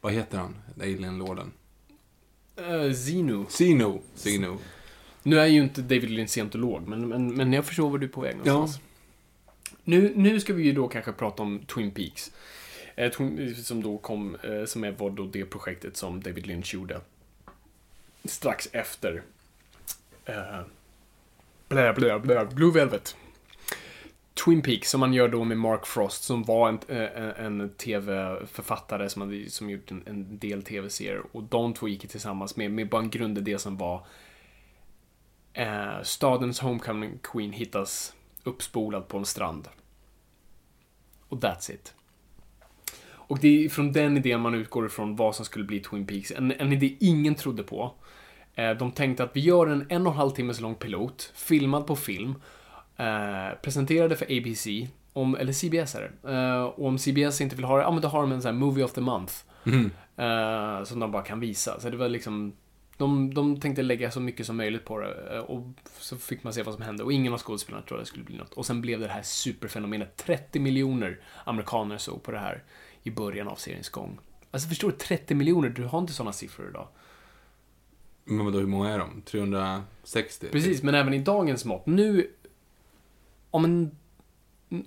[0.00, 1.52] Vad heter han, alien-lorden?
[2.60, 3.44] Uh, Zenu.
[3.48, 4.00] Sino.
[4.14, 4.58] Sino.
[5.22, 8.10] Nu är ju inte David Lynch scientolog, men, men, men jag förstår var du är
[8.10, 8.80] på väg någonstans.
[9.84, 12.32] Nu, nu ska vi ju då kanske prata om Twin Peaks.
[12.96, 13.12] Eh,
[13.62, 17.00] som då kom, eh, som är, var då det projektet som David Lynch gjorde.
[18.24, 19.22] Strax efter
[20.24, 20.60] eh,
[21.68, 23.16] blä, blä, blä, Blue Velvet.
[24.44, 26.78] Twin Peaks, som man gör då med Mark Frost, som var en,
[27.36, 31.22] en tv-författare som, hade, som gjort en, en del tv-serier.
[31.32, 34.06] Och de två gick tillsammans med, med bara en grundidé som var
[35.52, 38.14] eh, stadens Homecoming Queen hittas
[38.44, 39.68] uppspolad på en strand.
[41.28, 41.94] Och that's it.
[43.12, 46.30] Och det är från den idén man utgår ifrån vad som skulle bli Twin Peaks.
[46.30, 47.94] En, en idé ingen trodde på.
[48.54, 51.86] Eh, de tänkte att vi gör en en och en halv timmes lång pilot, filmad
[51.86, 52.34] på film.
[52.96, 54.66] eh, presenterade för ABC,
[55.12, 56.32] om, eller CBS är det.
[56.32, 58.54] Eh, och om CBS inte vill ha det, ja men då har de en sån
[58.54, 59.34] här Movie of the Month.
[60.16, 61.80] Eh, som de bara kan visa.
[61.80, 62.52] Så det var liksom,
[63.00, 65.36] de, de tänkte lägga så mycket som möjligt på det.
[65.36, 65.66] eh, Och
[65.98, 67.02] så fick man se vad som hände.
[67.04, 68.52] Och ingen av skådespelarna trodde det skulle bli något.
[68.54, 70.16] Och sen blev det det här superfenomenet.
[70.16, 72.62] 30 miljoner amerikaner såg på det här
[73.02, 74.18] i början av seriens gång.
[74.50, 76.88] Alltså förstår du, 30 miljoner, du har inte sådana siffror idag.
[78.24, 79.22] Men vadå, hur många är de?
[79.22, 80.48] 360?
[80.52, 81.86] Precis, men även i dagens mått.
[81.86, 82.30] Nu,
[83.50, 83.96] om, en,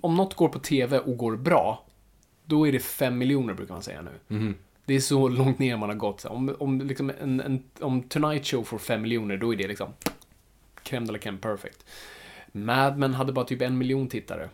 [0.00, 1.86] om något går på TV och går bra,
[2.44, 4.36] då är det 5 miljoner brukar man säga nu.
[4.36, 4.54] Mhm.
[4.84, 6.24] Det är så långt ner man har gått.
[6.24, 9.88] Om, om, liksom en, en, om Tonight Show får 5 miljoner, då är det liksom
[10.82, 11.86] crème de la crème perfect.
[12.52, 14.48] Mad Men hade bara typ en miljon tittare.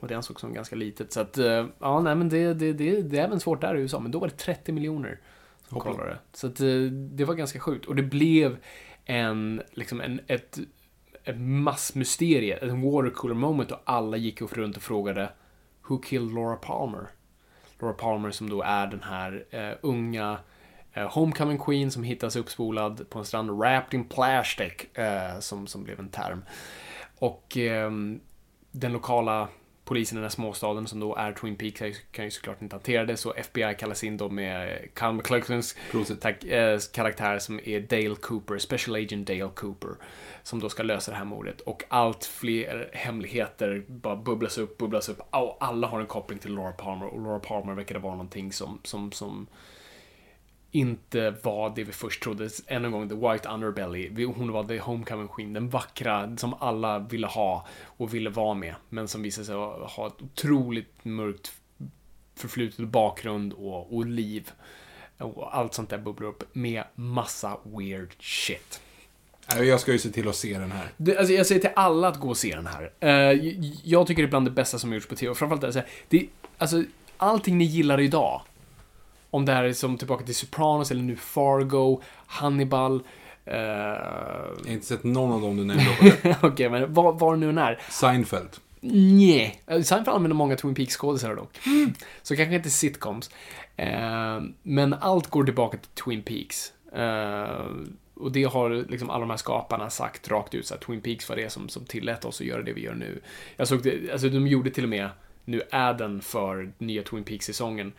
[0.00, 1.12] Och det ansågs som ganska litet.
[1.12, 3.80] Så att, eh, ja, nej men det, det, det, det är även svårt där i
[3.80, 4.00] USA.
[4.00, 5.20] Men då var det 30 miljoner
[5.68, 5.92] som Hoppla.
[5.92, 6.18] kollade.
[6.32, 7.86] Så att, eh, det var ganska sjukt.
[7.86, 8.56] Och det blev
[9.04, 10.58] en, liksom en, ett,
[11.24, 15.30] ett massmysterie, en watercooler moment och alla gick upp runt och frågade
[15.88, 17.06] Who killed Laura Palmer?
[17.80, 20.38] Laura Palmer som då är den här eh, unga
[20.92, 25.84] eh, homecoming queen som hittas uppspolad på en strand, wrapped in plastic, eh, som, som
[25.84, 26.44] blev en term.
[27.18, 28.20] Och ehm,
[28.70, 29.48] den lokala
[29.88, 33.04] polisen i den här småstaden som då är Twin Peaks kan ju- såklart inte hantera
[33.04, 34.78] det, så FBI kallas in då med
[35.90, 36.20] Prosit.
[36.20, 39.90] tack, eh, karaktär som är Dale Cooper, Special Agent Dale Cooper,
[40.42, 41.60] som då ska lösa det här mordet.
[41.60, 46.54] Och allt fler hemligheter bara bubblas upp, bubblas upp, och alla har en koppling till
[46.54, 49.46] Laura Palmer, och Laura Palmer verkade vara någonting som, som, som
[50.70, 52.50] inte var det vi först trodde.
[52.66, 54.24] Än en gång, the white underbelly.
[54.24, 58.74] Hon var the homecoming queen, den vackra som alla ville ha och ville vara med.
[58.88, 61.52] Men som visade sig ha ett otroligt mörkt
[62.34, 64.50] förflutet bakgrund och, och liv.
[65.18, 68.80] Och allt sånt där bubblar upp med massa weird shit.
[69.56, 70.92] Jag ska ju se till att se den här.
[70.96, 72.92] Det, alltså jag säger till alla att gå och se den här.
[73.00, 73.54] Eh,
[73.84, 75.30] jag tycker det är bland det bästa som gjorts på TV.
[75.30, 76.26] Och framförallt, alltså, det,
[76.58, 76.84] alltså,
[77.16, 78.42] allting ni gillar idag.
[79.30, 83.02] Om det här är som tillbaka till Sopranos eller nu Fargo, Hannibal.
[83.44, 86.36] eh, Jag har inte sett någon av dem du nämnde.
[86.42, 87.80] Okej, men vad, vad det nu än är.
[87.90, 88.48] Seinfeld.
[88.80, 89.62] Nej.
[89.66, 91.58] Seinfeld använder många Twin Peaks-skådisar dock.
[92.22, 93.30] Så kanske inte sitcoms.
[93.76, 96.72] Eh, men allt går tillbaka till Twin Peaks.
[96.92, 97.66] Eh,
[98.14, 101.28] och det har liksom alla de här skaparna sagt rakt ut, så att Twin Peaks
[101.28, 103.20] var det som, som tillät oss att göra det vi gör nu.
[103.56, 105.08] Jag såg det, alltså de gjorde till och med
[105.44, 107.92] nu adden för nya Twin Peaks-säsongen.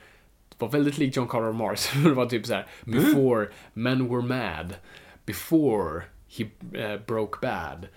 [0.59, 1.91] Var väldigt lik John Carter Mars.
[2.03, 4.75] det var typ så här: before men were mad.
[5.25, 7.87] Before he eh, broke bad.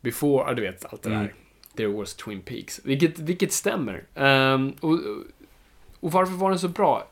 [0.00, 1.34] Before, ja du vet allt det där.
[1.76, 2.80] There was Twin Peaks.
[2.84, 4.04] Vilket, vilket stämmer.
[4.14, 4.98] Ehm, och,
[6.00, 7.08] och varför var den så bra?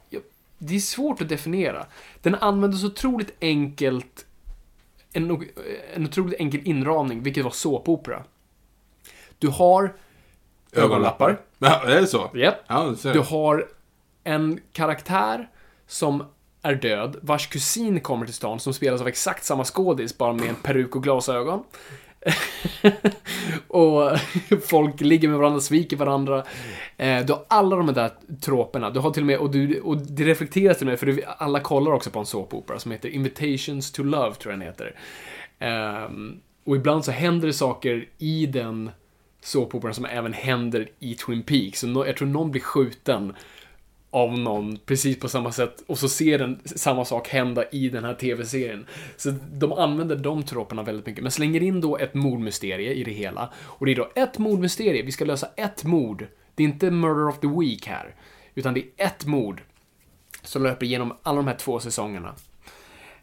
[0.58, 1.86] Det är svårt att definiera.
[2.22, 4.26] Den använde så otroligt enkelt
[5.12, 5.46] en,
[5.94, 8.24] en otroligt enkel inramning, vilket var såpopera.
[9.38, 9.94] Du har
[10.72, 11.40] ögonlappar.
[11.58, 12.30] Ja, är det så?
[12.34, 12.56] Japp.
[12.66, 13.12] Ja, du.
[13.12, 13.68] Du har
[14.24, 15.48] en karaktär
[15.86, 16.24] som
[16.62, 20.48] är död, vars kusin kommer till stan, som spelas av exakt samma skådis, bara med
[20.48, 21.64] en peruk och glasögon.
[23.68, 24.18] och
[24.66, 26.44] folk ligger med varandra, sviker varandra.
[26.96, 28.10] Eh, du har alla de där
[28.40, 28.90] troperna.
[28.90, 31.22] Du har till och med, och, du, och det reflekteras till och med, för du,
[31.38, 34.94] alla kollar också på en såpopera som heter Invitations to Love, tror jag den heter.
[35.58, 36.10] Eh,
[36.64, 38.90] och ibland så händer det saker i den
[39.42, 41.80] såpoperan som även händer i Twin Peaks.
[41.80, 43.34] Så no, jag tror någon blir skjuten
[44.10, 48.04] av någon precis på samma sätt och så ser den samma sak hända i den
[48.04, 48.86] här tv-serien.
[49.16, 53.12] Så de använder de troperna väldigt mycket, men slänger in då ett mordmysterie i det
[53.12, 53.52] hela.
[53.58, 56.26] Och det är då ett mordmysterie, vi ska lösa ett mord.
[56.54, 58.14] Det är inte murder of the week här,
[58.54, 59.62] utan det är ett mord
[60.42, 62.34] som löper genom alla de här två säsongerna.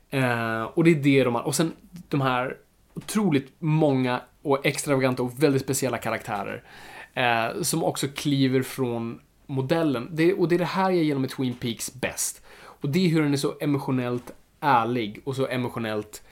[0.10, 1.72] Eh, och det är det de har, och sen
[2.10, 2.58] de här
[2.94, 6.64] otroligt många och extravaganta och väldigt speciella karaktärer.
[7.14, 10.10] Eh, som också kliver från modellen.
[10.12, 12.42] Det, och det är det här jag gillar med Twin Peaks bäst.
[12.58, 16.24] Och det är hur den är så emotionellt ärlig och så emotionellt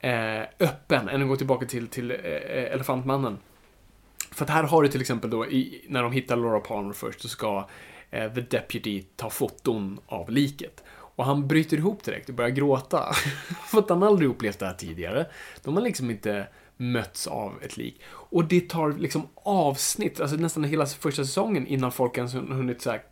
[0.00, 1.08] eh, öppen.
[1.08, 2.16] Än att gå tillbaka till, till eh,
[2.72, 3.38] Elefantmannen.
[4.30, 7.20] För att här har du till exempel då, i, när de hittar Laura Palmer först,
[7.20, 7.68] så ska
[8.10, 10.84] eh, The Deputy ta foton av liket.
[10.88, 13.12] Och han bryter ihop direkt och börjar gråta.
[13.70, 15.26] För att han aldrig upplevt det här tidigare.
[15.64, 16.46] De har liksom inte
[16.76, 18.00] mötts av ett lik.
[18.06, 22.90] Och det tar liksom avsnitt, alltså nästan hela första säsongen innan folk ens hunnit så
[22.90, 23.02] här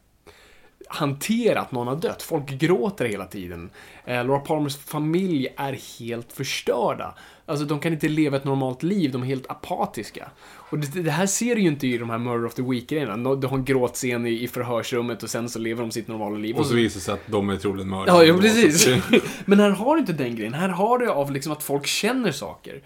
[0.88, 2.22] hantera att någon har dött.
[2.22, 3.70] Folk gråter hela tiden.
[4.04, 7.14] Eh, Laura Palmers familj är helt förstörda.
[7.46, 10.30] Alltså, de kan inte leva ett normalt liv, de är helt apatiska.
[10.46, 13.34] Och det, det här ser du ju inte i de här Murder of the Week-grejerna.
[13.34, 16.56] Du har en gråtscen i, i förhörsrummet och sen så lever de sitt normala liv.
[16.56, 18.26] Och så visar det sig att de är troligen mördare.
[18.26, 18.88] Ja, ja precis.
[19.44, 20.54] Men här har du inte den grejen.
[20.54, 22.82] Här har du av liksom att folk känner saker.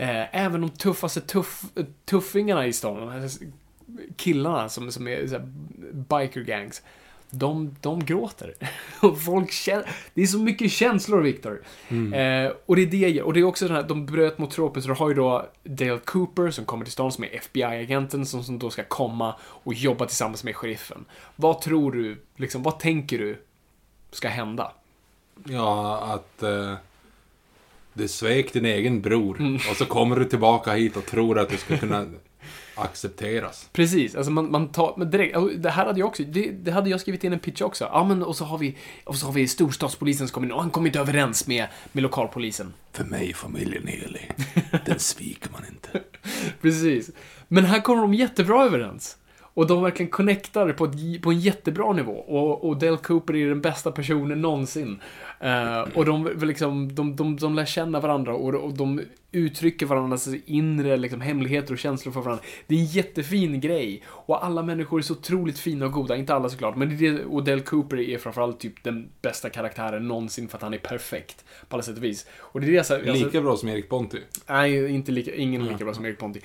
[0.00, 1.64] Eh, även de tuffaste tuff,
[2.04, 3.28] tuffingarna i stan,
[4.16, 5.48] killarna som, som är så här,
[5.92, 6.82] biker gangs,
[7.30, 8.54] de, de gråter.
[9.00, 11.62] Och folk känner, det är så mycket känslor, Victor.
[11.90, 13.22] Eh, och det är det.
[13.22, 15.48] Och det är också den här, de bröt mot tropen, så du har ju då
[15.64, 19.74] Dale Cooper som kommer till stan som är FBI-agenten som, som då ska komma och
[19.74, 21.04] jobba tillsammans med sheriffen.
[21.36, 23.42] Vad tror du, liksom, vad tänker du
[24.10, 24.72] ska hända?
[25.44, 26.74] Ja, att eh,
[27.98, 29.58] du svek din egen bror.
[29.70, 32.06] Och så kommer du tillbaka hit och tror att du ska kunna
[32.78, 33.68] accepteras.
[33.72, 36.90] Precis, alltså man, man tar, men direkt, det här hade jag också, det, det hade
[36.90, 37.84] jag skrivit in en pitch också.
[37.92, 40.60] Ja men och så har vi, och så har vi storstadspolisen som kommer in och
[40.60, 42.74] han kommer inte överens med, med lokalpolisen.
[42.92, 44.30] För mig är familjen helig.
[44.86, 46.02] Den sviker man inte.
[46.60, 47.10] Precis.
[47.48, 49.16] Men här kommer de jättebra överens.
[49.58, 52.12] Och de verkligen connectar på, ett, på en jättebra nivå.
[52.12, 55.00] Och, och Dale Cooper är den bästa personen någonsin.
[55.40, 59.00] Eh, och de, liksom, de, de, de lär känna varandra och, och de
[59.32, 62.44] uttrycker varandras inre liksom, hemligheter och känslor för varandra.
[62.66, 64.02] Det är en jättefin grej.
[64.08, 66.16] Och alla människor är så otroligt fina och goda.
[66.16, 70.48] Inte alla såklart, men det och Dale Cooper är framförallt typ den bästa karaktären någonsin
[70.48, 71.44] för att han är perfekt.
[71.68, 72.26] På alla sätt och vis.
[72.32, 74.18] Och det är det alltså, Lika bra som Erik Ponti.
[74.46, 76.40] Nej, inte lika, ingen lika bra som Erik Ponti.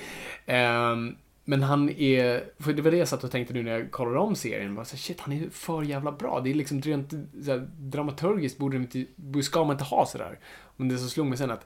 [0.45, 3.91] Ehm, men han är, för det var det jag satt och tänkte nu när jag
[3.91, 4.75] kollade om serien.
[4.75, 6.39] Bara så, här, shit, han är för jävla bra.
[6.39, 7.09] Det är liksom rent
[7.45, 9.05] så här, dramaturgiskt borde inte,
[9.43, 10.39] ska man inte ha sådär.
[10.75, 11.65] Men det som slog mig sen att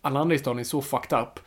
[0.00, 1.40] alla andra i staden är så fucked up.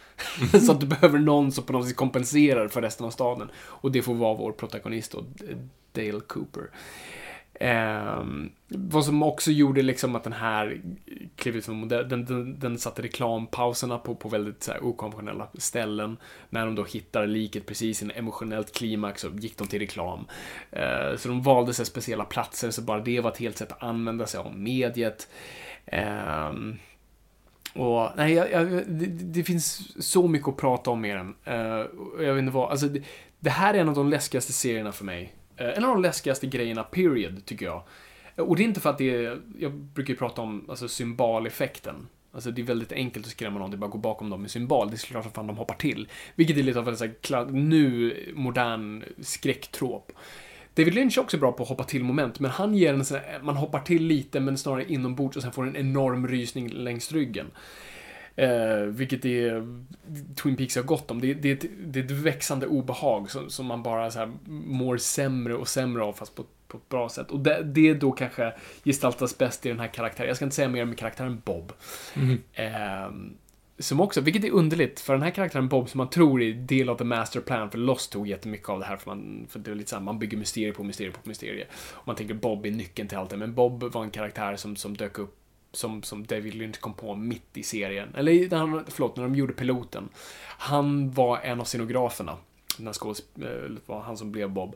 [0.66, 3.50] så att du behöver någon som på något sätt kompenserar för resten av staden.
[3.56, 5.24] Och det får vara vår protagonist då,
[5.94, 6.70] Dale Cooper.
[7.54, 8.24] Eh,
[8.68, 10.82] vad som också gjorde liksom att den här
[11.36, 15.48] klev ut som modell, den, den, den satte reklampauserna på, på väldigt så här, okonventionella
[15.54, 16.18] ställen.
[16.50, 20.26] När de då hittar liket precis i en emotionellt klimax så gick de till reklam.
[20.72, 23.84] Eh, så de valde sig speciella platser, så bara det var ett helt sätt att
[23.84, 25.30] använda sig av mediet.
[25.86, 26.52] Eh,
[27.74, 31.36] och nej, jag, jag, det, det finns så mycket att prata om med den.
[31.46, 31.86] Eh,
[32.26, 33.04] jag vet inte vad, alltså det,
[33.40, 35.34] det här är en av de läskigaste serierna för mig.
[35.58, 37.84] Eh, en av de läskigaste grejerna, period, tycker jag.
[38.36, 40.88] Eh, och det är inte för att det är, jag brukar ju prata om alltså,
[40.88, 42.08] symboleffekten.
[42.34, 44.42] Alltså det är väldigt enkelt att skrämma någon, det är bara att gå bakom dem
[44.42, 44.90] med symbol.
[44.90, 46.10] Det är klart som fan de hoppar till.
[46.36, 50.12] Vilket är lite av en sån här, nu modern skräcktråp.
[50.74, 53.18] David Lynch är också bra på att hoppa till moment, men han ger en sån
[53.18, 57.12] här, man hoppar till lite men snarare inombords och sen får en enorm rysning längs
[57.12, 57.48] ryggen.
[58.36, 59.68] Eh, vilket är
[60.36, 61.22] Twin Peaks har gott om.
[61.22, 64.32] Det, det, är ett- det är ett växande obehag som, som man bara så här
[64.48, 67.32] mår sämre och sämre av fast på, på ett bra sätt.
[67.32, 68.54] Och det, det då kanske
[68.86, 70.28] gestaltas bäst i den här karaktären.
[70.28, 71.74] Jag ska inte säga mer om karaktären Bob.
[72.54, 73.34] Ehm,
[73.80, 76.90] som också, vilket är underligt, för den här karaktären Bob som man tror är del
[76.90, 79.72] av the master plan, för Lost tog jättemycket av det här, för, man, för det
[79.72, 81.68] är lite så här, man bygger mysterier på mysterier på mysterier.
[81.94, 84.76] Och man tänker Bob är nyckeln till allt det, men Bob var en karaktär som,
[84.76, 85.36] som dök upp
[85.72, 88.16] som, som David Lynch kom på mitt i serien.
[88.16, 90.10] Eller när han, förlåt, när de gjorde piloten.
[90.46, 92.38] Han var en av scenograferna.
[92.78, 94.76] Den här skådesp- eh, var han som blev Bob.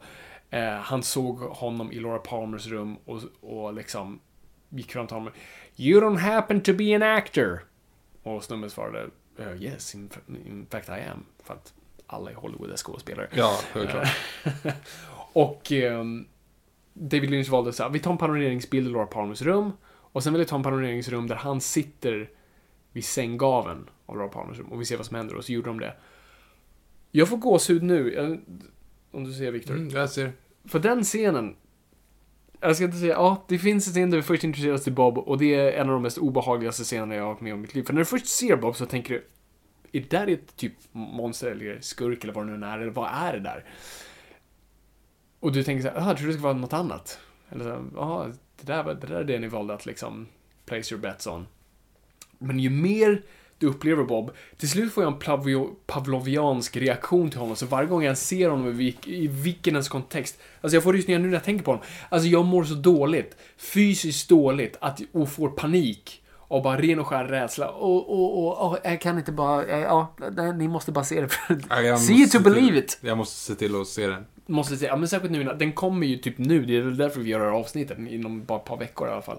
[0.50, 4.20] Eh, han såg honom i Laura Palmers rum och, och liksom
[4.70, 5.34] gick fram till honom.
[5.76, 7.60] You don't happen to be an actor.
[8.24, 9.08] Och snubben svarade
[9.40, 10.10] "Uh, Yes, in,
[10.46, 11.26] in fact I am.
[11.44, 11.74] För att
[12.08, 13.28] alla i Hollywood är skådespelare.
[13.34, 14.08] Ja, självklart.
[15.34, 16.28] Och ehm,
[16.94, 19.72] David Lynch valde så här, vi tar en panoreringsbild i Laura Palmers rum.
[20.16, 22.30] Och sen vill jag ta en panoreringsrum där han sitter
[22.92, 24.68] vid sänggaveln av Laura Palmers rum.
[24.68, 25.36] Och vi ser vad som händer.
[25.36, 25.94] Och så gjorde de det.
[27.12, 28.14] Jag får gåshud nu.
[28.14, 28.40] Jag,
[29.12, 29.74] om du ser Victor.
[29.74, 30.34] Mm, jag ser.
[30.66, 31.56] För den scenen,
[32.60, 35.18] jag ska inte säga, ja, det finns en scen där vi först introduceras till Bob
[35.18, 37.62] och det är en av de mest obehagligaste scenerna jag har varit med om i
[37.62, 37.84] mitt liv.
[37.84, 39.28] För när du först ser Bob så tänker du,
[40.00, 43.10] är det där ett typ monster eller skurk eller vad det nu är, eller vad
[43.14, 43.66] är det där?
[45.40, 47.20] Och du tänker så här, "Ah, jag tror det ska vara något annat.
[47.50, 47.70] Eller så,
[48.06, 48.34] här,
[48.66, 50.28] det där, var- det där är det ni valde att liksom
[50.66, 51.48] place your bets on.
[52.40, 53.22] Men ju mer
[53.58, 57.56] du upplever Bob, till slut får jag en pavloviansk reaktion till honom.
[57.56, 60.38] Så varje gång jag ser honom i, vilk, i vilken ens kontext.
[60.62, 61.86] Alltså jag får rysningar nu när jag tänker på honom.
[62.10, 66.22] Alltså jag mår så dåligt, fysiskt dåligt, att, och får panik.
[66.48, 67.70] Och bara ren och skär rädsla.
[67.70, 70.16] Och, och, och, och jag kan inte bara, ja,
[70.56, 71.98] ni måste bara se det.
[72.00, 72.98] See it to believe till, it.
[73.02, 74.26] Jag måste se till att se den.
[74.46, 77.22] Måste säga, ja men särskilt nu, den kommer ju typ nu, det är väl därför
[77.22, 79.38] vi gör det här avsnittet, inom bara ett par veckor i alla fall.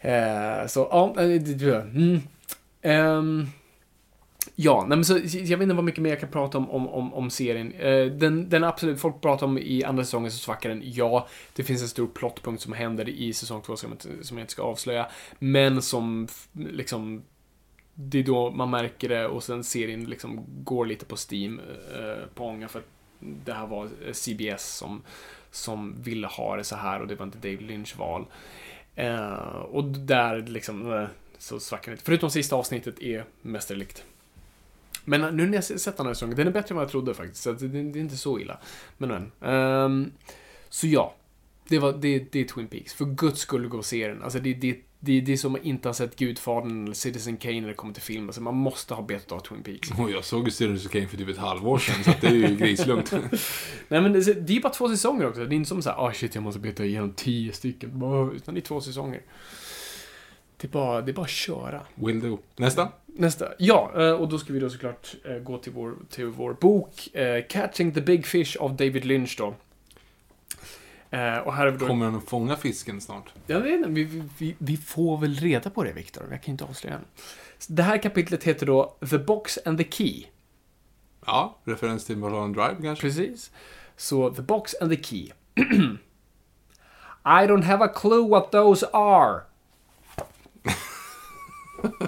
[0.00, 2.20] Eh, så, ja, eh, mm.
[2.82, 3.46] Ehm,
[4.54, 6.88] ja, nej men så, jag vet inte vad mycket mer jag kan prata om, om,
[6.88, 7.72] om, om serien.
[7.72, 11.28] Eh, den, den absolut, folk pratar om i andra säsongen så svackar den, ja.
[11.56, 14.42] Det finns en stor plotpunkt som händer i säsong två som, jag inte- som jag
[14.42, 15.06] inte ska avslöja.
[15.38, 17.22] Men som liksom
[17.94, 21.60] det är då man märker det och sen serien liksom går lite på Steam
[21.94, 22.84] eh, på ånga för att
[23.24, 25.02] det här var CBS som,
[25.50, 28.26] som ville ha det så här och det var inte David Lynch val.
[28.94, 31.06] Eh, och där liksom eh,
[31.38, 31.98] så svackar det.
[32.02, 34.04] Förutom sista avsnittet är mästerligt.
[35.04, 37.14] Men nu när jag sett den här säsongen, den är bättre än vad jag trodde
[37.14, 37.42] faktiskt.
[37.42, 38.58] Så det, det är inte så illa.
[38.98, 39.52] Men men.
[39.52, 40.12] Um,
[40.68, 41.14] så ja.
[41.68, 42.94] Det, var, det, det är Twin Peaks.
[42.94, 44.22] För guds skull gå och se den.
[44.22, 47.60] Alltså det, det, det, det är som att inte ha sett Gudfadern eller Citizen Kane
[47.60, 48.28] när det kommer till film.
[48.28, 49.90] Alltså man måste ha betat av Twin Peaks.
[49.90, 52.56] Och jag såg ju Citizen Kane för typ ett halvår sedan, så det är ju
[52.56, 53.12] grislugnt.
[53.88, 55.44] Nej men det, det är ju bara två säsonger också.
[55.44, 57.90] Det är inte som såhär, ah shit jag måste beta igenom tio stycken.
[58.36, 59.22] Utan det är två säsonger.
[60.56, 61.80] Det är bara, det är bara att köra.
[61.94, 62.38] Will do.
[62.56, 62.88] Nästa?
[63.06, 63.48] Nästa.
[63.58, 67.16] Ja, eh, och då ska vi då såklart eh, gå till vår, till vår bok
[67.16, 69.54] eh, Catching the Big Fish av David Lynch då.
[71.14, 71.86] Eh, Och här då...
[71.86, 73.32] Kommer han att fånga fisken snart?
[73.46, 74.04] Jag vet inte, vi,
[74.38, 76.28] vi, vi får väl reda på det, Viktor.
[76.30, 77.04] Jag kan inte avslöja än.
[77.68, 80.24] Det här kapitlet heter då The Box and the Key.
[81.26, 83.02] Ja, referens till Mulholland Drive kanske?
[83.02, 83.50] Precis.
[83.96, 85.30] Så, The Box and the Key.
[87.26, 89.40] I don't have a clue what those are.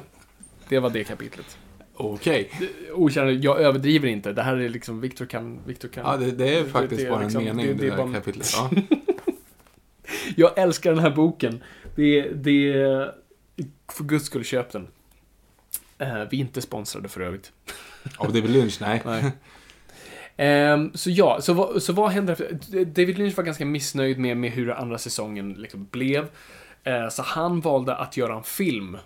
[0.69, 1.59] det var det kapitlet.
[1.97, 2.51] Okej.
[2.93, 4.33] Okända, jag överdriver inte.
[4.33, 5.61] Det här är liksom, Victor kan...
[5.67, 7.87] Victor kan Ja, det, det är faktiskt det bara liksom- en mening, det- det, det
[7.87, 8.49] är där bara- kapitlet.
[8.57, 8.71] Ja.
[10.37, 11.63] Jag älskar den här boken.
[11.97, 12.73] Det, det,
[13.93, 14.89] för guds skull, köp den.
[15.99, 17.53] Eh, vi är inte sponsrade för övrigt.
[18.17, 18.79] Av David Lynch?
[18.81, 19.03] Nej.
[19.05, 19.31] Nej.
[20.37, 22.85] Ehm, så ja, så vad, så vad hände efter?
[22.85, 26.29] David Lynch var ganska missnöjd med, med hur andra säsongen liksom blev.
[26.85, 28.97] Eh, så han valde att göra en film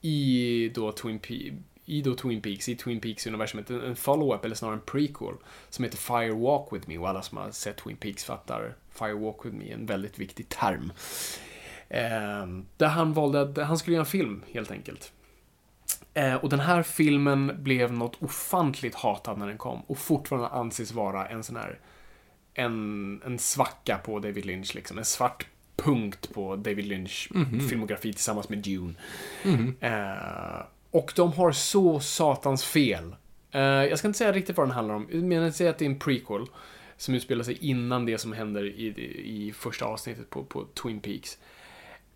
[0.00, 1.62] i då Twin, Pe-
[1.92, 3.70] i då Twin Peaks, i Twin Peaks-universumet.
[3.70, 5.34] En, follow-up, eller snarare en prequel,
[5.68, 6.98] som heter Fire Walk With Me.
[6.98, 10.48] Och alla som har sett Twin Peaks fattar Fire Walk With Me, en väldigt viktig
[10.48, 10.92] term.
[11.88, 15.12] Ehm, där han valde att han skulle göra en film, helt enkelt.
[16.14, 20.92] Eh, och den här filmen blev något ofantligt hatad när den kom och fortfarande anses
[20.92, 21.78] vara en sån här
[22.54, 24.98] en, en svacka på David Lynch, liksom.
[24.98, 25.46] En svart
[25.76, 27.28] punkt på David Lynch
[27.68, 28.94] filmografi tillsammans med Dune.
[29.80, 33.16] Eh, och de har så satans fel.
[33.54, 35.84] Uh, jag ska inte säga riktigt vad den handlar om, men jag säger att det
[35.84, 36.46] är en prequel
[36.96, 38.86] som utspelar sig innan det som händer i,
[39.24, 41.38] i första avsnittet på, på Twin Peaks.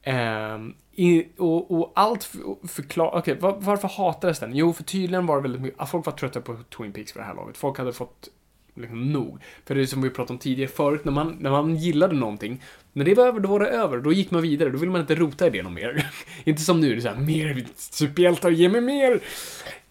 [0.06, 2.32] Um, i, och, och allt
[2.68, 3.18] förklarar...
[3.18, 4.56] Okej, var, varför hatades den?
[4.56, 5.88] Jo, för tydligen var det väldigt mycket...
[5.88, 7.56] Folk var trötta på Twin Peaks för det här laget.
[7.56, 8.28] Folk hade fått
[8.76, 9.38] liksom nog.
[9.64, 12.62] För det är som vi pratade om tidigare förut, när man, när man gillade någonting,
[12.92, 13.98] när det var över, då var det över.
[14.00, 14.70] Då gick man vidare.
[14.70, 16.10] Då vill man inte rota i det något mer.
[16.44, 19.20] inte som nu, det är så här, mer superhjältar, ge mig mer!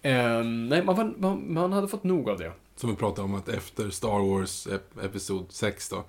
[0.02, 2.52] Ehm, nej, man, var, man, man hade fått nog av det.
[2.76, 6.04] Som vi pratade om att efter Star Wars ep- Episod 6 då,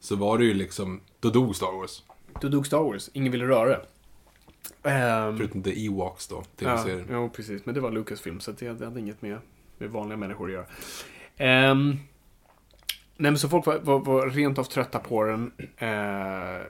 [0.00, 2.02] så var det ju liksom, då dog Star Wars.
[2.40, 3.10] Då dog Star Wars.
[3.12, 3.80] Ingen ville röra det.
[4.90, 7.06] Ehm, Förutom The Ewoks då, Ja, tv-serien.
[7.12, 7.66] jo, precis.
[7.66, 9.38] Men det var Lucasfilm, så det hade, inget med,
[9.78, 10.66] med vanliga människor att göra.
[11.36, 11.96] Ehm,
[13.20, 15.52] nej, men så folk var, var, var rent av trötta på den.
[15.76, 16.66] Eh,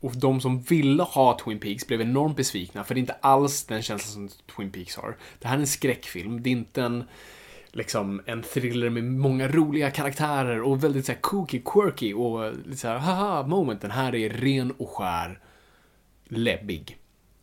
[0.00, 3.64] och de som ville ha Twin Peaks blev enormt besvikna, för det är inte alls
[3.64, 5.16] den känslan som Twin Peaks har.
[5.38, 7.04] Det här är en skräckfilm, det är inte en
[7.72, 12.76] liksom en thriller med många roliga karaktärer och väldigt så här kooky, quirky och lite
[12.76, 13.80] så här haha moment.
[13.80, 15.40] Den här är ren och skär
[16.28, 16.99] läbbig.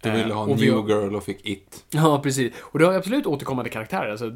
[0.08, 1.86] De ville Eh, ha New vi har- Girl och fick It.
[1.90, 2.54] Ja, precis.
[2.62, 4.12] Och det har absolut återkommande karaktärer.
[4.12, 4.30] Alltså,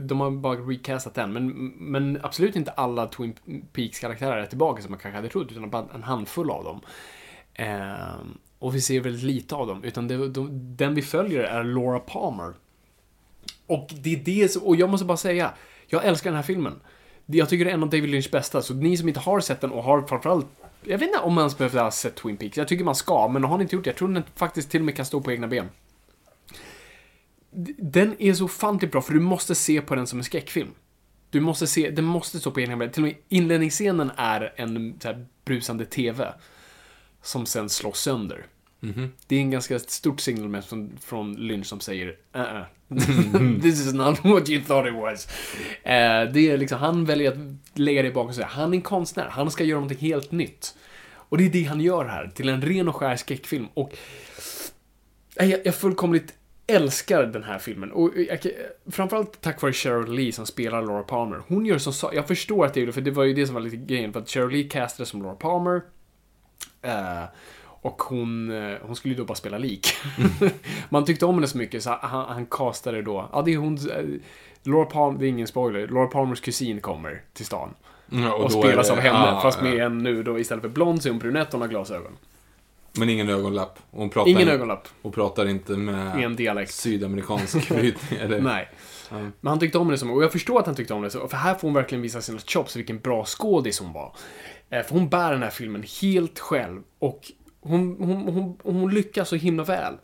[0.00, 1.32] de har bara recastat den.
[1.32, 3.34] Men, men absolut inte alla Twin
[3.72, 6.80] Peaks-karaktärer är tillbaka som man kanske hade trott, utan bara en handfull av dem.
[7.54, 11.64] Ehm, och vi ser väldigt lite av dem, utan det, de, den vi följer är
[11.64, 12.52] Laura Palmer.
[13.66, 15.52] Och det är det som, och jag måste bara säga,
[15.86, 16.74] jag älskar den här filmen.
[17.26, 19.60] Jag tycker det är en av David Lynchs bästa, så ni som inte har sett
[19.60, 20.46] den och har framförallt
[20.86, 22.56] jag vet inte om man ens behöver ha sett Twin Peaks.
[22.56, 24.80] Jag tycker man ska, men har ni inte gjort det, jag tror den faktiskt till
[24.80, 25.68] och med kan stå på egna ben.
[27.78, 30.70] Den är så ofantligt bra, för du måste se på den som en skräckfilm.
[31.30, 32.90] Du måste se, den måste stå på egna ben.
[32.90, 36.34] Till och med inledningsscenen är en så här, brusande TV.
[37.22, 38.46] Som sen slås sönder.
[39.26, 42.64] Det är en ganska stort signal från, från Lynch som säger uh -uh.
[43.62, 45.28] This is not what you thought it was.
[45.82, 48.44] Eh, det är liksom, han väljer att lägga det bakom sig.
[48.44, 50.74] Han är en konstnär, han ska göra någonting helt nytt.
[51.28, 53.66] Och det är det han gör här, till en ren och skär skräckfilm.
[53.74, 53.96] Och
[55.34, 56.34] jag, jag fullkomligt
[56.66, 57.92] älskar den här filmen.
[57.92, 58.38] Och jag,
[58.90, 61.42] framförallt tack vare Cheryl Lee som spelar Laura Palmer.
[61.48, 63.62] Hon gör som Jag förstår att det är för det var ju det som var
[63.62, 64.12] lite grejen.
[64.12, 65.82] För att Cheryl Lee castades som Laura Palmer.
[66.82, 67.24] Eh,
[67.86, 69.88] och hon, eh, hon skulle ju då bara spela lik.
[70.88, 73.28] Man tyckte om henne så mycket så han, han castade då.
[73.32, 73.74] Ja, det är hon...
[73.90, 74.04] eh,
[74.62, 75.88] Laura Palmer, det är ingen spoiler.
[75.88, 77.74] Laura Palmers kusin kommer till stan.
[78.10, 79.18] Ja, Och, är spelas det- av henne.
[79.18, 79.84] ah, fast med ja.
[79.84, 82.12] en nu då istället för blond så är hon brunett och hon har glasögon.
[82.98, 83.78] Men ingen ögonlapp.
[83.90, 84.88] Och Hon pratar Ingen ögonlapp.
[85.02, 86.72] Och pratar inte med en dialekt.
[86.74, 88.20] sydamerikansk brytning.
[88.20, 88.40] Eller?
[88.40, 88.68] Nej.
[89.10, 91.28] Men han tyckte om det så och jag förstår att han tyckte om det så,
[91.28, 94.12] för här får hon verkligen visa sina chops, vilken bra skådis hon var.
[94.70, 97.20] Eh, För hon bär den här filmen helt själv och
[97.66, 99.94] hon, hon, hon, hon lyckas så himla väl.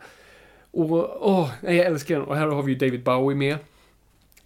[0.71, 2.23] Och åh, jag älskar den.
[2.23, 3.57] Och här har vi ju David Bowie med.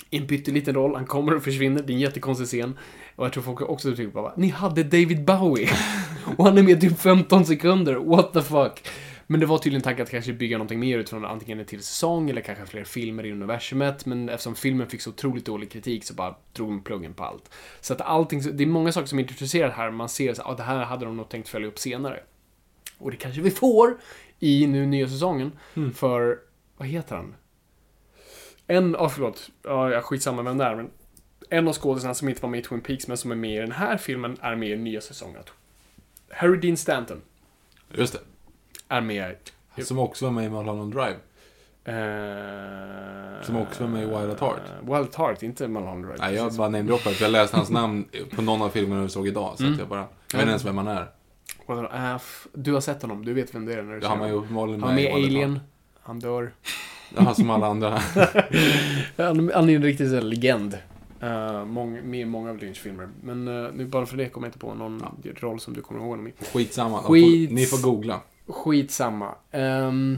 [0.10, 0.95] I en pytteliten roll.
[0.95, 1.81] Han kommer och försvinner.
[1.81, 2.77] Det är en jättekonstig scen.
[3.15, 5.69] Och jag tror folk också tycker bara, ni hade David Bowie.
[6.38, 7.95] och han är med typ 15 sekunder.
[7.95, 8.88] What the fuck?
[9.30, 12.30] Men det var tydligen tanken att kanske bygga någonting mer utifrån antingen en till säsong
[12.30, 14.06] eller kanske fler filmer i universumet.
[14.06, 17.49] Men eftersom filmen fick så otroligt dålig kritik så bara drog de pluggen på allt.
[17.81, 19.91] Så att allting, det är många saker som är introducerat här.
[19.91, 22.19] Man ser att ah, det här hade de nog tänkt följa upp senare.
[22.98, 23.98] Och det kanske vi får
[24.40, 25.52] i nu nya säsongen.
[25.95, 26.40] För,
[26.78, 27.36] vad heter han?
[28.68, 30.90] En, ja förlåt, ja, jag skitsamma vem det är, men
[31.49, 33.60] en av skådespelarna som inte var med i Twin Peaks men som är med i
[33.60, 35.41] den här filmen är med i nya säsongen.
[36.30, 37.22] Harry Dean Stanton
[37.94, 38.19] Just det.
[38.88, 39.36] är med.
[39.84, 41.15] Som också var med i Mulholland Drive.
[41.86, 44.61] eh, Som också var med i Wild at Heart.
[44.82, 46.18] Wild at Heart, inte Mulholland Drive.
[46.19, 48.06] Nej, jag bara namedroppade för jag läste hans namn
[48.36, 49.53] på någon av filmerna vi såg idag.
[49.57, 49.74] Så Mm.
[49.74, 50.07] att jag bara, jag
[50.38, 51.07] vet inte ens vem han är.
[51.69, 52.22] Äh,
[52.53, 54.81] du har sett honom, du vet vem det är när du ser honom.
[54.81, 55.60] Han är med i Alien.
[56.02, 56.52] Han dör.
[57.18, 57.89] Ja, som alla andra.
[59.18, 60.77] Han, han är en riktig sån legend.
[61.23, 63.10] Uh, mång, med många av Lynch-filmer.
[63.23, 65.03] Men uh, nu bara för det kommer jag inte på någon
[65.35, 66.34] roll som du kommer ihåg honom i.
[66.53, 67.02] Skitsamma.
[67.02, 68.22] De Skit- Får, ni får googla.
[68.48, 69.35] Skitsamma.
[69.52, 70.18] Um,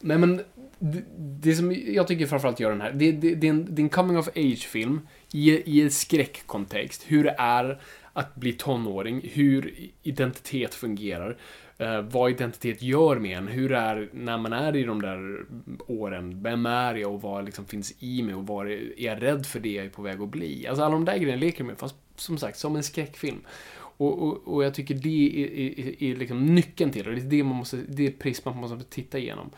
[0.00, 0.40] nej men,
[0.78, 3.82] det, det som jag tycker framförallt gör den här, det, det, det, är, en, det
[3.82, 5.00] är en coming of age-film
[5.32, 7.04] i, i en skräckkontext.
[7.06, 7.80] Hur det är
[8.18, 11.36] att bli tonåring, hur identitet fungerar,
[11.78, 15.44] eh, vad identitet gör med en, hur är när man är i de där
[15.86, 19.46] åren, vem är jag och vad liksom finns i mig och vad är jag rädd
[19.46, 20.66] för det jag är på väg att bli.
[20.66, 23.40] Alltså alla de där grejerna leker med, fast som sagt, som en skräckfilm.
[23.74, 27.14] Och, och, och jag tycker det är, är, är liksom nyckeln till det.
[27.14, 29.50] Det är det, man måste, det är prismat man måste titta igenom.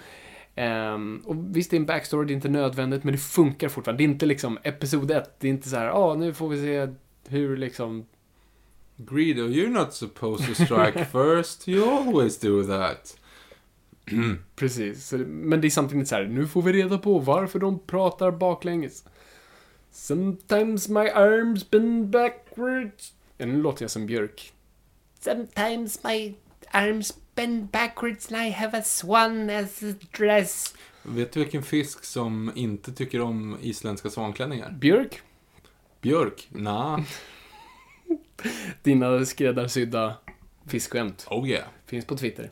[0.56, 4.02] Um, och visst, det är en backstory, det är inte nödvändigt, men det funkar fortfarande.
[4.02, 6.48] Det är inte liksom episod 1, det är inte så här, ja, ah, nu får
[6.48, 6.88] vi se
[7.28, 8.06] hur liksom...
[9.04, 11.68] Greedo, you're not supposed to strike first.
[11.68, 13.16] You always do that.
[14.56, 15.12] Precis.
[15.26, 19.04] Men det är samtidigt så här, nu får vi reda på varför de pratar baklänges.
[19.92, 23.12] Sometimes my arms bend backwards.
[23.38, 24.52] Ja, nu låter jag som Björk.
[25.20, 26.34] Sometimes my
[26.70, 30.74] arms bend backwards and I have a swan as a dress.
[31.02, 34.70] Vet du vilken fisk som inte tycker om isländska svanklänningar?
[34.70, 35.22] Björk?
[36.00, 36.48] Björk?
[36.50, 37.00] Nah.
[38.82, 40.14] Dina skräddarsydda
[40.66, 41.26] fiskskämt.
[41.30, 41.64] Oh yeah.
[41.86, 42.50] Finns på Twitter.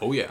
[0.00, 0.30] Oh yeah.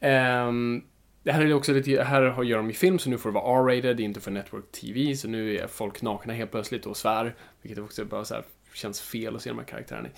[0.00, 0.82] Ehm,
[1.22, 3.34] det här är också lite, här har- gör de i film, så nu får det
[3.34, 6.86] vara R-rated, det är inte för Network TV, så nu är folk nakna helt plötsligt
[6.86, 8.44] och svär, vilket också bara så här,
[8.74, 10.12] känns fel att se de här karaktärerna i.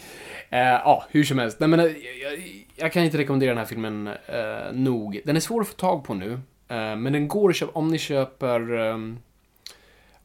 [0.50, 1.60] Eh, Ja, hur som helst.
[1.60, 1.86] Nej, men, eh,
[2.22, 5.20] jag, jag kan inte rekommendera den här filmen eh, nog.
[5.24, 6.32] Den är svår att få tag på nu,
[6.68, 9.18] eh, men den går att köpa, om ni köper ehm,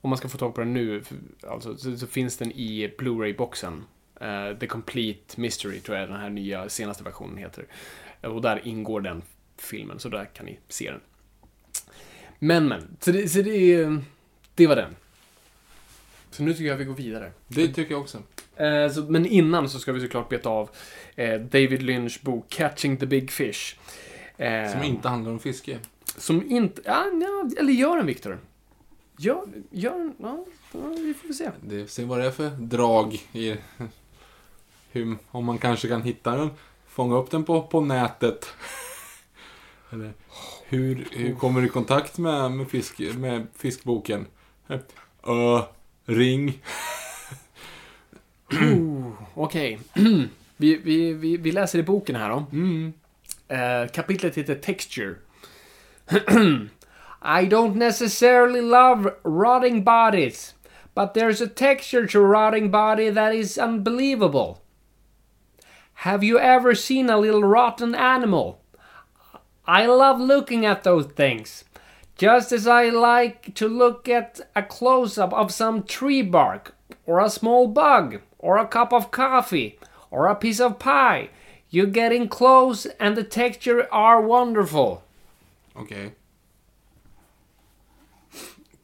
[0.04, 1.04] om man ska få tag på den nu,
[1.48, 3.84] alltså, så, så finns den i Blu-ray-boxen.
[4.22, 7.66] Eh, The Complete Mystery tror jag den här nya senaste versionen heter.
[8.22, 9.22] Och där ingår den
[9.58, 11.02] filmen, så där kan ni se den.
[12.40, 12.98] Men, men.
[13.00, 13.98] Så det, så det,
[14.56, 14.96] det var den.
[16.32, 17.32] Så nu tycker jag vi går vidare.
[17.48, 18.18] Det tycker jag också.
[18.56, 20.70] Eh, så, men innan så ska vi såklart beta av
[21.16, 23.76] eh, David Lynch bok Catching the Big Fish.
[24.38, 25.80] Eh, Som inte handlar om fiske.
[26.18, 26.82] Som inte...
[26.86, 28.40] Ja, ja, eller gör den, Viktor.
[29.18, 29.64] Den.
[29.70, 30.46] Ja, ja,
[30.98, 31.52] vi får se.
[31.62, 33.56] Det, se vad det är för drag i...
[34.92, 36.50] Hur, om man kanske kan hitta den.
[36.88, 38.54] Fånga upp den på, på nätet.
[39.92, 40.14] Eller
[40.66, 44.26] hur, hur kommer du i kontakt med, med, fisk, med fiskboken?
[45.28, 45.62] Ö,
[46.06, 46.62] ring.
[48.52, 49.80] Oh, Okej.
[50.58, 52.46] vi, vi, vi, vi läser i boken här då.
[53.56, 55.16] Eh, kapitlet heter Texture.
[57.26, 60.56] I don't necessarily love rotting bodies,
[60.94, 64.62] but there's a texture to rotting body that is unbelievable.
[66.04, 68.60] Have you ever seen a little rotten animal?
[69.66, 71.64] I love looking at those things.
[72.18, 76.76] Just as I like to look at a close up of some tree bark,
[77.06, 79.80] or a small bug, or a cup of coffee,
[80.12, 81.30] or a piece of pie.
[81.70, 85.04] You get in close and the texture are wonderful.
[85.74, 86.12] Okej.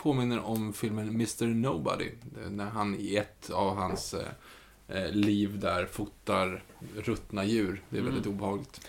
[0.02, 2.10] Påminner om filmen Mr Nobody.
[2.22, 4.28] Det- När han i ett av hans eh,
[5.04, 6.64] eh, liv där fotar
[6.98, 7.82] ruttna djur.
[7.90, 8.88] Det är väldigt obehagligt.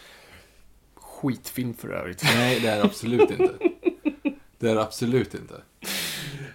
[0.94, 2.22] Skitfilm för övrigt.
[2.24, 3.52] Nej, det är absolut inte.
[4.58, 5.54] Det är absolut inte.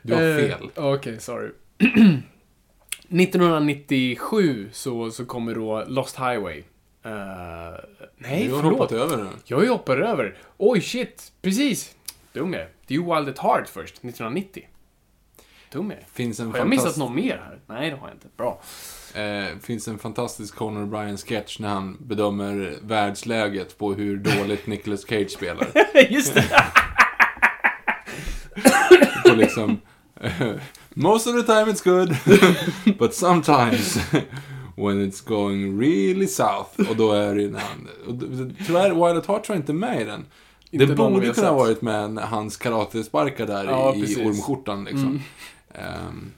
[0.02, 0.70] Du har Eh, fel.
[0.76, 1.52] Okej, sorry.
[3.10, 6.58] 1997 så, så kommer då Lost Highway.
[7.04, 7.14] Eh,
[8.18, 8.80] nej, du har förlåt.
[8.80, 9.30] hoppat över nu.
[9.46, 10.38] Jag hoppar över.
[10.58, 11.32] Oj, shit.
[11.42, 11.96] Precis.
[12.34, 12.68] Dum jag.
[12.88, 14.64] Det är ju Wild at Heart först, 1990.
[15.72, 16.06] Dum är.
[16.14, 17.60] Finns en Har jag missat någon mer här?
[17.68, 18.28] Nej, det har jag inte.
[18.38, 18.62] Bra.
[19.14, 25.32] Eh, finns en fantastisk Conor Bryan-sketch när han bedömer världsläget på hur dåligt Nicolas Cage
[25.32, 25.68] spelar.
[26.10, 26.46] Just det.
[29.30, 29.80] på liksom
[30.94, 32.18] Most of the time it's good,
[33.00, 33.98] but sometimes
[34.76, 36.90] when it's going really south.
[36.90, 37.90] Och då är det när han...
[38.68, 40.26] Tyvärr, Wild at Heart tror jag inte med i den.
[40.72, 44.18] Inte det borde kunna ha varit med hans karatesparkar där Ja, i precis.
[44.18, 44.28] Mm.
[44.30, 45.22] ormskjortan liksom.
[45.74, 46.32] Ehm,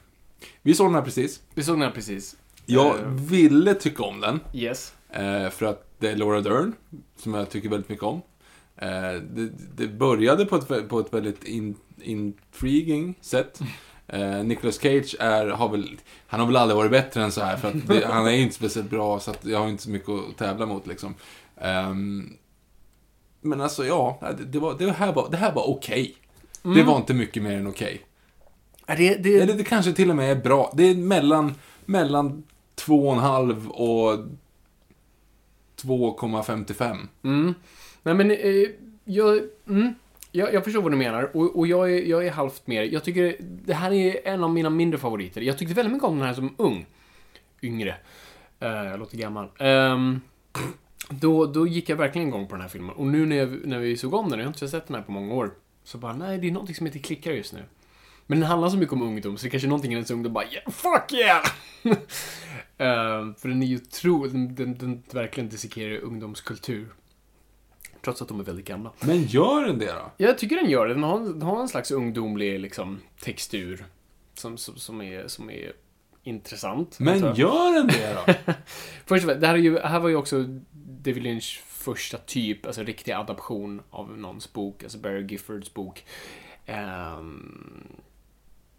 [0.62, 1.42] vi såg den här precis.
[1.54, 2.36] Vi såg den här precis.
[2.66, 4.40] Jag Eh, ville tycka om den.
[4.54, 4.94] Yes.
[5.10, 6.74] Eh, för att det är Laura Dern,
[7.18, 8.22] som jag tycker väldigt mycket om.
[8.76, 8.88] Eh,
[9.30, 13.60] det, det började på ett, på ett väldigt in, intriguing sätt.
[14.10, 15.98] Eh, Nicolas Cage är, har väl,
[16.28, 18.56] han har väl aldrig varit bättre än så här, för att det, han är inte
[18.56, 21.14] speciellt bra, så att jag har inte så mycket att tävla mot liksom.
[21.62, 22.34] Ehm,
[23.48, 26.16] men alltså, ja, det, var, det här var, det här var okej.
[26.62, 28.02] Det var inte mycket mer än okej.
[28.86, 30.74] Ja, Det, det, Eller det kanske till och med är bra.
[30.76, 31.54] Det är mellan,
[31.86, 32.44] mellan
[32.76, 34.20] 2,5 och
[35.82, 36.98] 2,55.
[37.24, 37.54] Mm.
[38.04, 38.38] Nej men, eh,
[39.04, 39.94] jag, mm,
[40.32, 41.38] jag, jag förstår vad du menar.
[41.38, 42.84] Och, och jag, är, jag är halvt mer.
[42.84, 45.42] Jag tycker det här är en av mina mindre favoriter.
[45.42, 46.86] Jag tyckte väldigt mycket om den här som ung.
[47.62, 47.96] Yngre.
[48.60, 49.50] Eh, jag låter gammal.
[49.60, 50.22] Ehm,
[51.10, 52.96] då, då gick jag verkligen igång på den här filmen.
[52.96, 55.04] Och nu när, jag, när vi såg om den, jag har inte sett den här
[55.04, 55.54] på många år.
[55.84, 57.64] Så bara, nej, det är någonting som inte klickar just nu.
[58.28, 60.34] Men den handlar så mycket om ungdom, så det kanske är någonting i ens ungdom
[60.34, 61.46] bara, yeah, fuck yeah!
[62.80, 66.88] Ehm, för den är ju tro, den, den, den verkligen dissekerar ungdomskultur.
[68.02, 68.92] Trots att de är väldigt gamla.
[69.00, 70.12] Men gör den det då?
[70.18, 70.94] Jag tycker den gör det.
[70.94, 73.86] Den har, den har en slags ungdomlig liksom, textur.
[74.34, 75.74] Som, som, som, är, som är
[76.24, 77.00] intressant.
[77.00, 78.34] Men gör den det då?
[79.06, 80.46] Först och främst, det här, är ju, här var ju också
[81.08, 86.06] David Lynch första typ, alltså riktig adaption av någons bok, alltså Barry Giffords bok.
[86.66, 87.88] ehm,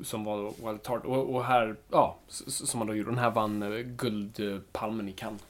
[0.01, 1.05] som var Wild at Heart.
[1.05, 3.11] Och, och här, ja, som han då gjorde.
[3.11, 5.43] Den här vann eh, Guldpalmen i Cannes.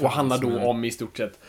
[0.00, 0.66] Och handlar då smäll.
[0.66, 1.40] om i stort sett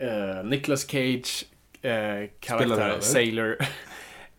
[0.00, 1.46] uh, Nicolas Cage,
[1.84, 3.00] uh, karaktär.
[3.00, 3.56] Sailor,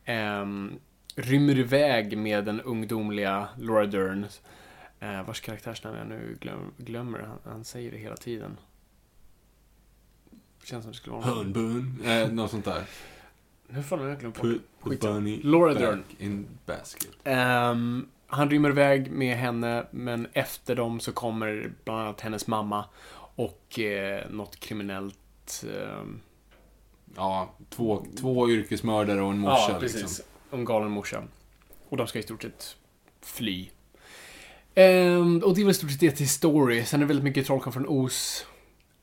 [0.08, 0.80] um,
[1.16, 4.26] rymmer iväg med den ungdomliga Laura Dern.
[5.04, 7.20] Uh, vars karaktärsnamn jag nu glöm, glömmer.
[7.20, 8.58] Han, han säger det hela tiden.
[10.70, 12.02] Känns som det skulle vara Hörnbun?
[12.06, 12.84] Eh, något sånt där.
[13.70, 14.46] Hur fan har jag glömt bort?
[14.84, 16.04] Put the bunny Laura back Dern.
[16.20, 17.10] in basket.
[17.24, 22.86] Ehm, han rymmer iväg med henne, men efter dem så kommer bland annat hennes mamma
[23.36, 25.64] och eh, något kriminellt...
[25.64, 26.20] ehm,
[27.16, 30.02] Ja, två, två yrkesmördare och en morsa ja, precis.
[30.02, 30.26] liksom.
[30.52, 31.24] En galen morsa.
[31.90, 32.76] Och de ska i stort sett
[33.22, 33.70] fly.
[34.76, 36.86] Ehm, och det är väl i stort sett det till story.
[36.86, 38.46] Sen är det väldigt mycket Trollkarlen från Oz.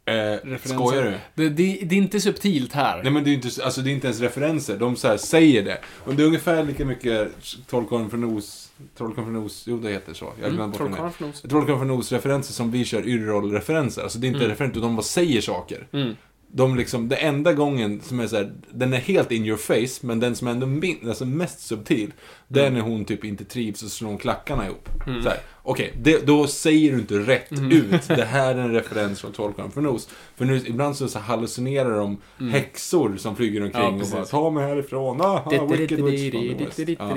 [0.06, 1.14] Eh, skojar du?
[1.34, 3.02] Det, det, det är inte subtilt här.
[3.02, 5.62] Nej men det är, inte, alltså, det är inte ens referenser, de så här säger
[5.62, 5.78] det.
[6.04, 7.32] Och det är ungefär lika mycket
[7.70, 10.32] Trollkarlen från Oz, Trollkarlen från Oz, jo det heter så.
[10.42, 10.72] Jag nu.
[10.76, 11.42] Trollkarlen från Oz.
[11.42, 14.02] Trollkarlen från Oz-referenser som vi kör Yrrol-referenser.
[14.02, 15.86] Alltså det är inte referenser, de bara säger saker.
[15.92, 16.16] Mm.
[16.56, 20.06] De liksom, det enda gången som är så här, den är helt in your face,
[20.06, 22.12] men den som är ändå min, alltså mest subtil,
[22.48, 24.88] det är när hon typ inte trivs och slår klackarna ihop.
[25.22, 29.20] Så här, Okej, det- då säger du inte rätt ut, det här är en referens
[29.20, 30.08] från Trollkarlen från Oz.
[30.36, 32.20] För nu, ibland så, så hallucinerar de
[32.50, 35.42] häxor som flyger omkring Ja, och bara ta mig härifrån, ah,
[35.80, 36.76] wicked witch from the west.
[36.98, 37.14] Ja.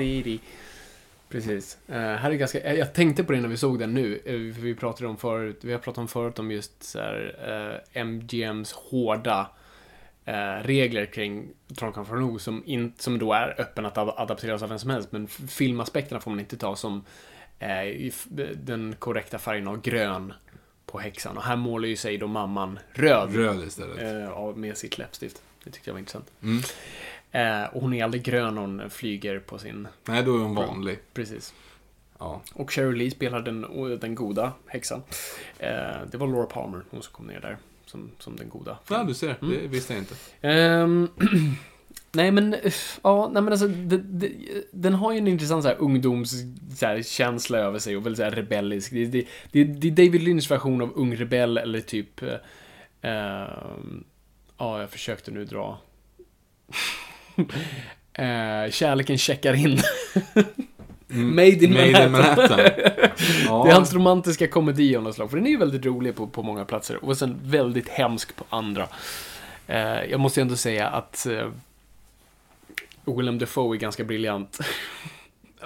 [1.28, 1.78] Precis.
[1.88, 4.14] Eh, här är ganska, jag- jag tänkte på det när vi såg den nu.
[4.24, 7.36] eh, för vi pratade om förut, vi har pratat om förut om just så här,
[7.94, 9.50] eh, MGMs hårda
[10.24, 11.48] eh, regler kring
[11.78, 14.90] Trollkarlen från Oz som, in, som då är öppen att ad- adapteras av vem som
[14.90, 15.12] helst.
[15.12, 17.04] Men filmaspekterna får man inte ta som
[17.58, 18.10] eh,
[18.54, 20.32] den korrekta färgen av grön
[20.86, 21.36] på häxan.
[21.36, 23.34] Och här målar ju sig då mamman röd.
[23.36, 23.98] Röd istället.
[24.28, 25.42] Eh, med sitt läppstift.
[25.64, 26.30] Det tyckte jag var intressant.
[26.42, 26.62] Mm.
[27.38, 29.88] Eh, och hon är aldrig grön när hon flyger på sin...
[30.04, 30.98] Nej, då är hon vanlig.
[31.14, 31.54] Precis.
[32.18, 32.42] Ja.
[32.54, 33.66] Och Cheryl Lee spelar den,
[34.00, 35.02] den goda häxan.
[35.58, 35.70] Eh,
[36.10, 37.56] det var Laura Palmer, hon som kom ner där.
[37.86, 38.78] Som, som den goda.
[38.88, 40.14] ja, du ser, det visste jag inte.
[40.40, 41.08] Ehm,
[42.12, 42.56] nej men,
[43.02, 44.32] ja, nej men alltså, det, det,
[44.72, 46.32] den har ju en intressant så här, ungdoms
[46.78, 48.92] så här, känsla över sig och väldigt så här, rebellisk.
[48.92, 52.34] Det, det, det, det är David Lynchs version av ung rebell eller typ, eh,
[53.02, 54.04] ehm,
[54.58, 55.78] ja, jag försökte nu dra.
[58.12, 59.80] Eh, kärleken checkar in.
[61.06, 62.12] Made in Made in Manhattan.
[62.12, 62.58] Manhattan.
[63.46, 63.64] Ja.
[63.64, 65.30] Det är hans romantiska komedi av något slag.
[65.30, 67.04] För den är ju väldigt rolig på, på många platser.
[67.04, 68.88] Och sen väldigt hemsk på andra.
[69.66, 71.48] Eh, jag måste ändå säga att eh,
[73.04, 74.58] Willem Dafoe är ganska briljant.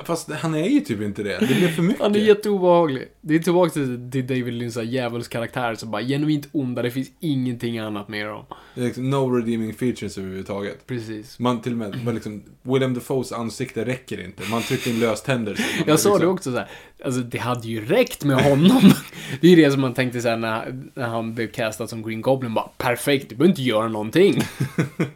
[0.05, 1.39] Fast han är ju typ inte det.
[1.41, 2.03] Det blir för mycket.
[2.03, 3.09] Han är jätteobehaglig.
[3.21, 6.83] Det är tillbaka till, till David Lynchs djävulskaraktär som bara genuint onda.
[6.83, 8.45] Det finns ingenting annat med dem.
[8.75, 10.87] Liksom no redeeming features överhuvudtaget.
[10.87, 11.39] Precis.
[11.39, 14.43] Man till och med, man liksom, Willem Dafoes ansikte räcker inte.
[14.51, 15.59] Man trycker in löständer.
[15.87, 16.69] Jag sa det liksom- också så här.
[17.05, 18.93] Alltså det hade ju räckt med honom.
[19.41, 22.21] Det är ju det som man tänkte så när, när han blev castad som Green
[22.21, 22.55] Goblin.
[22.55, 24.43] Bara perfekt, du behöver inte göra någonting.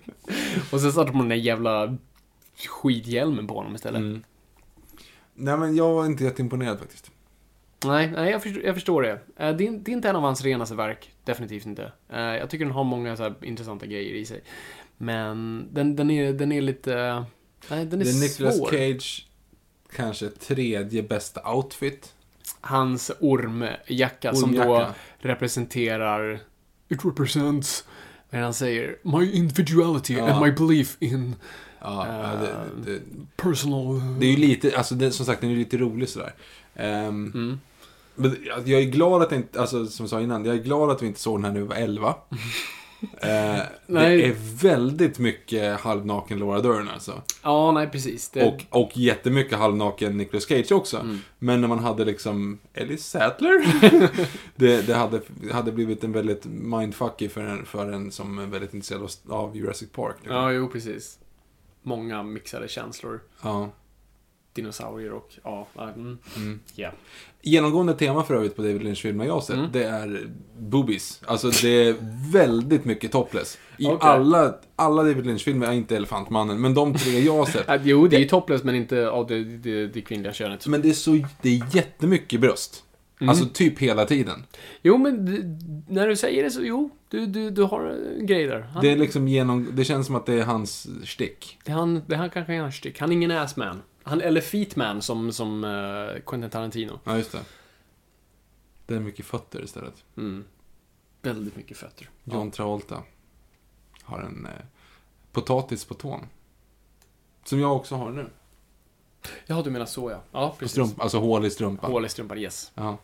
[0.70, 1.96] Och sen satte man den där jävla
[2.68, 4.00] skithjälmen på honom istället.
[4.00, 4.22] Mm.
[5.36, 7.10] Nej, men jag var inte jätteimponerad faktiskt.
[7.84, 9.10] Nej, nej jag, förstår, jag förstår det.
[9.36, 11.10] Eh, det, är, det är inte en av hans renaste verk.
[11.24, 11.92] Definitivt inte.
[12.12, 14.40] Eh, jag tycker den har många så intressanta grejer i sig.
[14.96, 17.24] Men den, den, är, den är lite...
[17.70, 18.70] Nej, den är, Det är Nicolas svår.
[18.70, 19.26] Cage
[19.92, 22.12] kanske tredje bästa outfit.
[22.60, 24.94] Hans ormjacka som då Ormjacka.
[25.18, 26.40] representerar...
[26.88, 27.84] It represents...
[28.30, 30.28] Men han säger My individuality Ja.
[30.32, 31.34] and my belief in
[31.86, 33.00] Ja, det, det,
[33.36, 34.00] personal...
[34.20, 36.34] det är ju lite, alltså det, som sagt den är ju lite rolig sådär.
[36.74, 37.60] Ehm, Mm.
[38.18, 41.02] Men jag är glad att inte, alltså som jag sa innan, jag är glad att
[41.02, 42.14] vi inte såg den här när vi var 11.
[43.00, 47.22] Eh, det är väldigt mycket halvnaken Laura Dern alltså.
[47.42, 48.28] Ja, nej precis.
[48.28, 50.96] Det, Och, och jättemycket halvnaken Nicolas Cage också.
[50.98, 51.18] Mm.
[51.38, 53.66] Men när man hade liksom Ellie Sattler.
[54.56, 55.20] det det hade,
[55.52, 59.56] hade blivit en väldigt mindfucky för en, för en som är väldigt intresserad av- av
[59.56, 60.16] Jurassic Park.
[60.20, 60.36] Liksom.
[60.36, 61.18] Ja, jo precis.
[61.86, 63.20] Många mixade känslor.
[63.42, 63.70] Ja.
[64.52, 65.30] Dinosaurier och...
[65.44, 66.18] Ja, mm.
[66.36, 66.60] Mm.
[66.74, 66.90] ja.
[67.42, 69.70] Genomgående tema för övrigt på David Lynch-filmer jag har sett, Mm.
[69.72, 71.20] det är boobies.
[71.26, 71.96] Alltså det är
[72.32, 73.58] väldigt mycket topless.
[73.78, 73.98] I Okej.
[74.00, 77.68] alla, alla David Lynch-filmer, är inte Elefantmannen, men de tre jag har sett.
[77.68, 80.66] Äh, Jo, det är ju topless men inte av det, det, det kvinnliga könet.
[80.66, 82.84] Men det är så, det är jättemycket bröst.
[83.20, 83.28] Mm.
[83.28, 84.44] Alltså typ hela tiden.
[84.82, 85.24] Jo, men
[85.88, 88.60] när du säger det så, jo, du, du, du har en grej där.
[88.60, 91.58] Han, Det är liksom genom, det känns som att det är hans stick.
[91.64, 93.00] det, han, det han kanske är hans stick.
[93.00, 93.82] Han är ingen assman.
[94.02, 97.00] Han, eller feetman som, som uh, Quentin Tarantino.
[97.04, 97.40] Ja, just det.
[98.86, 100.04] Det är mycket fötter istället.
[100.16, 100.44] Mm.
[101.22, 102.10] Väldigt mycket fötter.
[102.24, 103.02] John Travolta
[104.02, 104.64] har en eh,
[105.32, 106.20] potatis på tån.
[107.44, 108.26] Som jag också har nu.
[109.46, 110.22] Ja, du menar så ja.
[110.32, 110.72] Ja, precis.
[110.72, 111.90] strump, alltså hål i strumpan.
[111.92, 112.72] Hål i strumpan, yes.
[112.74, 112.98] Ja,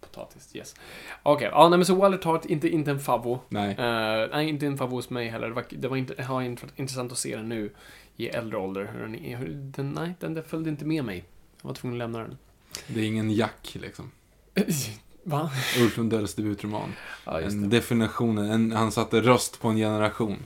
[0.00, 0.74] Potatis, yes.
[1.22, 3.40] Okej, ja, nej men så Waller Tart, inte, inte en favvo.
[3.48, 3.70] nej.
[3.70, 5.48] Eh, nej, inte en favvo hos mig heller.
[5.48, 7.72] Det var, det var inte, int- intressant att se den nu
[8.16, 8.84] i äldre ålder.
[8.84, 11.24] Den, den, nej, den där följde inte med mig.
[11.62, 12.38] Jag var tvungen att lämna den.
[12.86, 14.10] Det är ingen Jack, liksom.
[15.26, 15.50] Va?
[15.80, 16.92] Ulf Lundells debutroman.
[17.24, 17.76] Ja, just en det.
[17.76, 20.36] definition, en, han satte röst på en generation.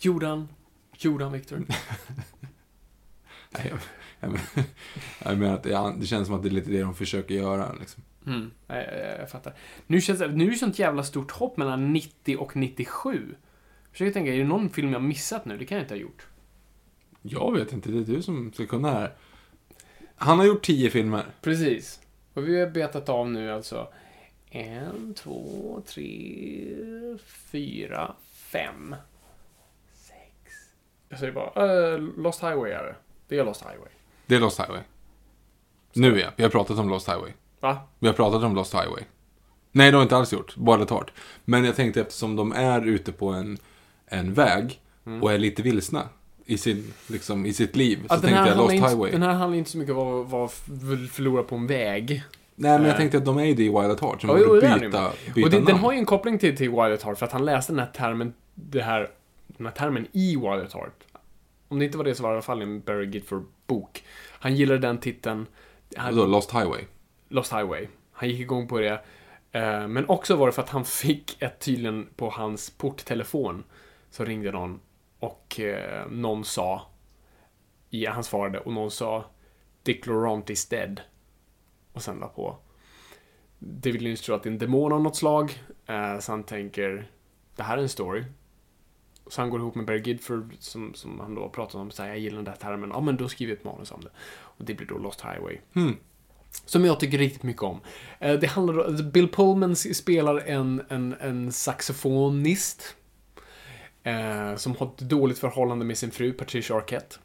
[0.00, 0.48] Gjorde han?
[0.98, 1.64] Gjorde han, Victor?
[3.50, 3.78] Nej, jag,
[4.20, 4.64] jag, men-
[5.24, 7.72] jag menar att det, känns som att det är lite det de försöker göra.
[7.80, 8.02] Liksom.
[8.26, 9.54] Mm, jag, jag, jag fattar.
[9.86, 13.34] Nu, känns, nu är det sånt jävla stort hopp mellan 90 och 97.
[13.82, 15.58] Jag försöker tänka, är det någon film jag missat nu?
[15.58, 16.26] Det kan jag inte ha gjort.
[17.22, 19.14] Jag vet inte, det är du som ska kunna här.
[20.16, 21.24] Han har gjort tio filmer.
[21.42, 22.00] Precis.
[22.34, 23.88] Och vi har betat av nu alltså
[24.50, 26.76] en, två, tre,
[27.24, 28.96] fyra, fem,
[29.94, 30.52] sex.
[31.08, 32.96] Jag säger bara, eh, Lost Highway är det.
[33.28, 33.90] Det är Lost Highway.
[34.26, 34.80] Det är Lost Highway.
[35.92, 37.30] Nu ja, vi har pratat om Lost Highway.
[37.60, 37.78] Va?
[37.98, 39.02] Vi har pratat om Lost Highway.
[39.72, 40.56] Nej, det har inte alls gjort.
[40.56, 41.12] Bara tart.
[41.44, 43.58] Men jag tänkte eftersom de är ute på en,
[44.06, 45.22] en väg Mm.
[45.22, 46.08] och är lite vilsna
[46.46, 47.98] i, sin, liksom, i sitt liv.
[47.98, 49.08] Så Ja, den, tänkte jag Lost handlar Highway.
[49.08, 50.50] inte, den här handlar inte så mycket om vad,
[51.10, 52.08] förlora på en väg.
[52.10, 52.22] Nej,
[52.54, 52.96] men jag Nej.
[52.96, 54.20] tänkte att de är ju det i Wild at Heart.
[54.20, 55.64] Så de är byta, byta Och det, namn.
[55.64, 57.78] den har ju en koppling till, till Wild at Heart för att han läste den
[57.78, 59.10] här termen, det här,
[59.46, 61.04] den här termen i Wild at Heart.
[61.68, 63.06] Om det inte var det så var det i alla fall en Barry
[63.68, 64.04] Gifford-bok.
[64.30, 65.46] Han gillade den titeln.
[65.96, 66.84] Han, Vadå, Lost Highway?
[67.28, 67.88] Lost Highway.
[68.12, 69.04] Han gick igång på det.
[69.52, 73.64] Eh, Men också var det för att han fick ett tydligen på hans porttelefon.
[74.10, 74.80] Så ringde någon
[75.18, 76.82] och eh, någon sa,
[77.90, 79.24] ja, han svarade och någon sa
[79.82, 81.00] Dick Laurent is dead.
[81.92, 82.56] Och sen la på.
[83.58, 85.62] David Lynch tror att det är en demon av något slag.
[85.86, 87.10] eh, Så han tänker,
[87.56, 88.24] det här är en story.
[89.26, 92.08] Så han går ihop med Barry Gidford som, som han då pratar om, så här,
[92.08, 92.90] jag gillar den där termen.
[92.92, 94.10] Ja, men då skriver jag ett manus om det.
[94.34, 95.58] Och det blir då Lost Highway.
[95.74, 95.96] Hmm.
[96.64, 97.80] Som jag tycker riktigt mycket om.
[98.18, 102.96] Eh, Det handlar om, Bill Pullman spelar en, en, en saxofonist.
[104.02, 107.16] Eh, som har ett dåligt förhållande med sin fru Patricia Arquette.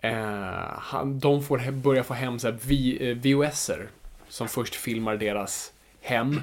[0.00, 3.88] Eh, han, de får börja få hem så här, vi, eh, VHSer.
[4.28, 6.40] Som först filmar deras hem.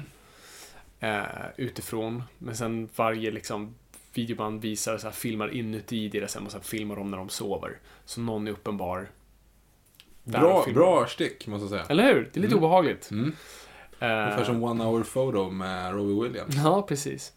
[1.00, 1.22] Eh,
[1.56, 2.22] utifrån.
[2.38, 3.74] Men sen varje liksom
[4.18, 7.78] videoband visar så här, filmar inuti deras hem och sen filmar de när de sover.
[8.04, 9.10] Så någon är uppenbar.
[10.24, 11.84] Bra, bra stick, måste jag säga.
[11.88, 12.30] Eller hur?
[12.32, 13.10] Det är lite obehagligt.
[13.10, 13.32] Mm.
[14.00, 16.54] Eh, Ungefär som One Hour Photo med Robbie Williams.
[16.56, 17.32] Ja, precis.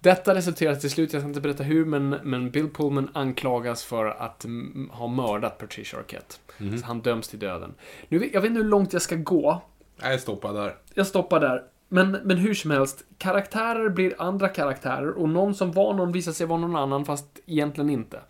[0.00, 4.06] Detta resulterar till slut, jag ska inte berätta hur, men, men Bill Pullman anklagas för
[4.06, 6.34] att mm, ha mördat Patricia Arquette.
[6.58, 6.78] Mhm.
[6.78, 7.74] Så han döms till döden.
[8.08, 9.62] Nu, jag vet inte hur långt jag ska gå.
[9.96, 10.76] Nej, stoppa där.
[10.94, 11.62] Jag stoppar där.
[11.88, 16.32] Men, men hur som helst, karaktärer blir andra karaktärer och någon som var någon visar
[16.32, 18.20] sig vara någon annan fast egentligen inte.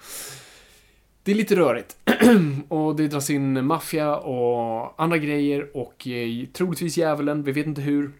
[1.22, 1.96] Det är lite rörigt.
[2.68, 7.80] och det dras in maffia och andra grejer och eh, troligtvis djävulen, vi vet inte
[7.80, 8.12] hur.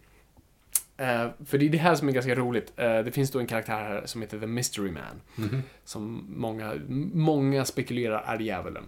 [0.96, 2.72] Eh, för det är det här som är ganska roligt.
[2.76, 5.02] Eh, det finns då en karaktär här som heter The Mystery Man.
[5.34, 5.62] Mhm.
[5.84, 6.74] Som många,
[7.14, 8.84] många spekulerar är djävulen.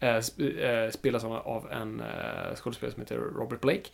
[0.00, 3.88] Eh, sp- eh, spelas av, en eh, skådespelare som heter Robert Blake.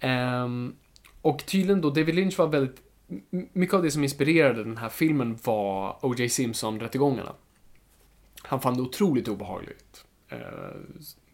[0.00, 0.74] Ehm,
[1.22, 2.82] och tydligen då, David Lynch var väldigt...
[3.30, 6.28] Mycket av det som inspirerade den här filmen var O.J.
[6.28, 7.32] Simpson-rättegångarna.
[8.42, 10.04] Han fann det otroligt obehagligt.
[10.28, 10.38] Eh,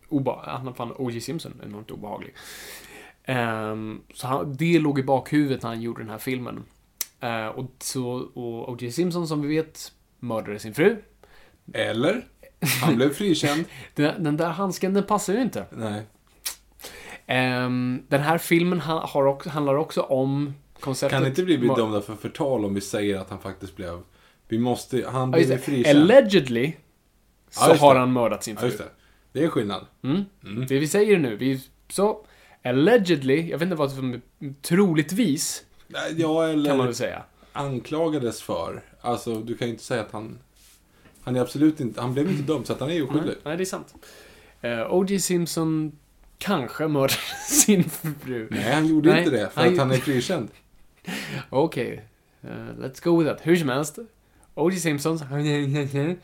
[0.09, 1.21] oba han fann O.J.
[1.21, 2.35] Simpson enormt obehaglig.
[3.25, 6.65] Ehm, så han, det låg i bakhuvudet när han gjorde den här filmen.
[7.21, 8.93] Eh, och så, och O.J.
[8.93, 10.97] Simpson, som vi vet, mördade sin fru.
[11.73, 12.27] Eller?
[12.83, 13.65] Han blev frikänd.
[13.95, 15.67] Den, den där handsken, den passar ju inte.
[15.71, 16.03] Nej.
[17.27, 21.19] Ehm, den här filmen ha- har också, handlar också om konceptet...
[21.19, 24.01] Kan inte bli bedömda för förtal om vi säger att han faktiskt blev...
[24.49, 25.05] Vi måste...
[25.09, 25.59] Han Ja, blev det.
[25.59, 25.99] frikänd.
[25.99, 26.73] Allegedly
[27.51, 28.01] så Ja, har det.
[28.01, 28.67] han mördat sin Ja, fru.
[28.67, 28.85] just det.
[29.33, 29.87] Det är skillnad.
[30.03, 30.25] Mm.
[30.69, 32.25] Det vi säger nu, vi, så,
[32.65, 34.21] allegedly, jag vet inte vad som
[34.63, 35.65] troligtvis,
[36.17, 37.23] Ja, eller kan man väl säga.
[37.53, 38.83] anklagades för.
[39.01, 40.39] Alltså, du kan ju inte säga att han...
[41.23, 42.01] Han är absolut inte...
[42.01, 43.35] Han blev inte dömd, så att han är ju Nej, oskyldig.
[43.45, 43.95] nej, det är sant.
[44.65, 45.21] Uh, O.J.
[45.21, 45.99] Simpson
[46.39, 47.13] kanske mördade
[47.49, 47.85] sin
[48.21, 48.49] fru.
[48.51, 50.49] Nej, han gjorde Nej, inte det, för han- att han är frikänd.
[51.51, 52.05] Okej,
[52.43, 52.49] eh,
[52.79, 53.41] let's go with that.
[53.47, 53.99] Hur som helst,
[54.55, 54.77] O.J.
[54.77, 55.19] Simpson.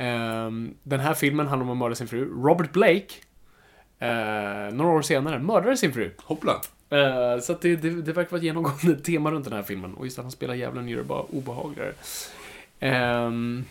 [0.00, 2.24] Ehm, den här filmen handlar om att mörda sin fru.
[2.42, 3.06] Robert Blake,
[3.98, 6.10] eh, några år senare, mördade sin fru.
[6.18, 6.52] Hoppla.
[6.90, 9.94] Eh, så det, det, det verkar vara ett genomgående tema runt den här filmen.
[9.94, 11.92] Och just att han spelar djävulen gör det bara obehagligare.
[12.80, 13.64] Ehm,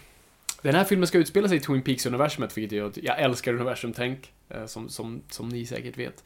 [0.61, 4.31] den här filmen ska utspela sig i Twin Peaks-universumet, vilket gör att jag älskar universumtänk,
[4.49, 6.23] eh, som, som, som ni säkert vet.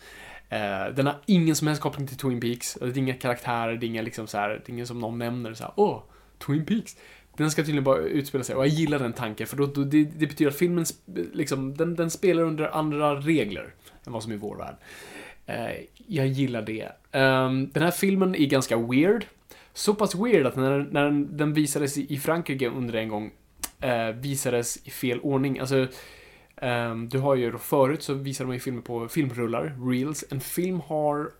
[0.50, 2.78] Eh, den har ingen som helst koppling till Twin Peaks.
[2.82, 5.18] Det är inga karaktärer, det är inga liksom så här, det är ingen som någon
[5.18, 6.04] nämner så här, åh,
[6.46, 6.98] Twin Peaks.
[7.38, 10.04] Den ska tydligen bara utspela sig, och jag gillar den tanken, för då, då, det,
[10.04, 10.86] det betyder att filmen,
[11.34, 13.74] liksom, den, den spelar under andra regler
[14.06, 14.76] än vad som är vår värld.
[15.46, 16.92] Eh, jag gillar det.
[17.12, 19.26] Ehm, den här filmen är ganska weird.
[19.74, 23.32] Så pass weird att när, när den, visades i Frankrike under en gång
[23.82, 25.60] eh, visades i fel ordning.
[25.60, 25.88] Alltså,
[26.56, 30.26] eh, du har ju då förut så visade man ju filmer på filmrullar, reels.
[30.30, 31.32] En film har,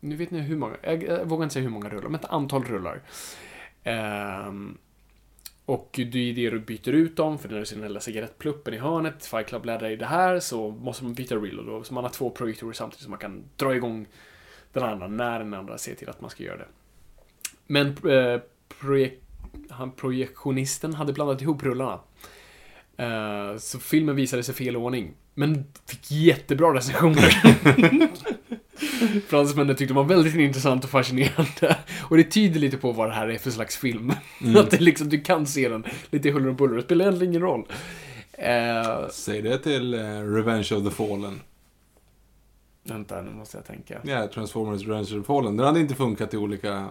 [0.00, 2.30] nu vet ni hur många, jag, jag vågar inte säga hur många rullar, men ett
[2.30, 3.02] antal rullar.
[3.84, 4.52] Eh,
[5.64, 8.74] och det är det du byter ut dem, för när du ser den lilla cigarettpluppen
[8.74, 11.84] i hörnet, Fight Club laddar i det här, så måste man byta reel och då,
[11.84, 14.06] så man har två projektorer samtidigt så man kan dra igång
[14.72, 16.66] den andra när den andra ser till att man ska göra det.
[17.66, 18.40] Men eh,
[18.80, 19.22] projekt
[19.70, 22.00] han, projektionisten hade blandat ihop rullarna.
[22.96, 25.14] Eh, så filmen visade sig i fel ordning.
[25.34, 27.42] Men fick jättebra recensioner.
[29.28, 31.78] Fransmännen tyckte det var väldigt intressant och fascinerande.
[32.02, 34.12] Och det tyder lite på vad det här är för slags film.
[34.56, 36.76] att det liksom, du kan se den lite huller och buller.
[36.76, 37.66] Det spelar egentligen ingen roll.
[38.32, 41.40] Eh, Säg det till eh, Revenge of the Fallen.
[42.84, 44.00] vänta, nu måste jag tänka.
[44.02, 45.56] Ja, Transformers Revenge of the Fallen.
[45.56, 46.88] Den hade inte funkat i olika...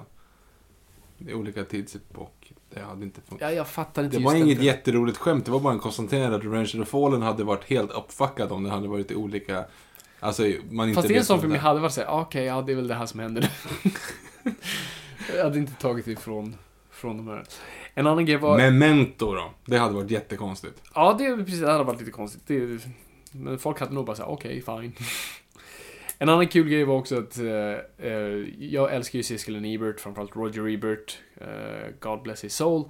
[1.18, 2.47] I olika tidsepok.
[2.78, 3.49] Det hade inte funkat.
[3.49, 5.45] Ja, jag fattar inte Det var inget jätteroligt skämt.
[5.45, 8.64] Det var bara en konstaterande att Revenge of the Fallen hade varit helt uppfuckad om
[8.64, 9.66] det hade varit i olika...
[10.20, 12.45] Alltså, man inte Fast det är en sån film jag hade varit såhär, ah, okej,
[12.45, 14.52] ja det är väl det här som händer nu.
[15.36, 16.56] jag hade inte tagit ifrån
[16.91, 17.44] från de här.
[17.94, 18.58] En annan grej var...
[18.58, 19.52] Memento då.
[19.66, 20.82] Det hade varit jättekonstigt.
[20.95, 22.41] Ja, det, precis, det hade varit lite konstigt.
[22.48, 22.80] Det,
[23.32, 24.94] men folk hade nog bara sagt okej, fine.
[26.19, 28.14] En annan kul grej var också att eh, eh
[28.60, 32.84] jag älskar ju Siskel och Ebert, framförallt Roger Ebert, eh, God bless his soul.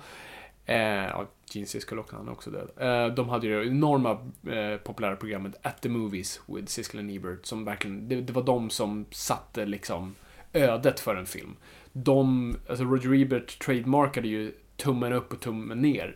[0.66, 2.70] Eh, ja, Gene Siskel och han är också död.
[2.78, 4.12] Eh, de hade ju det enorma
[4.52, 8.44] eh, populära programmet At the Movies with Siskel and Ebert, som verkligen, det, det var
[8.44, 10.16] de som satte liksom
[10.54, 11.56] ödet för en film.
[11.94, 16.16] De, alltså Roger Ebert trademarkade ju tummen upp och tummen ner.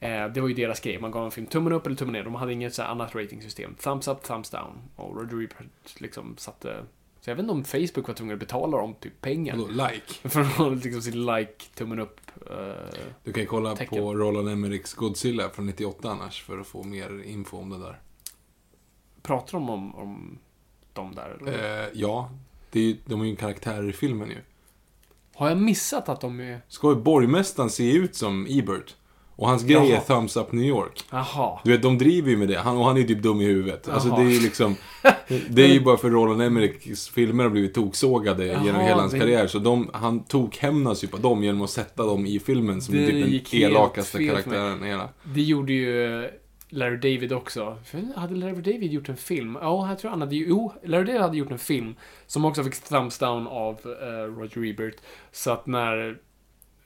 [0.00, 1.00] Eh, det var ju deras grej.
[1.00, 2.24] Man gav en film tummen upp eller tummen ner.
[2.24, 3.74] De hade inget så annat ratingsystem.
[3.74, 4.72] Thumbs up, thumbs down.
[4.96, 6.84] Och Roger Ebert liksom satte...
[7.20, 9.56] Så jag vet inte om Facebook var tvungen att betala dem typ pengar.
[9.56, 10.14] Vadå, like?
[10.28, 10.40] För
[10.72, 12.20] att liksom sin like, tummen upp.
[12.50, 13.98] eh, Du kan ju kolla Tecken.
[13.98, 18.00] på Roland Emmerichs Godzilla från 98 annars för att få mer info om det där.
[19.22, 20.38] pratar de om, om
[20.92, 21.38] de där?
[21.46, 22.30] Eh, ja,
[22.70, 24.38] det är, ju- de är ju karaktärer i filmen ju.
[25.34, 26.60] Har jag missat att de är...
[26.68, 28.96] Ska ju borgmästaren se ut som Ebert?
[29.38, 30.00] Och hans grej är Jaha.
[30.00, 31.04] Thumbs Up New York.
[31.10, 31.60] Jaha.
[31.64, 32.58] Du vet, de driver ju med det.
[32.58, 33.88] Han, och han är ju typ dum i huvudet.
[33.88, 34.18] Alltså Jaha.
[34.20, 34.76] det är ju liksom...
[35.50, 39.12] Det är ju bara för Roland Emmerichs filmer har blivit toksågade Jaha, genom hela hans
[39.12, 39.46] det- karriär.
[39.46, 43.06] Så de, han tokhämnas ju på dem genom att sätta dem i filmen som Det
[43.06, 45.08] typ den elakaste karaktären i hela.
[45.24, 46.30] Det gjorde ju eh,
[46.68, 47.78] Larry David också.
[48.16, 49.58] Hade Larry David gjort en film?
[49.60, 50.36] Ja, jag tror han hade.
[50.36, 51.94] Jo, Larry David hade gjort en film
[52.26, 54.96] som också fick thumbs down av eh, Roger Ebert.
[55.32, 56.18] Så att när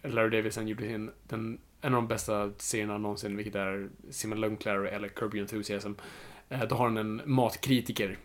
[0.05, 4.41] Larry David sen gjorde sin, den, en av de bästa serierna någonsin, vilket är Simon
[4.41, 5.93] Lunclar eller Curb Your Enthusiasm,
[6.49, 8.19] eh, då har han en matkritiker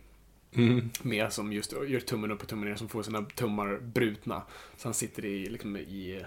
[0.53, 0.89] Mm.
[1.01, 4.41] med som just gör tummen upp och tummen ner, som får sina tummar brutna.
[4.77, 6.23] Så han sitter i, liksom i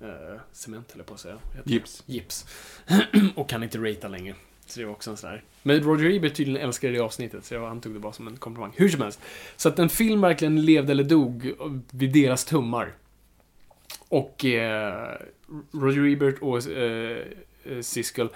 [0.00, 1.38] eh, cement, eller på att säga.
[1.64, 2.02] Gips.
[2.06, 2.46] Gips.
[3.36, 4.34] och kan inte ratea längre.
[4.66, 5.42] Så det var också en sån här.
[5.62, 8.72] Men Roger Ebert tydligen älskade det avsnittet, så jag antog det bara som en komplimang.
[8.76, 9.20] Hur som helst.
[9.56, 11.52] Så att en film verkligen levde eller dog
[11.90, 12.92] vid deras tummar.
[14.08, 15.18] Och eh,
[15.72, 17.18] Roger Ebert och eh,
[17.64, 18.28] eh, Siskel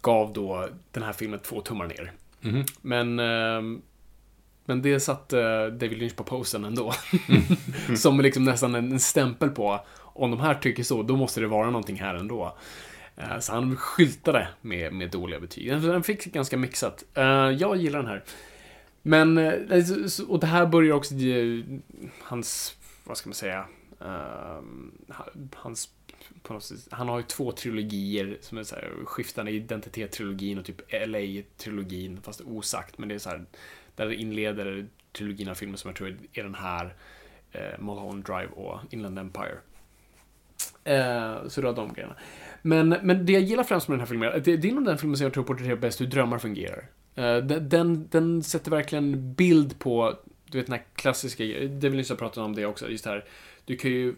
[0.00, 2.12] gav då den här filmen två tummar ner.
[2.40, 2.64] Mhm.
[2.82, 3.80] Men, eh,
[4.64, 6.92] men det satte David Lynch på posten ändå.
[7.96, 11.46] Som liksom nästan en en stämpel på, om de här tycker så, då måste det
[11.46, 12.56] vara någonting här ändå.
[13.16, 15.70] Eh, Så han skyltade med, med dåliga betyg.
[15.70, 17.04] Den- fick ganska mixat.
[17.14, 18.22] Eh, Jag gillar den här.
[19.02, 19.38] Men,
[20.28, 21.14] och det här börjar också
[22.22, 23.64] hans, vad ska man säga,
[24.04, 24.92] Ehm,
[25.54, 25.88] hans,
[26.42, 30.64] på något sätt, han har ju två trilogier som är så här, skiftande identitet-trilogin och
[30.64, 33.44] typ LA-trilogin, fast osagt, men det är så här,
[33.96, 36.94] där det inleder trilogin av filmer som jag tror är den här,
[37.52, 39.58] eh, Mulholland Drive och Inland Empire.
[40.84, 42.16] Eh, så det var de grejerna.
[42.62, 44.98] Men, men det jag gillar främst med den här filmen, det, det är nog den
[44.98, 46.88] filmen som jag tror porträtterar bäst hur drömmar fungerar.
[47.14, 50.18] Eh, den, den, den sätter verkligen bild på,
[50.50, 53.24] du vet den här klassiska, det vill jag prata om det också, just det här,
[53.64, 54.14] du kan ju,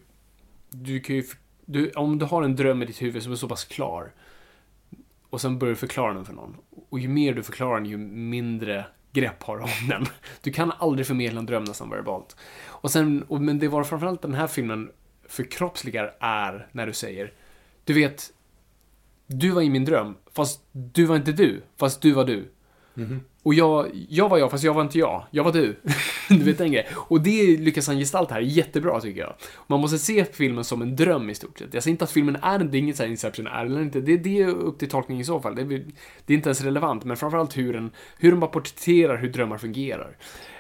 [0.71, 1.25] du kan ju,
[1.65, 4.13] du, om du har en dröm i ditt huvud som är så pass klar,
[5.31, 6.57] och sen börjar du förklara den för någon,
[6.89, 10.07] och ju mer du förklarar den, ju mindre grepp har du om den.
[10.43, 12.37] Du kan aldrig förmedla en dröm nästan verbalt.
[12.65, 14.91] Och sen, och, men det var framförallt den här filmen
[15.29, 17.33] förkroppsligar är när du säger,
[17.85, 18.33] du vet,
[19.27, 22.53] du var i min dröm, fast du var inte du, fast du var du.
[23.43, 25.27] Och jag, jag var jag, fast jag var inte jag.
[25.31, 25.77] Jag var du.
[26.29, 26.87] du vet den grejen.
[26.97, 29.35] Och det lyckas han gestalta här jättebra, tycker jag.
[29.67, 31.75] Man måste se filmen som en dröm i stort sett.
[31.75, 34.01] Jag säger inte att filmen är det är inget så här Inception är eller inte.
[34.01, 35.55] Det, det är upp till tolkning i så fall.
[35.55, 35.67] Det är,
[36.27, 39.59] det är inte ens relevant, men framförallt hur den, hur den bara porträtterar hur drömmar
[39.59, 40.17] fungerar.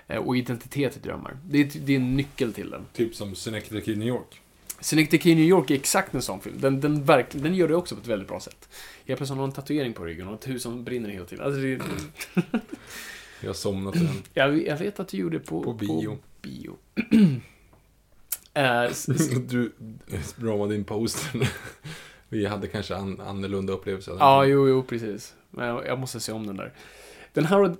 [0.08, 1.38] Eh, Och identitet i drömmar.
[1.44, 2.82] Det är, det är en nyckel till den.
[2.92, 4.40] Typ som Synecdoche i New York.
[4.80, 6.56] Synecdoche i New York är exakt en sån film.
[6.60, 8.68] Den, den, verk, den gör det också på ett väldigt bra sätt.
[9.04, 11.44] Jag plötsligt har en tatuering på ryggen och ett hus som brinner hela tiden.
[11.44, 11.80] Alltså det,
[13.40, 14.08] Jag har somnat den.
[14.34, 16.10] jag, jag vet att du gjorde på, På bio.
[16.16, 16.76] På bio.
[18.54, 19.06] S-
[19.48, 19.72] Du
[20.38, 21.42] ramade in posten.
[22.28, 24.16] Vi hade kanske an, annorlunda upplevelser.
[24.20, 24.58] ja, filmen.
[24.58, 25.34] jo, jo, precis.
[25.50, 26.72] Men jag, jag måste se om den där.
[27.32, 27.74] Den här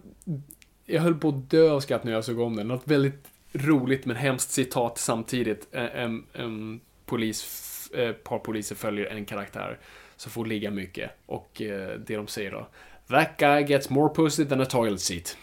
[0.85, 2.68] Jag höll på att dö av skratt när jag såg om den.
[2.68, 5.68] Något väldigt roligt men hemskt citat samtidigt.
[5.73, 9.78] En, en polis, eh, par poliser följer en karaktär
[10.16, 11.11] som får ligga mycket.
[11.27, 12.69] Och eh, det de säger då.
[13.09, 15.37] That guy gets more pussy than a toilet seat.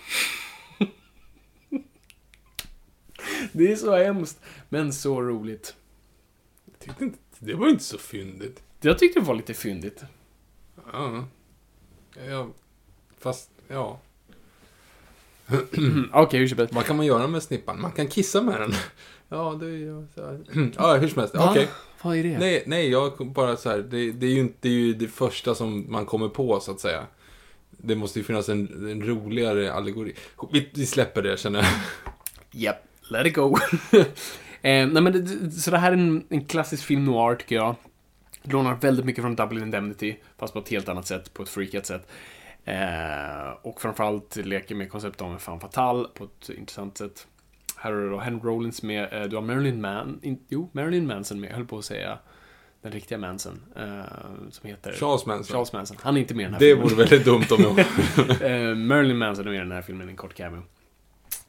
[3.51, 5.75] det är så hemskt, men så roligt.
[6.65, 8.63] Jag tyckte inte, det var inte så fyndigt.
[8.81, 10.03] Jag tyckte det var lite fyndigt.
[10.93, 11.25] Ja.
[12.27, 12.47] ja.
[13.19, 13.99] Fast, ja.
[16.13, 16.73] Okej, hur som helst.
[16.73, 17.81] Vad kan man göra med snippan?
[17.81, 18.73] Man kan kissa med den.
[19.33, 20.71] Ja, det är så här.
[20.77, 21.35] Ja, hur som helst.
[21.37, 21.67] Okej.
[22.01, 22.37] Vad är det?
[22.37, 23.77] Nej, nej, jag bara så här.
[23.77, 26.71] Det, det är ju inte det, är ju det första som man kommer på, så
[26.71, 27.03] att säga.
[27.69, 30.15] Det måste ju finnas en, en roligare allegori.
[30.51, 31.69] Vi, vi släpper det, känner jag.
[32.61, 32.75] Yep,
[33.09, 33.57] let it go.
[34.61, 37.75] eh, nej men det, så det här är en, en klassisk film noir tycker jag.
[38.43, 41.85] Lånar väldigt mycket från Double Indemnity, fast på ett helt annat sätt, på ett freakat
[41.85, 42.07] sätt.
[42.65, 47.27] Eh, och framförallt leker med konceptet om en fan fatal på ett intressant sätt.
[47.83, 51.07] Här har du då Henry Rollins med, eh, du har Marilyn Man, in, jo, Marilyn
[51.07, 52.19] Manson med, jag höll på att säga
[52.81, 54.01] den riktiga Manson, eh,
[54.49, 54.93] som heter...
[54.93, 55.53] Charles Manson.
[55.53, 55.97] Charles Manson.
[56.01, 56.83] Han är inte med i den här Det filmen.
[56.83, 57.79] vore väldigt dumt om jag...
[58.69, 60.63] Eh, Marilyn Manson är med i den här filmen, en kort cameo.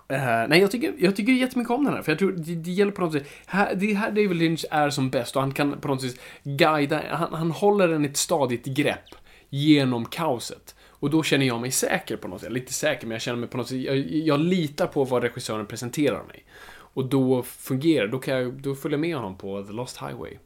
[0.08, 2.70] Eh, nej, jag tycker, jag tycker jättemycket om den här, för jag tror det, det
[2.70, 5.52] gäller på något sätt, här, det är här David Lynch är som bäst och han
[5.52, 9.14] kan på något sätt guida, han, han håller den i ett stadigt grepp
[9.50, 10.74] genom kaoset.
[11.04, 13.48] Och då känner jag mig säker på något sätt, lite säker, men jag känner mig
[13.48, 16.44] på något sätt, jag, jag litar på vad regissören presenterar mig.
[16.70, 20.38] Och då fungerar då kan jag, då följer jag med honom på The Lost Highway.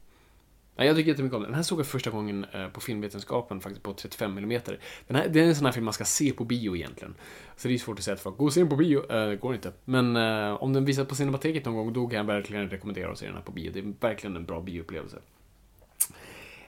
[0.77, 1.51] Nej, jag tycker jättemycket om den.
[1.51, 4.61] Den här såg jag första gången eh, på filmvetenskapen, faktiskt på 35 mm.
[5.07, 7.15] Den här, det är en sån här film man ska se på bio egentligen.
[7.57, 9.13] Så det är svårt att säga att folk, gå och se den på bio.
[9.13, 9.73] Eh, det går inte.
[9.85, 13.19] Men eh, om den visas på Cinemateket någon gång, då kan jag verkligen rekommendera att
[13.19, 13.71] se den här på bio.
[13.73, 15.19] Det är verkligen en bra bioupplevelse.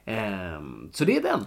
[0.05, 1.47] Ehm, så det är den.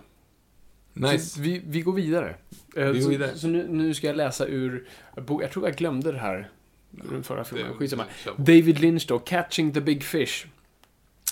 [0.93, 1.25] Nice.
[1.25, 2.35] Så vi, vi går vidare.
[2.75, 3.37] Eh, Vi går så, vidare.
[3.37, 6.49] så nu, nu ska jag läsa ur, jag tror jag glömde det här.
[6.91, 7.73] Den förra filmen.
[7.73, 8.05] Skitsamma.
[8.37, 10.45] David Lynch då, Catching the Big Fish.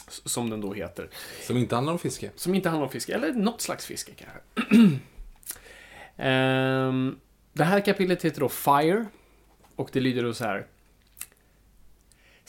[0.07, 1.09] Som den då heter.
[1.47, 2.31] Som inte handlar om fiske.
[2.35, 4.39] Som inte handlar om fiske, eller något slags fiske kanske.
[6.17, 7.15] Ehm,
[7.53, 9.05] det här kapitlet heter då Fire.
[9.75, 10.67] Och det lyder då så här.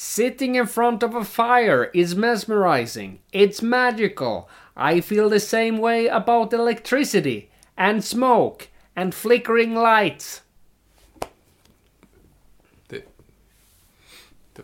[0.02, 3.20] Sitting in front of a fire is mesmerizing.
[3.30, 4.48] It's magical.
[4.76, 10.42] I feel the same way about electricity and smoke and flickering lights.
[12.88, 13.04] Det...
[14.56, 14.62] det...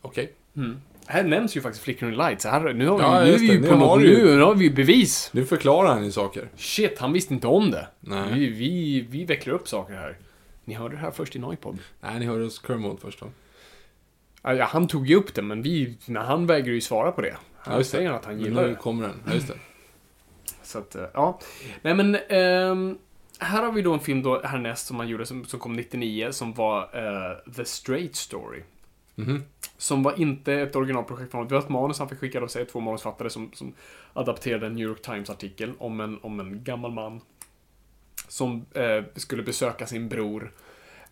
[0.00, 0.32] Okej.
[0.56, 0.80] Mm.
[1.06, 2.44] Här nämns ju faktiskt Flickering Lights.
[2.44, 3.54] Här, nu har vi, Ja, nu är just vi det.
[3.54, 5.30] ju på något, nu har vi bevis.
[5.32, 6.48] Nu förklarar han ju saker.
[6.56, 7.88] Shit, han visste inte om det.
[8.00, 8.34] Nej.
[8.34, 10.16] Vi, vi, vi vecklar upp saker här.
[10.64, 11.78] Ni hörde det här först i Noipod.
[12.00, 13.26] Nej, ni hörde hos Kermode först då.
[14.42, 17.36] Ja, han tog ju upp det, men vi, när han vägrar ju svara på det.
[17.56, 18.74] Han Ja, säger att han Men gillar nu det.
[18.74, 19.22] kommer den.
[19.26, 19.54] Ja, just det.
[20.62, 21.40] Så att, eh, ja.
[21.82, 22.98] Nej men, ehm,
[23.38, 26.28] här har vi då en film då härnäst som man gjorde som, som kom 99
[26.32, 28.62] som var eh, The Straight Story.
[29.14, 29.42] Mhm.
[29.76, 32.66] Som var inte ett originalprojekt från Det var ett manus han fick skicka av sig,
[32.66, 33.74] två manusfattare som, som
[34.12, 37.20] adapterade en New York Times-artikel om en, om en gammal man
[38.34, 40.52] som eh, skulle besöka sin bror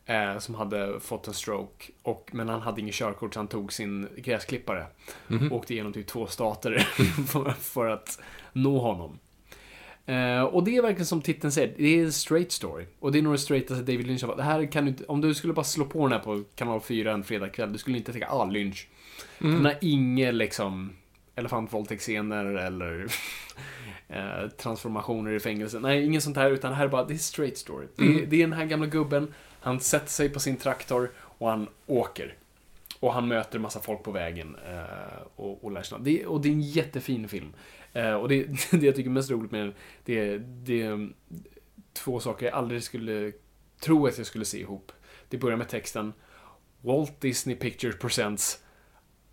[0.06, 1.92] eh, som hade fått en stroke.
[2.02, 4.86] Och, men han hade ingen körkort så han tog sin gräsklippare.
[5.26, 5.52] Mhm.
[5.52, 6.78] Åkte igenom typ två stater
[7.26, 8.20] för, för att
[8.52, 9.18] nå honom.
[10.06, 12.86] Eh, och det är verkligen som titeln säger, det är en straight story.
[13.00, 14.38] Och det är nog det straightaste David Lynch har varit.
[14.38, 17.12] Det här kan du om du skulle bara slå på den här på kanal 4
[17.12, 18.88] en fredagkväll, du skulle inte tänka ah, Lynch.
[19.38, 20.92] Den har inga liksom
[21.34, 23.06] elefantvåldtäktsscener eller
[24.12, 25.78] eh, transformationer i fängelse.
[25.80, 27.86] Nej, inget sånt här, utan det här är bara, det är straight story.
[27.96, 31.48] Det, är, det är den här gamla gubben, han sätter sig på sin traktor och
[31.48, 32.34] han åker.
[33.00, 36.04] Och han möter massa folk på vägen eh, och, och lär känna.
[36.04, 37.52] Det, och det är en jättefin film.
[37.92, 39.74] Eh, och det, det jag tycker är mest roligt med den,
[40.04, 41.08] det är det är
[41.92, 43.32] två saker jag aldrig skulle
[43.80, 44.92] tro att jag skulle se ihop.
[45.28, 46.12] Det börjar med texten
[46.80, 48.61] Walt Disney Pictures Presents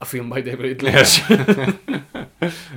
[0.01, 1.25] A film by David Lynch.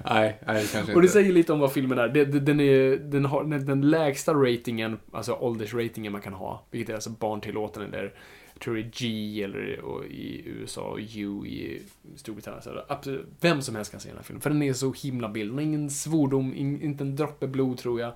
[0.04, 0.94] Nej, nej, kanske inte.
[0.94, 2.08] och det säger lite om vad filmen är.
[2.24, 6.66] Den, är, den har den, lägsta ratingen, alltså åldersratingen man kan ha.
[6.70, 8.14] Vilket är alltså barntillåten eller
[8.52, 11.82] jag tror det är G eller och i USA och U i
[12.16, 12.62] Storbritannien.
[12.62, 14.40] Så absolut, vem som helst kan se den här filmen.
[14.40, 15.50] För den är så himla bild.
[15.50, 18.12] Den har ingen svordom, in, inte en droppe blod tror jag.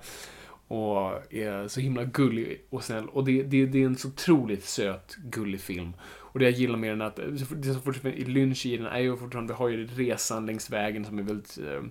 [0.69, 3.09] Och är så himla gullig och snäll.
[3.09, 5.93] Och det, det, det är en så otroligt söt, gullig film.
[6.37, 7.17] Och det jag gillar med den är att
[7.51, 10.71] det som fortfarande är Lynch i den är ju fortfarande, vi har ju resan längs
[10.71, 11.83] vägen som är väldigt eh,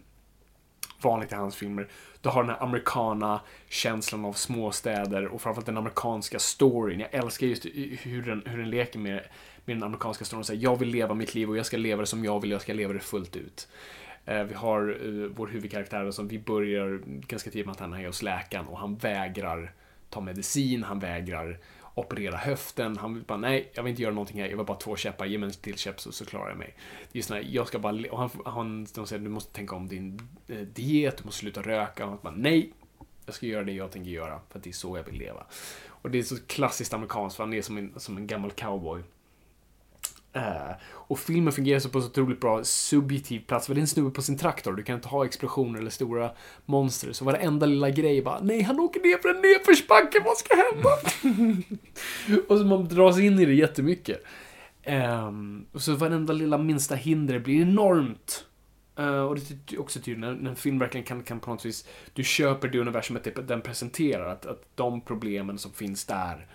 [1.02, 1.88] vanligt i hans filmer.
[2.22, 7.00] Du har den här amerikana känslan av småstäder och framförallt den amerikanska storyn.
[7.00, 7.66] Jag älskar just
[8.00, 9.22] hur den, hur den leker med,
[9.66, 10.44] med den amerikanska storyn.
[10.44, 12.62] Säger, jag vill leva mitt liv och jag ska leva det som jag vill, jag
[12.62, 13.68] ska leva det fullt ut.
[14.26, 18.08] Eh, vi har eh, vår huvudkaraktär som vi börjar ganska tidigt med att han är
[18.08, 19.74] hos läkaren och han vägrar
[20.10, 21.60] ta medicin, han vägrar
[21.96, 22.98] operera höften.
[22.98, 24.50] Han vill bara, nej, jag vill inte göra någonting här.
[24.50, 25.26] Jag vill bara två käppar.
[25.26, 26.76] Ge mig en till käpp så, så klarar jag mig.
[27.12, 29.88] Det är sån jag ska bara, och han, han de säger, du måste tänka om
[29.88, 32.04] din eh, diet, du måste sluta röka.
[32.04, 32.74] Och han bara, nej,
[33.26, 34.40] jag ska göra det jag tänker göra.
[34.50, 35.46] För att det är så jag vill leva.
[35.88, 39.02] Och det är så klassiskt amerikanskt, för han är som en, som en gammal cowboy.
[40.92, 43.68] Och filmen fungerar så på så otroligt bra subjektiv plats.
[43.68, 44.74] För det är en snubbe på sin traktor.
[44.74, 46.32] Du kan inte ha explosioner eller stora
[46.66, 47.12] monster.
[47.12, 50.90] Så varenda lilla grej bara, nej han åker ner för en nedförsbacke, vad ska hända?
[52.48, 54.24] och så man dras in i det jättemycket.
[54.88, 58.46] Um, och så varenda lilla minsta hinder blir enormt.
[59.00, 61.66] Uh, och det är också tydligt när, när en film verkligen kan, kan på något
[61.66, 64.30] vis, du köper det universumet det- den presenterar.
[64.30, 66.48] Att, att de problemen som finns där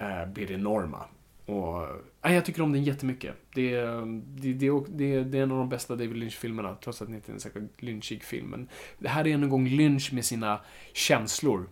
[0.00, 1.04] uh, blir enorma.
[1.46, 1.86] Och,
[2.22, 3.34] nej, jag tycker om den jättemycket.
[3.54, 7.08] Det, är- det, det, det, det är en av de bästa David Lynch-filmerna, trots att
[7.08, 8.46] det inte är en särskilt lynchig film.
[8.46, 10.60] Men det här är en gång Lynch med sina
[10.92, 11.68] känslor,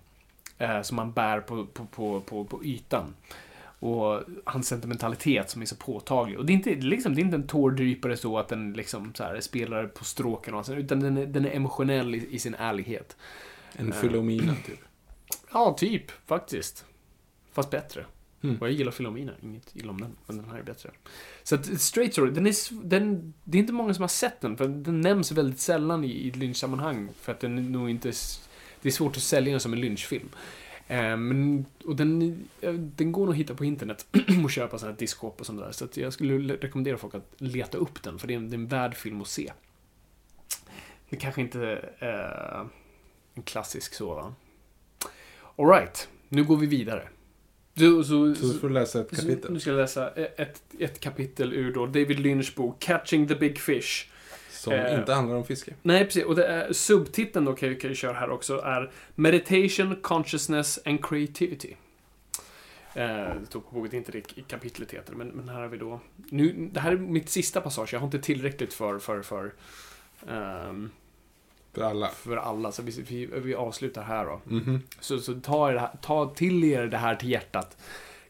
[0.58, 3.14] eh, som man bär på, på, på, på, på ytan.
[3.82, 6.38] Och hans sentimentalitet som är så påtaglig.
[6.38, 9.24] Och det är inte, liksom, det är inte en tårdrypare så att den liksom så
[9.24, 12.54] här, spelar på stråken och sånt, utan den är, den är emotionell i, i sin
[12.54, 13.16] ärlighet.
[13.72, 14.78] En Philomena, typ.
[15.52, 16.84] Ja, typ, faktiskt.
[17.52, 18.04] Fast bättre.
[18.42, 18.56] Mm.
[18.56, 20.90] Och jag gillar Filomena, inget illa om den, men den här är bättre.
[21.42, 24.56] Så att Straight Story, den är, den, det är inte många som har sett den,
[24.56, 27.08] för den nämns väldigt sällan i, i lynchsammanhang.
[27.20, 28.12] För att den är nog inte...
[28.82, 30.28] Det är svårt att sälja den som en lynchfilm.
[30.86, 32.22] Eh, men, och den,
[32.60, 34.06] eh, den går nog att hitta på internet
[34.44, 35.72] och köpa sådana här diskop och sånt där.
[35.72, 38.54] Så att jag skulle rekommendera folk att leta upp den, för det är en, det
[38.54, 39.52] är en värd film att se.
[41.08, 42.66] Det kanske inte eh,
[43.34, 44.34] en klassisk sådan.
[45.56, 47.08] Alright, nu går vi vidare.
[47.80, 49.52] Du, så, Så får du läsa ett kapitel.
[49.52, 53.58] Nu ska jag läsa ett, ett kapitel ur då David Lynchs bok Catching the Big
[53.58, 54.06] Fish.
[54.50, 55.74] Som eh, inte handlar om fiske.
[55.82, 56.24] Nej, precis.
[56.24, 60.78] Och det är, subtiteln då kan jag, kan jag köra här också är Meditation, Consciousness
[60.84, 61.74] and Creativity.
[62.94, 63.04] Eh,
[63.40, 66.00] det står på boken, inte det kapitlet heter, men, men här har vi då...
[66.16, 69.52] Nu, det här är mitt sista passage, jag har inte tillräckligt för, för, för,
[70.28, 70.90] ehm,
[71.72, 72.08] För alla.
[72.08, 74.40] för alla, så vi, vi, vi avslutar här då.
[74.44, 74.82] Mhm.
[75.00, 77.76] Så, så ta, här, ta till er det här till hjärtat.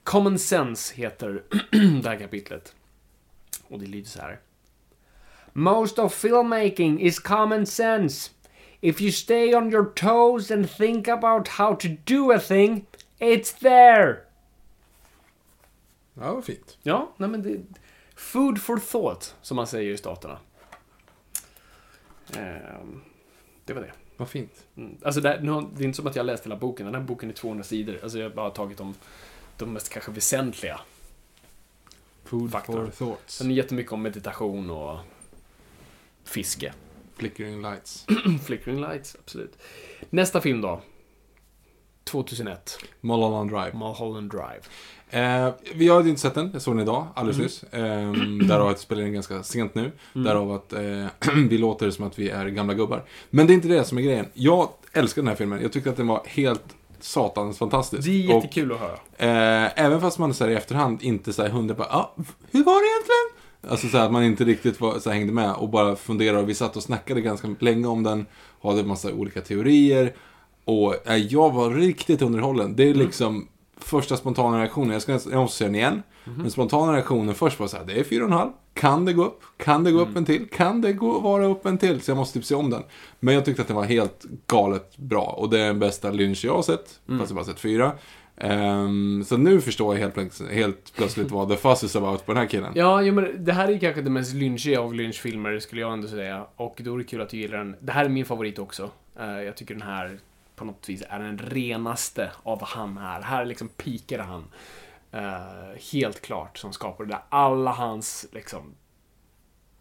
[0.04, 1.42] Common Sense heter
[2.02, 2.74] det här kapitlet.
[3.68, 4.40] Och det lyder så här.
[5.52, 8.30] Most of filmmaking is common sense.
[8.80, 12.86] If you stay on your toes and think about how to do a thing,
[13.18, 14.16] it's there.
[16.14, 16.78] Ja, vad fint.
[16.82, 17.60] Ja, nej men det...
[18.14, 20.38] Food for thought, som man säger i staterna.
[22.36, 23.00] Ehm,
[23.70, 23.92] det var det.
[24.16, 24.66] Vad fint.
[24.76, 24.96] Mm.
[25.02, 26.86] Alltså det, nu det är inte som att jag läst hela boken.
[26.86, 27.98] Den här boken är 200 sidor.
[28.02, 28.94] Alltså jag har bara tagit de,
[29.56, 30.80] de mest kanske väsentliga.
[32.24, 32.86] Food Faktor.
[32.86, 33.36] for thoughts.
[33.36, 34.98] Sen är jättemycket om meditation och
[36.24, 36.72] fiske.
[37.16, 38.06] Flickering lights.
[38.46, 39.58] Flickering lights, absolut.
[40.10, 40.82] Nästa film då.
[42.04, 42.78] 2001.
[43.00, 43.70] Mulholland Drive.
[43.74, 44.60] Mulholland Drive.
[45.12, 48.12] Eh, vi har inte sett den, jag såg den idag, alldeles Mm.
[48.12, 48.42] nyss.
[48.42, 49.92] Eh, därav att vi spelar in ganska sent nu.
[50.12, 51.06] Därav att eh,
[51.48, 53.04] vi låter som att vi är gamla gubbar.
[53.30, 54.26] Men det är inte det som är grejen.
[54.34, 55.62] Jag älskar den här filmen.
[55.62, 56.64] Jag tyckte att den var helt
[57.00, 58.04] satans fantastisk.
[58.04, 58.92] Det är Och, jättekul att höra.
[59.16, 62.14] eh, även fast man här, i efterhand inte här hundra bara, ah,
[62.50, 63.40] hur var det egentligen?
[63.68, 66.38] Alltså så här, att man inte riktigt var, så hängde med och bara funderade.
[66.42, 68.26] Och vi satt och snackade ganska länge om den.
[68.62, 70.14] Hade massa olika teorier.
[70.64, 72.76] Och eh, jag var riktigt underhållen.
[72.76, 74.90] Det är liksom första spontana reaktionen.
[74.92, 76.02] Jag, ska, jag måste se den igen.
[76.24, 78.50] Men spontana reaktionen först var så här, det är fyra och en halv.
[78.74, 79.40] Kan det gå upp?
[79.56, 80.48] Kan det gå upp en till?
[80.48, 82.00] Kan det gå, vara upp en till?
[82.00, 82.82] Så jag måste typ se om den.
[83.20, 85.22] Men jag tyckte att den var helt galet bra.
[85.24, 87.00] Och det är den bästa Lynch jag har sett.
[87.18, 87.92] Fast jag bara sett fyra.
[88.36, 92.32] Ehm, så nu förstår jag helt, plötsligt- helt plötsligt vad The Fuss is about på
[92.32, 92.72] den här killen.
[92.74, 96.08] Ja, jo, men det här är kanske det mest lynchiga av lynchfilmer, skulle jag ändå
[96.08, 96.46] säga.
[96.56, 97.76] Och då är det kul att du gillar den.
[97.80, 98.90] Det här är min favorit också.
[99.20, 100.18] Eh, jag tycker den här
[100.60, 103.20] på något vis är den renaste av vad han är.
[103.20, 104.44] Här liksom pikar han.
[105.12, 107.06] eh, helt klart som skapare.
[107.06, 108.74] Där alla hans liksom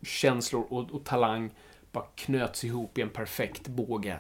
[0.02, 1.50] känslor och, och talang
[1.92, 4.20] bara knöts ihop i en perfekt båge.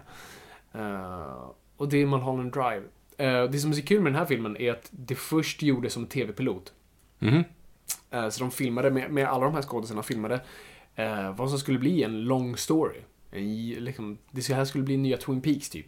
[0.74, 2.84] Eh, och det är Mulholland Drive.
[3.18, 5.94] Eh, det som är så kul med den här filmen är att det först gjordes
[5.94, 6.74] som tv-pilot.
[8.12, 10.42] Eh, Så de filmade med, med alla de här skådespelarna filmade
[11.36, 13.00] vad som skulle bli en lång story.
[13.32, 15.86] En, liksom, det här skulle bli nya Twin Peaks typ.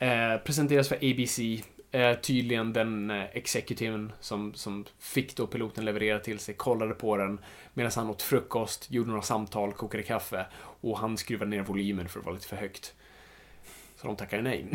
[0.00, 1.38] Eh, presenteras för ABC.
[1.92, 7.16] Eh, tydligen den eh, executiven som, som fick då piloten leverera till sig, kollade på
[7.16, 7.40] den
[7.74, 10.46] medan han åt frukost, gjorde några samtal, kokade kaffe
[10.80, 12.94] och han skruvade ner volymen för att vara lite för högt.
[13.96, 14.66] Så de tackade nej.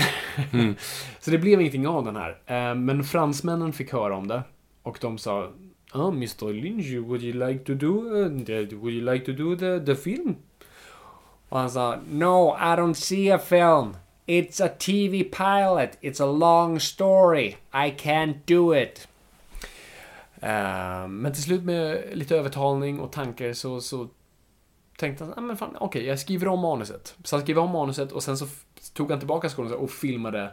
[1.19, 2.38] så det blev ingenting av den här.
[2.45, 4.43] Eh, men fransmännen fick höra om det
[4.84, 5.52] och de sa
[5.93, 6.53] Oh, Mr.
[6.53, 9.95] Lynch, would you like to do, uh, the, would you like to do the, the
[9.95, 10.35] film?
[11.49, 13.95] Och han sa, No, I don't see a film.
[14.26, 15.97] It's a TV pilot.
[16.02, 17.56] It's a long story.
[17.72, 19.07] I can't do it.
[20.41, 24.07] Eh, men till slut med lite övertalning och tankar så, så
[24.97, 27.15] tänkte han, ah, men fan, okej, jag skriver om manuset.
[27.23, 28.47] Så han skrev om manuset och sen så
[28.93, 30.52] tog han tillbaka skådespelaren och filmade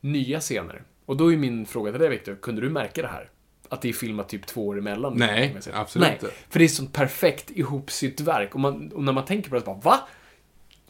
[0.00, 0.82] nya scener.
[1.06, 3.30] Och då är min fråga till dig Victor, kunde du märka det här?
[3.68, 5.12] Att det är filmat typ två år emellan?
[5.16, 6.34] Nej, absolut Nej, inte.
[6.48, 8.54] för det är sånt perfekt ihopsytt verk.
[8.54, 10.00] Och, man, och när man tänker på det så bara, va?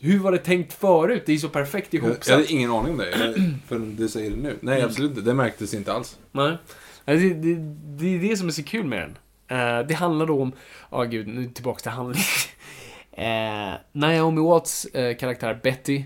[0.00, 1.22] Hur var det tänkt förut?
[1.26, 2.28] Det är så perfekt Jag, ihopsatt.
[2.28, 3.34] jag hade ingen aning om det, jag-
[3.68, 4.58] förrän du säger det nu.
[4.60, 5.20] Nej, absolut inte.
[5.22, 6.18] Det märktes inte alls.
[6.32, 6.56] Nej.
[7.04, 7.54] Det, det,
[7.98, 9.16] det är det som är så kul med den.
[9.58, 10.52] Eh, det handlar då om,
[10.90, 12.22] ja gud, nu tillbaks till handling.
[13.18, 16.04] uh, Naomi Watts eh, karaktär Betty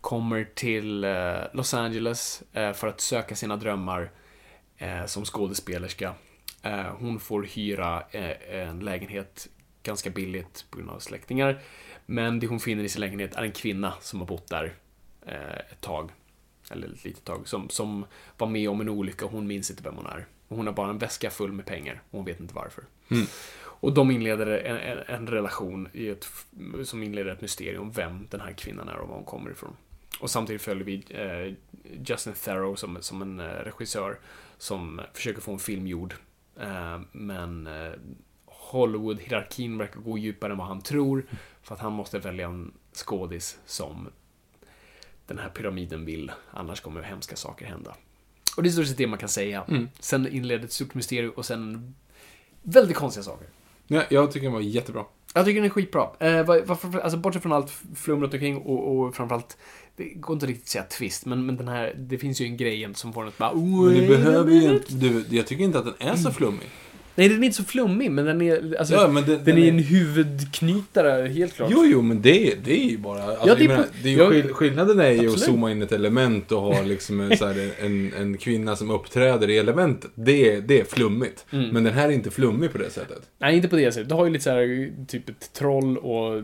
[0.00, 1.10] kommer till eh,
[1.52, 4.10] Los Angeles för att söka sina drömmar
[5.06, 6.14] som skådespelerska.
[6.98, 8.02] Hon får hyra
[8.52, 9.48] en lägenhet
[9.82, 11.60] ganska billigt på grund av släktingar.
[12.10, 14.74] Men det hon finner i sin lägenhet är en kvinna som har bott där
[15.26, 16.10] eh, ett tag.
[16.70, 17.48] Eller ett litet tag.
[17.48, 18.04] Som, som
[18.38, 20.26] var med om en olycka och hon minns inte vem hon är.
[20.48, 22.84] Och hon har bara en väska full med pengar och hon vet inte varför.
[23.62, 26.28] Och de inleder en, en, en relation i ett,
[26.84, 29.76] som inleder ett mysterium vem den här kvinnan är och var hon kommer ifrån.
[30.20, 31.54] Och samtidigt följer vi eh,
[32.06, 34.18] Justin Theroux som, som en eh, regissör
[34.58, 36.14] som försöker få en film gjord.
[36.60, 37.92] Eh, men eh,
[38.70, 41.24] Hollywood-hierarkin verkar gå djupare än vad han tror.
[41.62, 44.08] För att han måste välja en skådis som
[45.26, 46.32] den här pyramiden vill.
[46.50, 47.96] Annars kommer hemska saker hända.
[48.56, 49.64] Och det är i stort sett det man kan säga.
[50.00, 51.94] Sen inleder ett stort mysterium och sen
[52.62, 53.46] väldigt konstiga saker.
[53.86, 55.04] Ja, jag tycker den var jättebra.
[55.34, 56.10] Jag tycker den är skitbra.
[56.18, 59.56] Eh, varför, alltså bortsett från allt flum runt omkring och, och framförallt,
[59.96, 62.56] det går inte riktigt att säga twist, men, men den här, det finns ju en
[62.56, 63.54] grej som får en att bara...
[63.54, 64.94] Men du behöver ju inte...
[64.94, 66.70] Du, jag tycker inte att den är så flummig.
[67.14, 69.58] Nej, den är inte så flummig, men den är, alltså, Ja, men det- den, den
[69.58, 71.68] är är- en huvudknytare, helt klart.
[71.72, 73.22] Jo, jo, men det, det är ju bara...
[73.22, 75.34] Alltså, Ja, det är menar, det är ju jag- skill- skillnaden är ju Absolut.
[75.34, 79.50] att zooma in ett element och ha liksom en, här, en, en kvinna som uppträder
[79.50, 80.10] i elementet.
[80.14, 81.46] Det, är- det är flummigt.
[81.52, 81.68] Mm.
[81.68, 83.22] Men den här är inte flummig på det sättet.
[83.38, 84.08] Nej, inte på det sättet.
[84.08, 86.36] Du har ju lite så här, typ ett troll och...
[86.36, 86.42] Uh,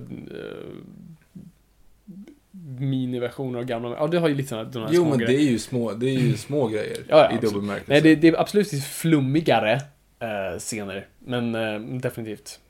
[2.78, 3.88] miniversioner av gamla...
[3.90, 5.38] Ja, det har ju lite sådana här Jo, små men grejer.
[5.38, 7.42] det är ju små, det är ju små grejer Ja, ja, i absolut.
[7.42, 7.92] dubbel bemärkelse.
[7.92, 9.80] Nej, det, det är absolut flummigare
[10.22, 11.06] uh, scener.
[11.18, 12.60] Men eh, definitivt.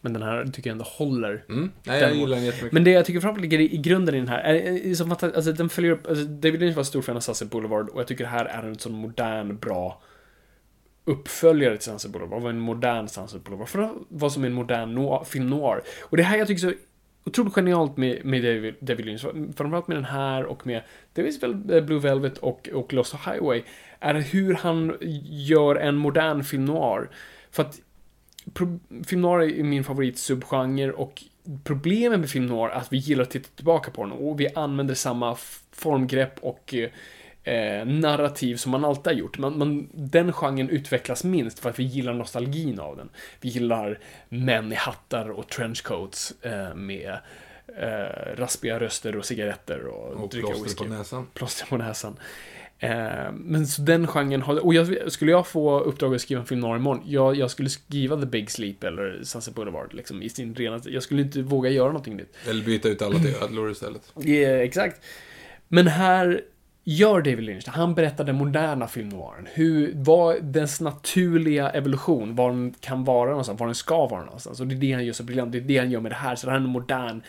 [0.00, 1.44] Men den här tycker jag ändå håller.
[1.48, 1.70] Mm.
[1.84, 2.72] Nej, jag gillar den jättemycket.
[2.72, 4.94] Men det jag tycker framförallt ligger i, i grunden i den här, är, är, är
[4.94, 7.88] som att alltså, den följer upp, alltså, David Lynch var stor fan av Sunset Boulevard
[7.88, 10.02] och jag tycker det här är en sån modern, bra
[11.04, 14.94] uppföljare till Sunset Boulevard, vad en modern Sunset Boulevard, för vad som är en modern
[14.94, 15.82] noir, film noir.
[16.00, 16.78] Och det här jag tycker är så
[17.24, 19.20] otroligt genialt med, med David, David Lynch,
[19.56, 20.82] framförallt med den här och med
[21.12, 23.62] delvis väl eh, Blue Velvet och, och Lost Highway,
[24.00, 27.10] är hur han gör en modern film noir.
[27.50, 27.80] För att
[29.06, 31.22] film noir är min favorit subgenre och
[31.64, 34.48] problemet med film noir är att vi gillar att titta tillbaka på den och vi
[34.54, 35.36] använder samma
[35.72, 36.74] formgrepp och
[37.44, 39.38] eh, narrativ som man alltid har gjort.
[39.38, 43.08] Man, man, den genren utvecklas minst för att vi gillar nostalgin av den.
[43.40, 43.98] Vi gillar
[44.28, 47.18] män i hattar och trenchcoats eh, med
[47.76, 51.26] eh, raspiga röster och cigaretter och, Och plåster på näsan.
[51.34, 52.16] Plåster på näsan.
[52.80, 56.46] Eh, men så den genren har, och jag, skulle jag få uppdrag att skriva en
[56.46, 60.28] film noir imorgon, jag, jag skulle skriva The Big Sleep eller Sunset Boulevard liksom i
[60.28, 62.36] sin rena, jag skulle inte våga göra någonting nytt.
[62.48, 64.12] Eller byta ut alla till ödlor istället.
[64.14, 65.00] Ja, exakt.
[65.68, 66.42] Men här
[66.84, 67.70] gör David Lynch det.
[67.70, 69.48] Han berättar den moderna film noiren.
[69.52, 74.60] Hur, vad dess naturliga evolution, var den kan vara någonstans, var den ska vara någonstans.
[74.60, 75.52] Och det är det han gör så briljant.
[75.52, 76.36] Det är det han gör med det här.
[76.36, 77.22] Så det här är en modern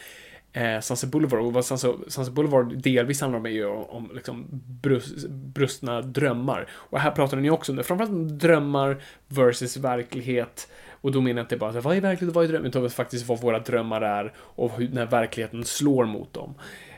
[0.60, 1.40] eh, Sunset Boulevard.
[1.40, 4.46] Och vad Sunset, Sunset Boulevard delvis handlar om är ju om, om liksom
[4.82, 6.68] brust, brustna drömmar.
[6.72, 7.84] Och här pratar ni också om det.
[7.84, 10.68] Framförallt om drömmar versus verklighet.
[11.02, 12.66] Och då menar jag inte bara så vad är verklighet och vad är dröm?
[12.66, 16.54] Utan faktiskt vad våra drömmar är och hur, när verkligheten slår mot dem.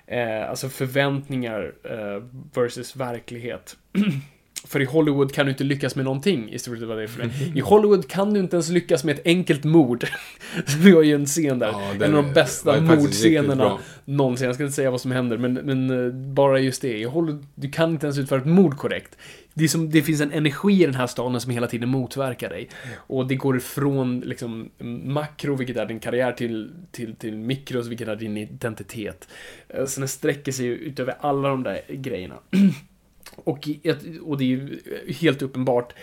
[0.06, 2.24] Eh, alltså förväntningar eh,
[2.54, 3.78] versus verklighet.
[4.68, 7.22] För i Hollywood kan du inte lyckas med någonting i stort sett vad det för
[7.24, 7.58] det.
[7.60, 10.06] I Hollywood kan du inte ens lyckas med ett enkelt mord.
[10.80, 11.68] Vi har ju en scen där.
[11.68, 14.46] Ja, en av de bästa var mordscenerna någonsin.
[14.46, 16.98] Jag ska inte säga vad som händer, men, men eh, bara just det.
[16.98, 19.18] I Hollywood, du kan inte ens utföra ett mord korrekt.
[19.54, 22.70] Det, som, det finns en energi i den här staden som hela tiden motverkar dig.
[22.96, 24.70] Och det går ifrån liksom,
[25.04, 29.28] makro, vilket är din karriär, till, till, till mikros, vilket är din identitet.
[29.70, 32.36] Eh, Så den sträcker sig utöver alla de där grejerna.
[33.36, 33.70] Och,
[34.22, 34.80] och det är ju
[35.22, 35.94] helt uppenbart,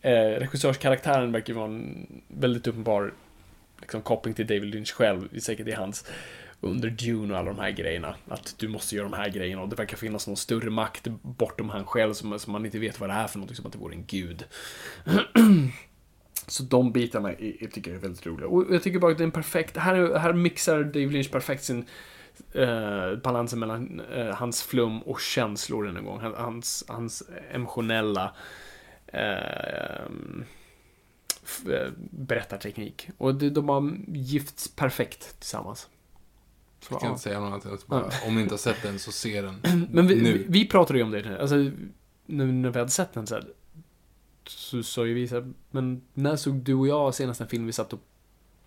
[0.00, 3.12] eh, regissörskaraktären verkar ju vara en väldigt uppenbar
[3.80, 6.06] liksom, koppling till David Lynch själv, säkert i hans
[6.60, 8.14] under Dune och alla de här grejerna.
[8.28, 11.68] Att du måste göra de här grejerna och det verkar finnas någon större makt bortom
[11.68, 13.78] han själv som, som man inte vet vad det är för någonting, som att det
[13.78, 14.44] vore en gud.
[16.46, 18.48] Så de bitarna är, tycker jag är väldigt roliga.
[18.48, 21.64] Och jag tycker bara att det är en perfekt, här, här mixar David Lynch perfekt
[21.64, 21.84] sin
[22.52, 26.20] eh, balansen mellan eh, hans flum och känslor en gång.
[26.20, 28.34] Han- Hans, hans emotionella
[29.06, 30.04] eh,
[31.66, 33.08] eh, berättarteknik.
[33.18, 35.88] Och det, de har gifts perfekt tillsammans.
[36.80, 37.10] Så, Jag kan ja.
[37.12, 39.42] inte säga något annat än att bara, om ni inte har sett den så se
[39.42, 40.32] den Men vi, nu.
[40.32, 41.56] vi, vi pratade ju om det, alltså,
[42.26, 43.44] nu när vi hade sett den så här,
[44.46, 47.66] så sa ju vi så här, men när såg du och jag senast en film
[47.66, 48.00] vi satt och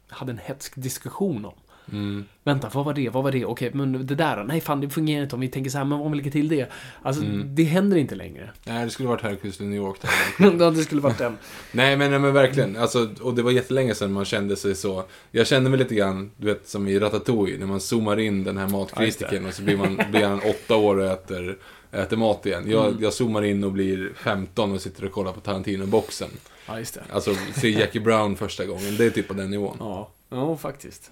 [0.10, 1.54] hade en hetsk diskussion om?
[1.92, 2.26] Mm.
[2.44, 3.10] Vänta, vad var det?
[3.10, 3.46] Vad var det?
[3.46, 4.44] Okej, men det där då?
[4.44, 6.48] Nej, fan, det fungerar inte om vi tänker så här, men om vi lägger till
[6.48, 6.70] det?
[7.02, 7.56] Alltså, Mm.
[7.56, 8.50] det händer inte längre.
[8.64, 9.98] Nej, det skulle varit Hercules i New York.
[10.60, 11.38] Ja, det skulle varit den.
[11.72, 12.76] nej, men, nej, men verkligen.
[12.78, 15.04] Alltså, och det var jättelänge sedan man kände sig så.
[15.32, 17.58] Jag kände mig lite grann, du vet, som i Ratatouille.
[17.60, 20.96] När man zoomar in den här matkritiken och så blir, man, blir han åtta år
[20.98, 21.58] och äter,
[21.92, 22.64] äter mat igen.
[22.68, 23.04] Jag, Mm.
[23.04, 26.30] jag zoomar in och blir 15 och sitter och kollar på Tarantino-boxen.
[26.68, 27.04] Ja, just det.
[27.12, 28.96] Alltså, se Jackie Brown första gången.
[28.98, 29.78] Det är typ på den nivån.
[29.80, 31.12] Ja, ja faktiskt.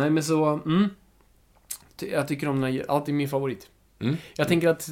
[0.00, 0.88] Nej, men så, mm.
[1.98, 3.68] Jag tycker om den här, alltid min favorit.
[3.98, 4.16] Mm.
[4.36, 4.88] Jag tänker att...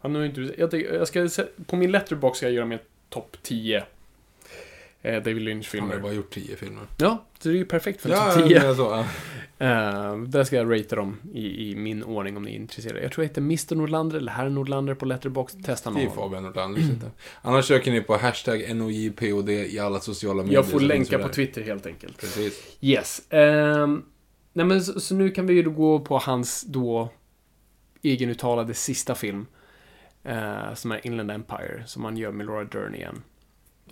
[0.00, 1.28] Han har inte, jag, jag ska,
[1.66, 2.78] på min letterbox ska jag göra med
[3.08, 3.84] topp 10
[5.02, 5.98] eh, David Han har Lynch-filmer.
[5.98, 6.82] bara gjort 10 filmer.
[6.96, 8.60] Ja, så det är ju perfekt för topp ja, 10.
[8.62, 9.04] men så, ja.
[9.58, 13.02] Eh, där ska jag ratea dem i, i min ordning om ni är intresserade.
[13.02, 15.52] Jag tror jag heter Mr Nordlander eller Herr Nordlander på letterbox.
[15.64, 15.98] Testa någon.
[16.00, 16.10] Skriv.
[16.14, 16.82] Fabian Nordlander.
[17.42, 20.54] Annars söker ni på hashtag NOJPOD i alla sociala medier.
[20.58, 21.28] Jag får länka på.
[21.28, 22.20] Twitter helt enkelt.
[22.20, 22.76] Precis.
[22.80, 23.22] Yes.
[23.30, 24.02] Ehm,
[24.52, 27.08] nej men så, så nu kan vi ju gå på hans då
[28.02, 29.46] egenuttalade sista film.
[30.24, 33.22] eh, som är Inland Empire, som han gör med Laura Dern igen.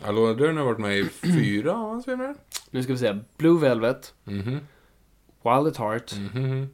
[0.05, 2.35] Alona Dern har varit med i fyra av hans filmer.
[2.71, 3.19] Nu ska vi se.
[3.37, 4.59] Blue Velvet, Mhm.
[5.43, 6.69] Wild at Heart, Mhm.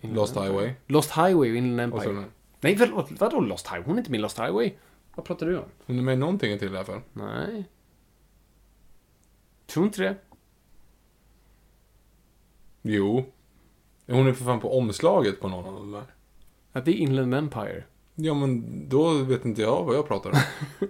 [0.00, 0.52] Inland Lost Empire.
[0.52, 0.74] Highway.
[0.86, 2.28] Lost Highway och Inland Och så Empire.
[2.60, 3.82] Nej, förlåt, vadå Lost Highway?
[3.86, 4.72] Hon är inte med i Lost Highway.
[5.14, 5.64] Vad pratar du om?
[5.86, 7.00] hon är med i någonting till i alla fall.
[7.12, 7.64] Nej.
[9.66, 10.16] Tror inte det.
[12.82, 13.24] Jo.
[14.06, 16.02] Hon är för fan på omslaget på någon av dem där.
[16.72, 17.84] Att det är Inland Empire.
[18.14, 20.36] Ja, men då vet inte jag vad jag pratar om.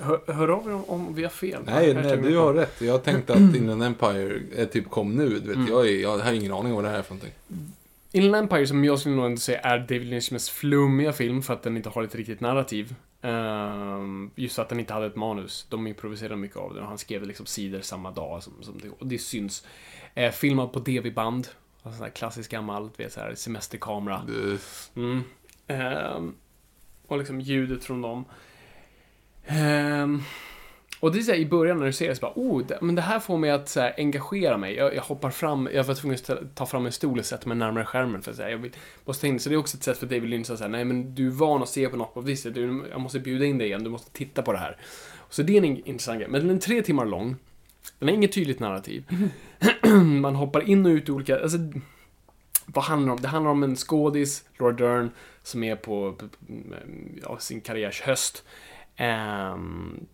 [0.00, 1.62] Hör, hör av er om, om vi har fel.
[1.66, 2.80] nej, nej, du har rätt.
[2.80, 5.28] Jag tänkte att Inland Empire är typ kom nu.
[5.28, 5.68] Du vet, Mm.
[5.68, 7.34] jag, är, jag har ingen aning om vad det här är för någonting.
[8.12, 11.54] Inland Empire, som jag skulle nog ändå säga är David Lynchs mest flummiga film för
[11.54, 12.94] att den inte har ett riktigt narrativ.
[13.22, 15.66] Ehm, just att den inte hade ett manus.
[15.68, 18.88] De improviserade mycket av det och han skrev liksom sidor samma dag som, som det,
[18.98, 19.66] och det syns.
[20.18, 21.48] Uh, filmad på DV-band.
[21.82, 24.22] Alltså sån här klassisk gammal, du vet så här semesterkamera.
[24.96, 25.22] Mm.
[25.66, 26.34] Ehm,
[27.06, 28.24] och liksom ljudet från dem.
[29.46, 30.22] Ehm,
[31.00, 32.94] och det är såhär i början när du ser det så bara, oh, det, men
[32.94, 34.74] det här får mig att så här, engagera mig.
[34.74, 37.56] Jag, jag hoppar fram, jag var tvungen att ta- fram en stol och sätta mig
[37.56, 38.72] närmare skärmen för att säga, jag vill,
[39.04, 41.14] måste in, så det är också ett sätt för David Lynch att säga, nej men
[41.14, 43.44] du är van att se på något på ett visst sätt, du, jag måste bjuda
[43.44, 44.76] in dig igen, du måste titta på det här.
[45.30, 47.36] Så det är en intressant grej, men den är tre timmar lång,
[47.98, 49.04] den har inget tydligt narrativ.
[50.20, 51.58] Man hoppar in och ut i olika, alltså,
[52.66, 53.22] vad handlar det om?
[53.22, 55.10] Det handlar om en skådis, Laura Dern,
[55.42, 56.26] som är på, på
[57.22, 58.44] ja, sin karriärs höst.
[58.98, 60.06] Um,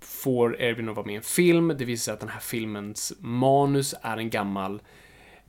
[0.00, 1.68] får erbjudande att vara med i en film.
[1.68, 4.82] Det visar sig att den här filmens manus är en gammal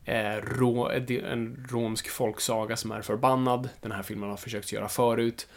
[0.06, 3.70] eh, rå, en romsk folksaga som är förbannad.
[3.82, 5.48] Den här filmen har försökt göra förut.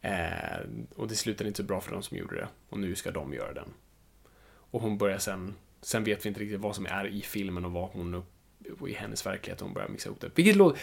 [0.00, 0.60] Eh,
[0.96, 2.48] och det slutade inte så bra för de som gjorde det.
[2.68, 3.68] Och nu ska de göra den.
[4.46, 7.72] Och hon börjar sen, sen vet vi inte riktigt vad som är i filmen och
[7.72, 8.22] vad hon
[8.80, 10.30] och i hennes verklighet hon börjar mixa ihop det.
[10.34, 10.80] Vilket låter,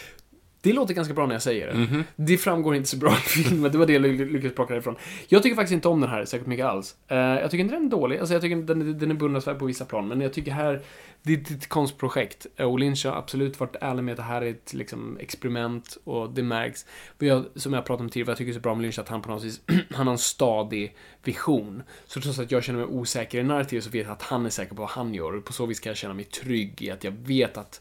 [0.60, 2.04] det låter ganska bra när jag säger det.
[2.16, 4.96] Det framgår inte så bra i filmen, det var det jag ly- lyckades plocka därifrån.
[5.28, 6.96] Jag tycker faktiskt inte om den här särskilt mycket alls.
[7.08, 9.64] Eh, jag tycker inte den är dålig, alltså jag tycker den, den är beundransvärd på
[9.64, 10.82] vissa plan, men jag tycker här,
[11.22, 12.46] det är ett konstprojekt.
[12.56, 15.98] Eh, Och Lynch har absolut varit ärlig med att det här är ett liksom, experiment
[16.04, 16.86] och det märks.
[17.18, 19.08] Jag, som jag pratade om tidigare, vad jag tycker är så bra med Lynch att
[19.08, 19.60] han på något vis,
[19.94, 21.82] han har en stadig vision.
[22.06, 24.50] Så trots att jag känner mig osäker i narrativet så vet jag att han är
[24.50, 26.90] säker på vad han gör och på så vis kan jag känna mig trygg i
[26.90, 27.80] att jag vet att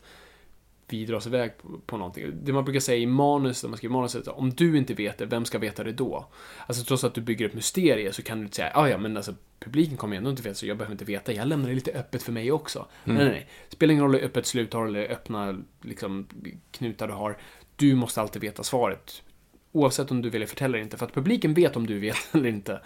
[0.89, 2.31] vi drar oss iväg på, på någonting.
[2.43, 5.25] Det man brukar säga i manus, när man skriver manuset, om du inte vet det,
[5.25, 6.25] vem ska veta det då?
[6.67, 9.17] Alltså trots att du bygger ett mysterie så kan du inte säga, ah, ja men
[9.17, 11.91] alltså publiken kommer ändå inte veta så jag behöver inte veta, jag lämnar det lite
[11.91, 12.85] öppet för mig också.
[13.03, 13.47] Nej, nej, nej.
[13.69, 16.27] Spelar ingen roll hur öppet slut har eller öppna liksom,
[16.71, 17.37] knutar du har.
[17.75, 19.23] Du måste alltid veta svaret.
[19.71, 22.49] Oavsett om du vill förtälla eller inte, för att publiken vet om du vet eller
[22.49, 22.81] inte.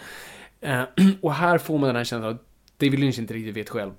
[0.61, 0.83] Eh,
[1.21, 2.45] och här får man den här känslan att
[2.77, 3.91] David Lynch inte riktigt vet själv.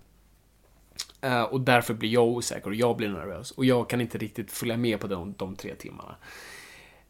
[1.20, 3.50] Eh, och därför blir jag osäker och jag blir nervös.
[3.50, 6.14] Och jag kan inte riktigt följa med på de, de tre timmarna.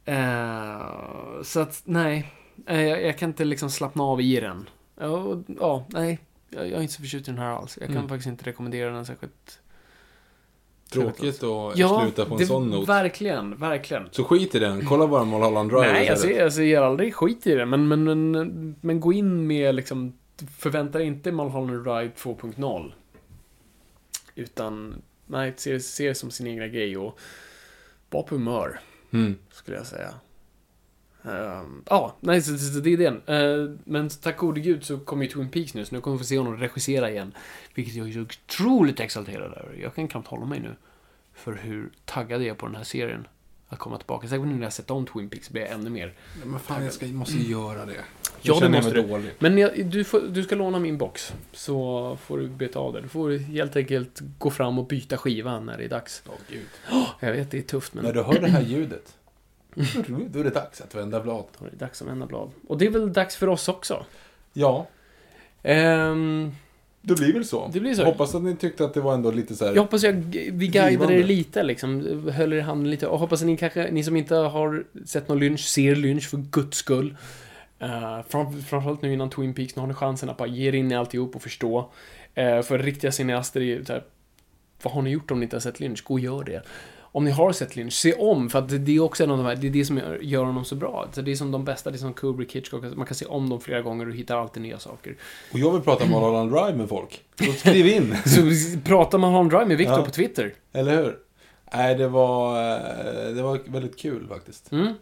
[0.05, 2.33] Eh, så att, nej.
[2.67, 4.69] Eh, jag, jag kan inte liksom slappna av i den.
[5.61, 6.19] Ja, nej.
[6.51, 7.79] Jag, jag är inte så förtjust i den här alls.
[7.81, 8.09] Jag kan Mm.
[8.09, 9.59] faktiskt inte rekommendera den särskilt.
[10.93, 12.89] Tråkigt att Ja, sluta på en det, sån not.
[12.89, 14.09] verkligen, verkligen.
[14.11, 16.37] Så skit i den, kolla bara Mulholland Drive Nej, jag istället.
[16.37, 20.19] ser, jag ser aldrig skit i det, men, men, men, men gå in med liksom,
[20.59, 22.93] förvänta dig inte Mulholland Drive 2.0.
[24.35, 27.19] Utan, nej, se, se det som sin egna grej och
[28.11, 28.81] var på humör,
[29.11, 29.35] Mm.
[29.53, 30.15] skulle jag säga.
[31.25, 33.23] Ehm, Ja, nej, så, så, så det är den.
[33.29, 36.23] Uh, men tack gode gud så kommer ju Twin Peaks nu, så nu kommer vi
[36.25, 37.35] få se honom regissera igen.
[37.75, 39.77] Vilket jag är så otroligt exalterad över.
[39.83, 40.75] Jag kan knappt hålla mig nu.
[41.35, 43.27] För hur taggad jag är på den här serien.
[43.69, 44.29] Att komma tillbaka.
[44.29, 46.15] Säkert nu när jag sett om Twin Peaks blir jag ännu mer.
[46.41, 48.05] Ja, men fan, jag ska, måste göra det.
[48.43, 49.03] Ja, det måste du.
[49.03, 49.31] dålig.
[49.39, 51.33] Men jag, du, får, du ska låna min box.
[51.53, 53.01] Så får du beta av det.
[53.01, 56.23] Du får helt enkelt gå fram och byta skiva när det är dags.
[56.29, 56.67] Åh, gud.
[57.21, 59.17] Jag vet, det är tufft men När du hör det här ljudet,
[60.29, 61.45] då är det dags att vända blad.
[61.59, 62.51] då är det dags att vända blad.
[62.69, 64.05] Och det är väl dags för oss också.
[64.53, 64.87] Ja,
[65.63, 66.53] Ehm,
[67.03, 67.71] det blir väl så.
[67.73, 68.05] Det blir så.
[68.05, 69.75] Hoppas att ni tyckte att det var ändå lite så här...
[69.75, 70.13] jag hoppas jag,
[70.53, 72.23] vi guidade er lite liksom.
[72.33, 73.07] Höll er i handen lite.
[73.07, 76.37] Och hoppas att ni kanske, ni som inte har sett någon lynch, ser lynch för
[76.37, 77.17] guds skull.
[77.83, 80.73] Uh, fram, framförallt nu innan Twin Peaks, nu har ni chansen att bara ge er
[80.75, 81.91] in i alltihop och förstå.
[82.35, 84.05] Eh, för riktiga cineaster är ju så här,
[84.83, 86.05] vad har ni gjort om ni inte har sett Lynch?
[86.05, 86.63] Gå och gör det.
[87.15, 89.47] Om ni har sett Lynch, se om, för att det- är också en av de
[89.47, 91.09] här, det är det som gör, gör honom så bra.
[91.13, 93.49] Så det är som de bästa, det är som Kubrick, Hitchcock, man kan se om
[93.51, 95.17] dem flera gånger och hittar alltid nya saker.
[95.53, 97.25] Och jag vill prata Mulholland Drive med folk.
[97.39, 98.17] Så skriv in.
[98.25, 98.41] Så
[98.85, 100.05] pratar man om Drive med Victor Ja.
[100.05, 100.55] på Twitter.
[100.73, 101.19] Eller hur?
[101.75, 104.73] Nej, det var, eh, det var väldigt kul faktiskt.
[104.73, 104.95] Mm.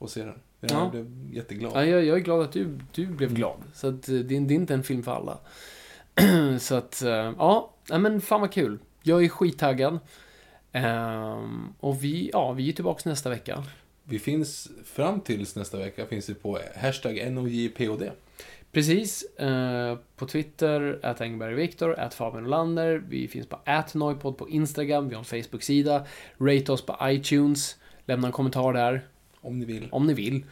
[0.00, 0.34] Att se den.
[0.64, 0.88] Jag Ja.
[0.90, 1.72] blev jätteglad.
[1.74, 3.56] Ja, jag, jag är glad att du, du blev glad.
[3.74, 5.38] Så att eh, det, är- det är inte en film för alla.
[6.60, 8.78] så att, eh, ja, men fan vad kul.
[9.02, 9.98] Jag är skittaggad.
[10.72, 13.64] Ehm, och vi, ja, vi är tillbaka nästa vecka.
[14.04, 18.10] Vi finns, fram tills nästa vecka, finns vi på hashtag NOJPOD.
[18.72, 19.22] Precis.
[19.22, 23.02] Eh, på Twitter, att Engberg Viktor, att Fabian Olander.
[23.08, 25.08] Vi finns på atnoipod på Instagram.
[25.08, 26.06] Vi har en Facebook-sida.
[26.40, 27.76] Rate oss på iTunes.
[28.06, 29.02] Lämna en kommentar där.
[29.42, 29.88] Om ni vill.
[29.92, 30.44] om ni vill.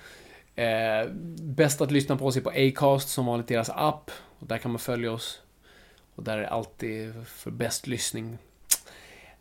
[0.55, 1.11] Eh,
[1.43, 4.11] bäst att lyssna på oss är på Acast, som vanligt deras app.
[4.39, 5.43] Och där kan man följa oss.
[6.15, 8.39] Och där är alltid för bäst lyssning.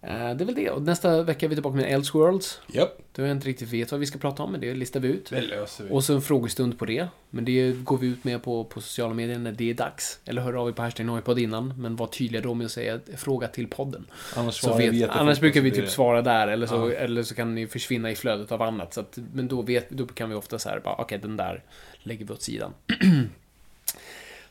[0.01, 0.69] Eh, det är väl det.
[0.69, 2.61] Och nästa vecka är vi tillbaka med Elseworlds.
[2.67, 5.07] Japp, Då jag inte riktigt vet vad vi ska prata om, men det listar vi
[5.07, 5.29] ut.
[5.29, 5.89] det löser vi.
[5.91, 7.07] Och så en frågestund på det.
[7.29, 10.19] Men det går vi ut med på, på sociala medier när det är dags.
[10.25, 11.73] Eller hör av er på hashtag Noipod innan.
[11.81, 14.05] Men var tydliga då med att säga fråga till podden.
[14.35, 16.91] annars Så vi vet, jättefort annars brukar vi typ svara där, eller så, Ja.
[16.91, 18.93] eller så kan ni försvinna i flödet av annat.
[18.93, 21.63] Så att, men då, vet, då kan vi ofta så här, okej, den där
[22.03, 22.73] lägger vi åt sidan.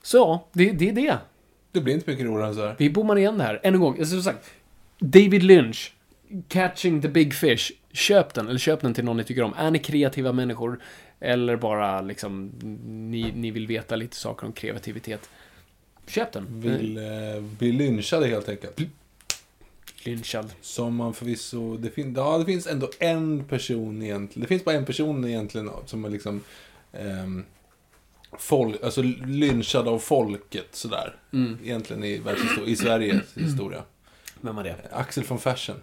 [0.03, 1.19] så, det, det är det.
[1.73, 2.75] Det blir inte mycket roligare än så här.
[2.79, 3.61] Vi bommar igen det här.
[3.63, 4.51] Än en gång, som sagt.
[4.99, 5.93] David Lynch.
[6.49, 7.73] Catching the big fish.
[7.93, 9.55] Köp den, eller köp den till någon ni tycker om.
[9.57, 10.81] Är ni kreativa människor,
[11.21, 12.53] eller bara liksom,
[13.11, 15.31] ni, ni vill veta lite saker om kreativitet.
[16.07, 16.47] Köp den.
[16.61, 17.05] Vill eh,
[17.59, 18.81] bli lynchade helt enkelt.
[20.05, 20.53] Lynchad.
[20.61, 24.77] Som man förvisso, det, fin- ja, det finns ändå en person egentligen, det finns bara
[24.77, 26.41] en person egentligen som är liksom
[26.93, 27.45] ehm,
[28.39, 31.17] folk, alltså lynchad av folket sådär.
[31.65, 32.23] Egentligen i,
[32.67, 33.83] i Sveriges historia.
[34.41, 34.77] Vem var det?
[34.93, 35.77] Axel von Fersen.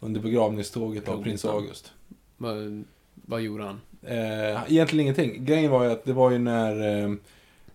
[0.00, 1.44] Under begravningståget av prins.
[1.44, 1.92] August.
[2.36, 2.84] Vad,
[3.14, 3.80] vad gjorde han?
[4.02, 5.44] Eh, egentligen ingenting.
[5.44, 7.12] Grejen var ju att det var ju när eh,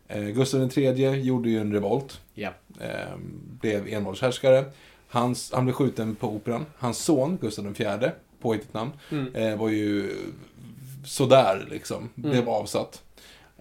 [0.07, 2.21] eh, Gustav III gjorde ju en revolt.
[2.33, 2.49] Ja.
[2.81, 3.17] eh,
[3.61, 4.65] blev envåldshärskare.
[5.07, 6.65] Hans, han blev skjuten på Operan.
[6.77, 8.09] Hans son, Gustav IV,
[8.41, 8.91] påhittigt namn,
[9.33, 10.15] eh, var ju
[11.05, 12.09] sådär liksom.
[12.15, 13.03] Blev avsatt.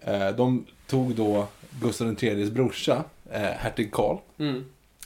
[0.02, 1.46] Eh, de tog då
[1.82, 4.16] Gustav IIIs brorsa, eh, hertig Karl.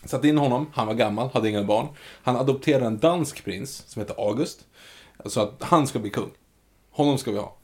[0.05, 1.86] Satte in honom, han var gammal, hade inga barn.
[2.22, 4.66] Han adopterade en dansk prins som heter August.
[5.24, 6.31] Så att han ska bli kung.
[6.90, 7.56] Honom ska vi ha.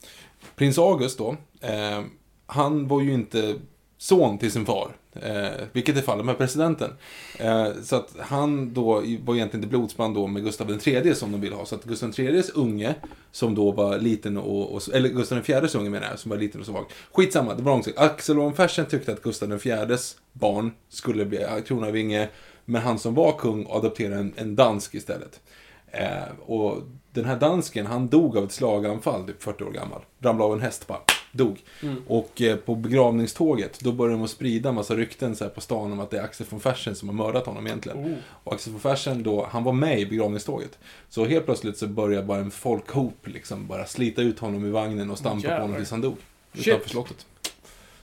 [0.57, 2.03] Prins August då, eh,
[2.47, 3.55] han var ju inte
[3.99, 4.97] son till sin far.
[5.23, 6.91] Eh, vilket är fallet med presidenten.
[7.39, 11.41] Eh, så att han då var egentligen inte blodsband då med Gustav III som de
[11.41, 11.67] ville ha.
[11.67, 12.95] Så att Gustav IIIs unge,
[13.33, 16.61] som då var liten och, och eller Gustav IVs unge menar jag, som var liten
[16.61, 16.85] och svag.
[17.13, 18.03] Skitsamma, det var långsiktigt.
[18.03, 22.29] Axel von Fersen tyckte att Gustav IVs barn skulle bli kronarvinge,
[22.65, 25.41] Men han som var kung adopterade en, en dansk istället.
[25.87, 26.83] Eh, och
[27.13, 30.01] den här dansken, han dog av ett slaganfall, typ 40 år gammal.
[30.21, 31.01] Ramlade av en häst bara,
[31.37, 31.65] dog.
[32.07, 35.61] Och eh, på begravningståget, då började de att sprida en massa rykten så här, på
[35.61, 38.17] stan om att det är Axel von Fersen som har mördat honom egentligen.
[38.29, 40.79] Och Axel von Fersen då, han var med i begravningståget.
[41.09, 45.11] Så helt plötsligt så började bara en folkhop liksom bara slita ut honom i vagnen
[45.11, 45.79] och stampa på honom Jävlar.
[45.79, 46.17] tills han dog.
[46.55, 46.67] Shit.
[46.67, 47.27] Utanför slottet.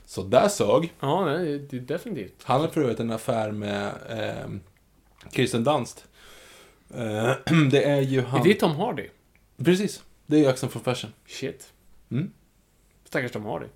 [0.06, 0.92] Så där sög.
[1.00, 2.34] Ja, det, det är definitivt.
[2.42, 4.50] Han hade för övrigt en affär med eh,
[5.32, 6.04] Kirsten Dunst.
[6.94, 7.32] Eh,
[7.70, 8.40] det är ju han...
[8.40, 9.08] Är det Tom Hardy?
[9.64, 10.02] Precis.
[10.26, 11.12] Det är ju Axel von Fersen.
[11.26, 11.72] Shit.
[12.10, 12.30] Mm.
[13.14, 13.66] Stackars Tom Hardy.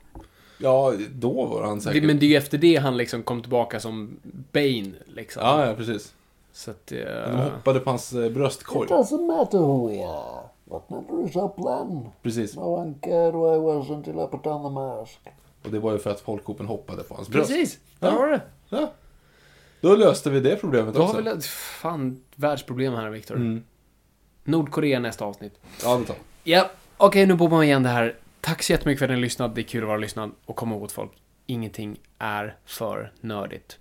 [0.58, 2.02] Ja, då var han säkert...
[2.02, 4.16] Det, men det är ju efter det han liksom kom tillbaka som
[4.52, 5.42] Bane, liksom.
[5.42, 6.14] Ja, ja, precis.
[6.52, 6.86] Så att...
[6.86, 8.88] De Uh, hoppade på hans eh, bröstkorg.
[8.88, 10.40] Doesn't matter who we are.
[10.64, 12.08] What matters is our plan.
[12.22, 12.56] Precis.
[12.56, 15.18] No one cared who I was until I put on the mask.
[15.64, 17.48] Och det var ju för att folkhopen hoppade på hans bröst.
[17.50, 17.78] precis!
[17.98, 18.40] Där du det.
[18.68, 18.92] Ja.
[19.80, 21.16] Då löste vi det problemet Då också.
[21.16, 21.40] har vi lö-
[21.80, 23.36] Fan, världsproblem här, Viktor.
[23.36, 23.64] Mm.
[24.44, 25.54] Nordkorea nästa avsnitt.
[25.82, 28.14] Ja, det tar Ja, okej, nu bommar vi igen det här.
[28.40, 29.54] Tack så jättemycket för att ni har lyssnat.
[29.54, 30.32] Det är kul att vara lyssnad.
[30.46, 31.12] Och kom ihåg folk,
[31.46, 33.78] ingenting är för nördigt.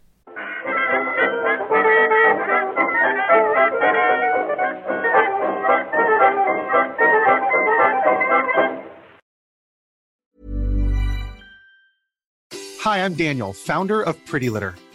[12.86, 14.86] Hi, I'm Daniel, founder of Pretty Litter.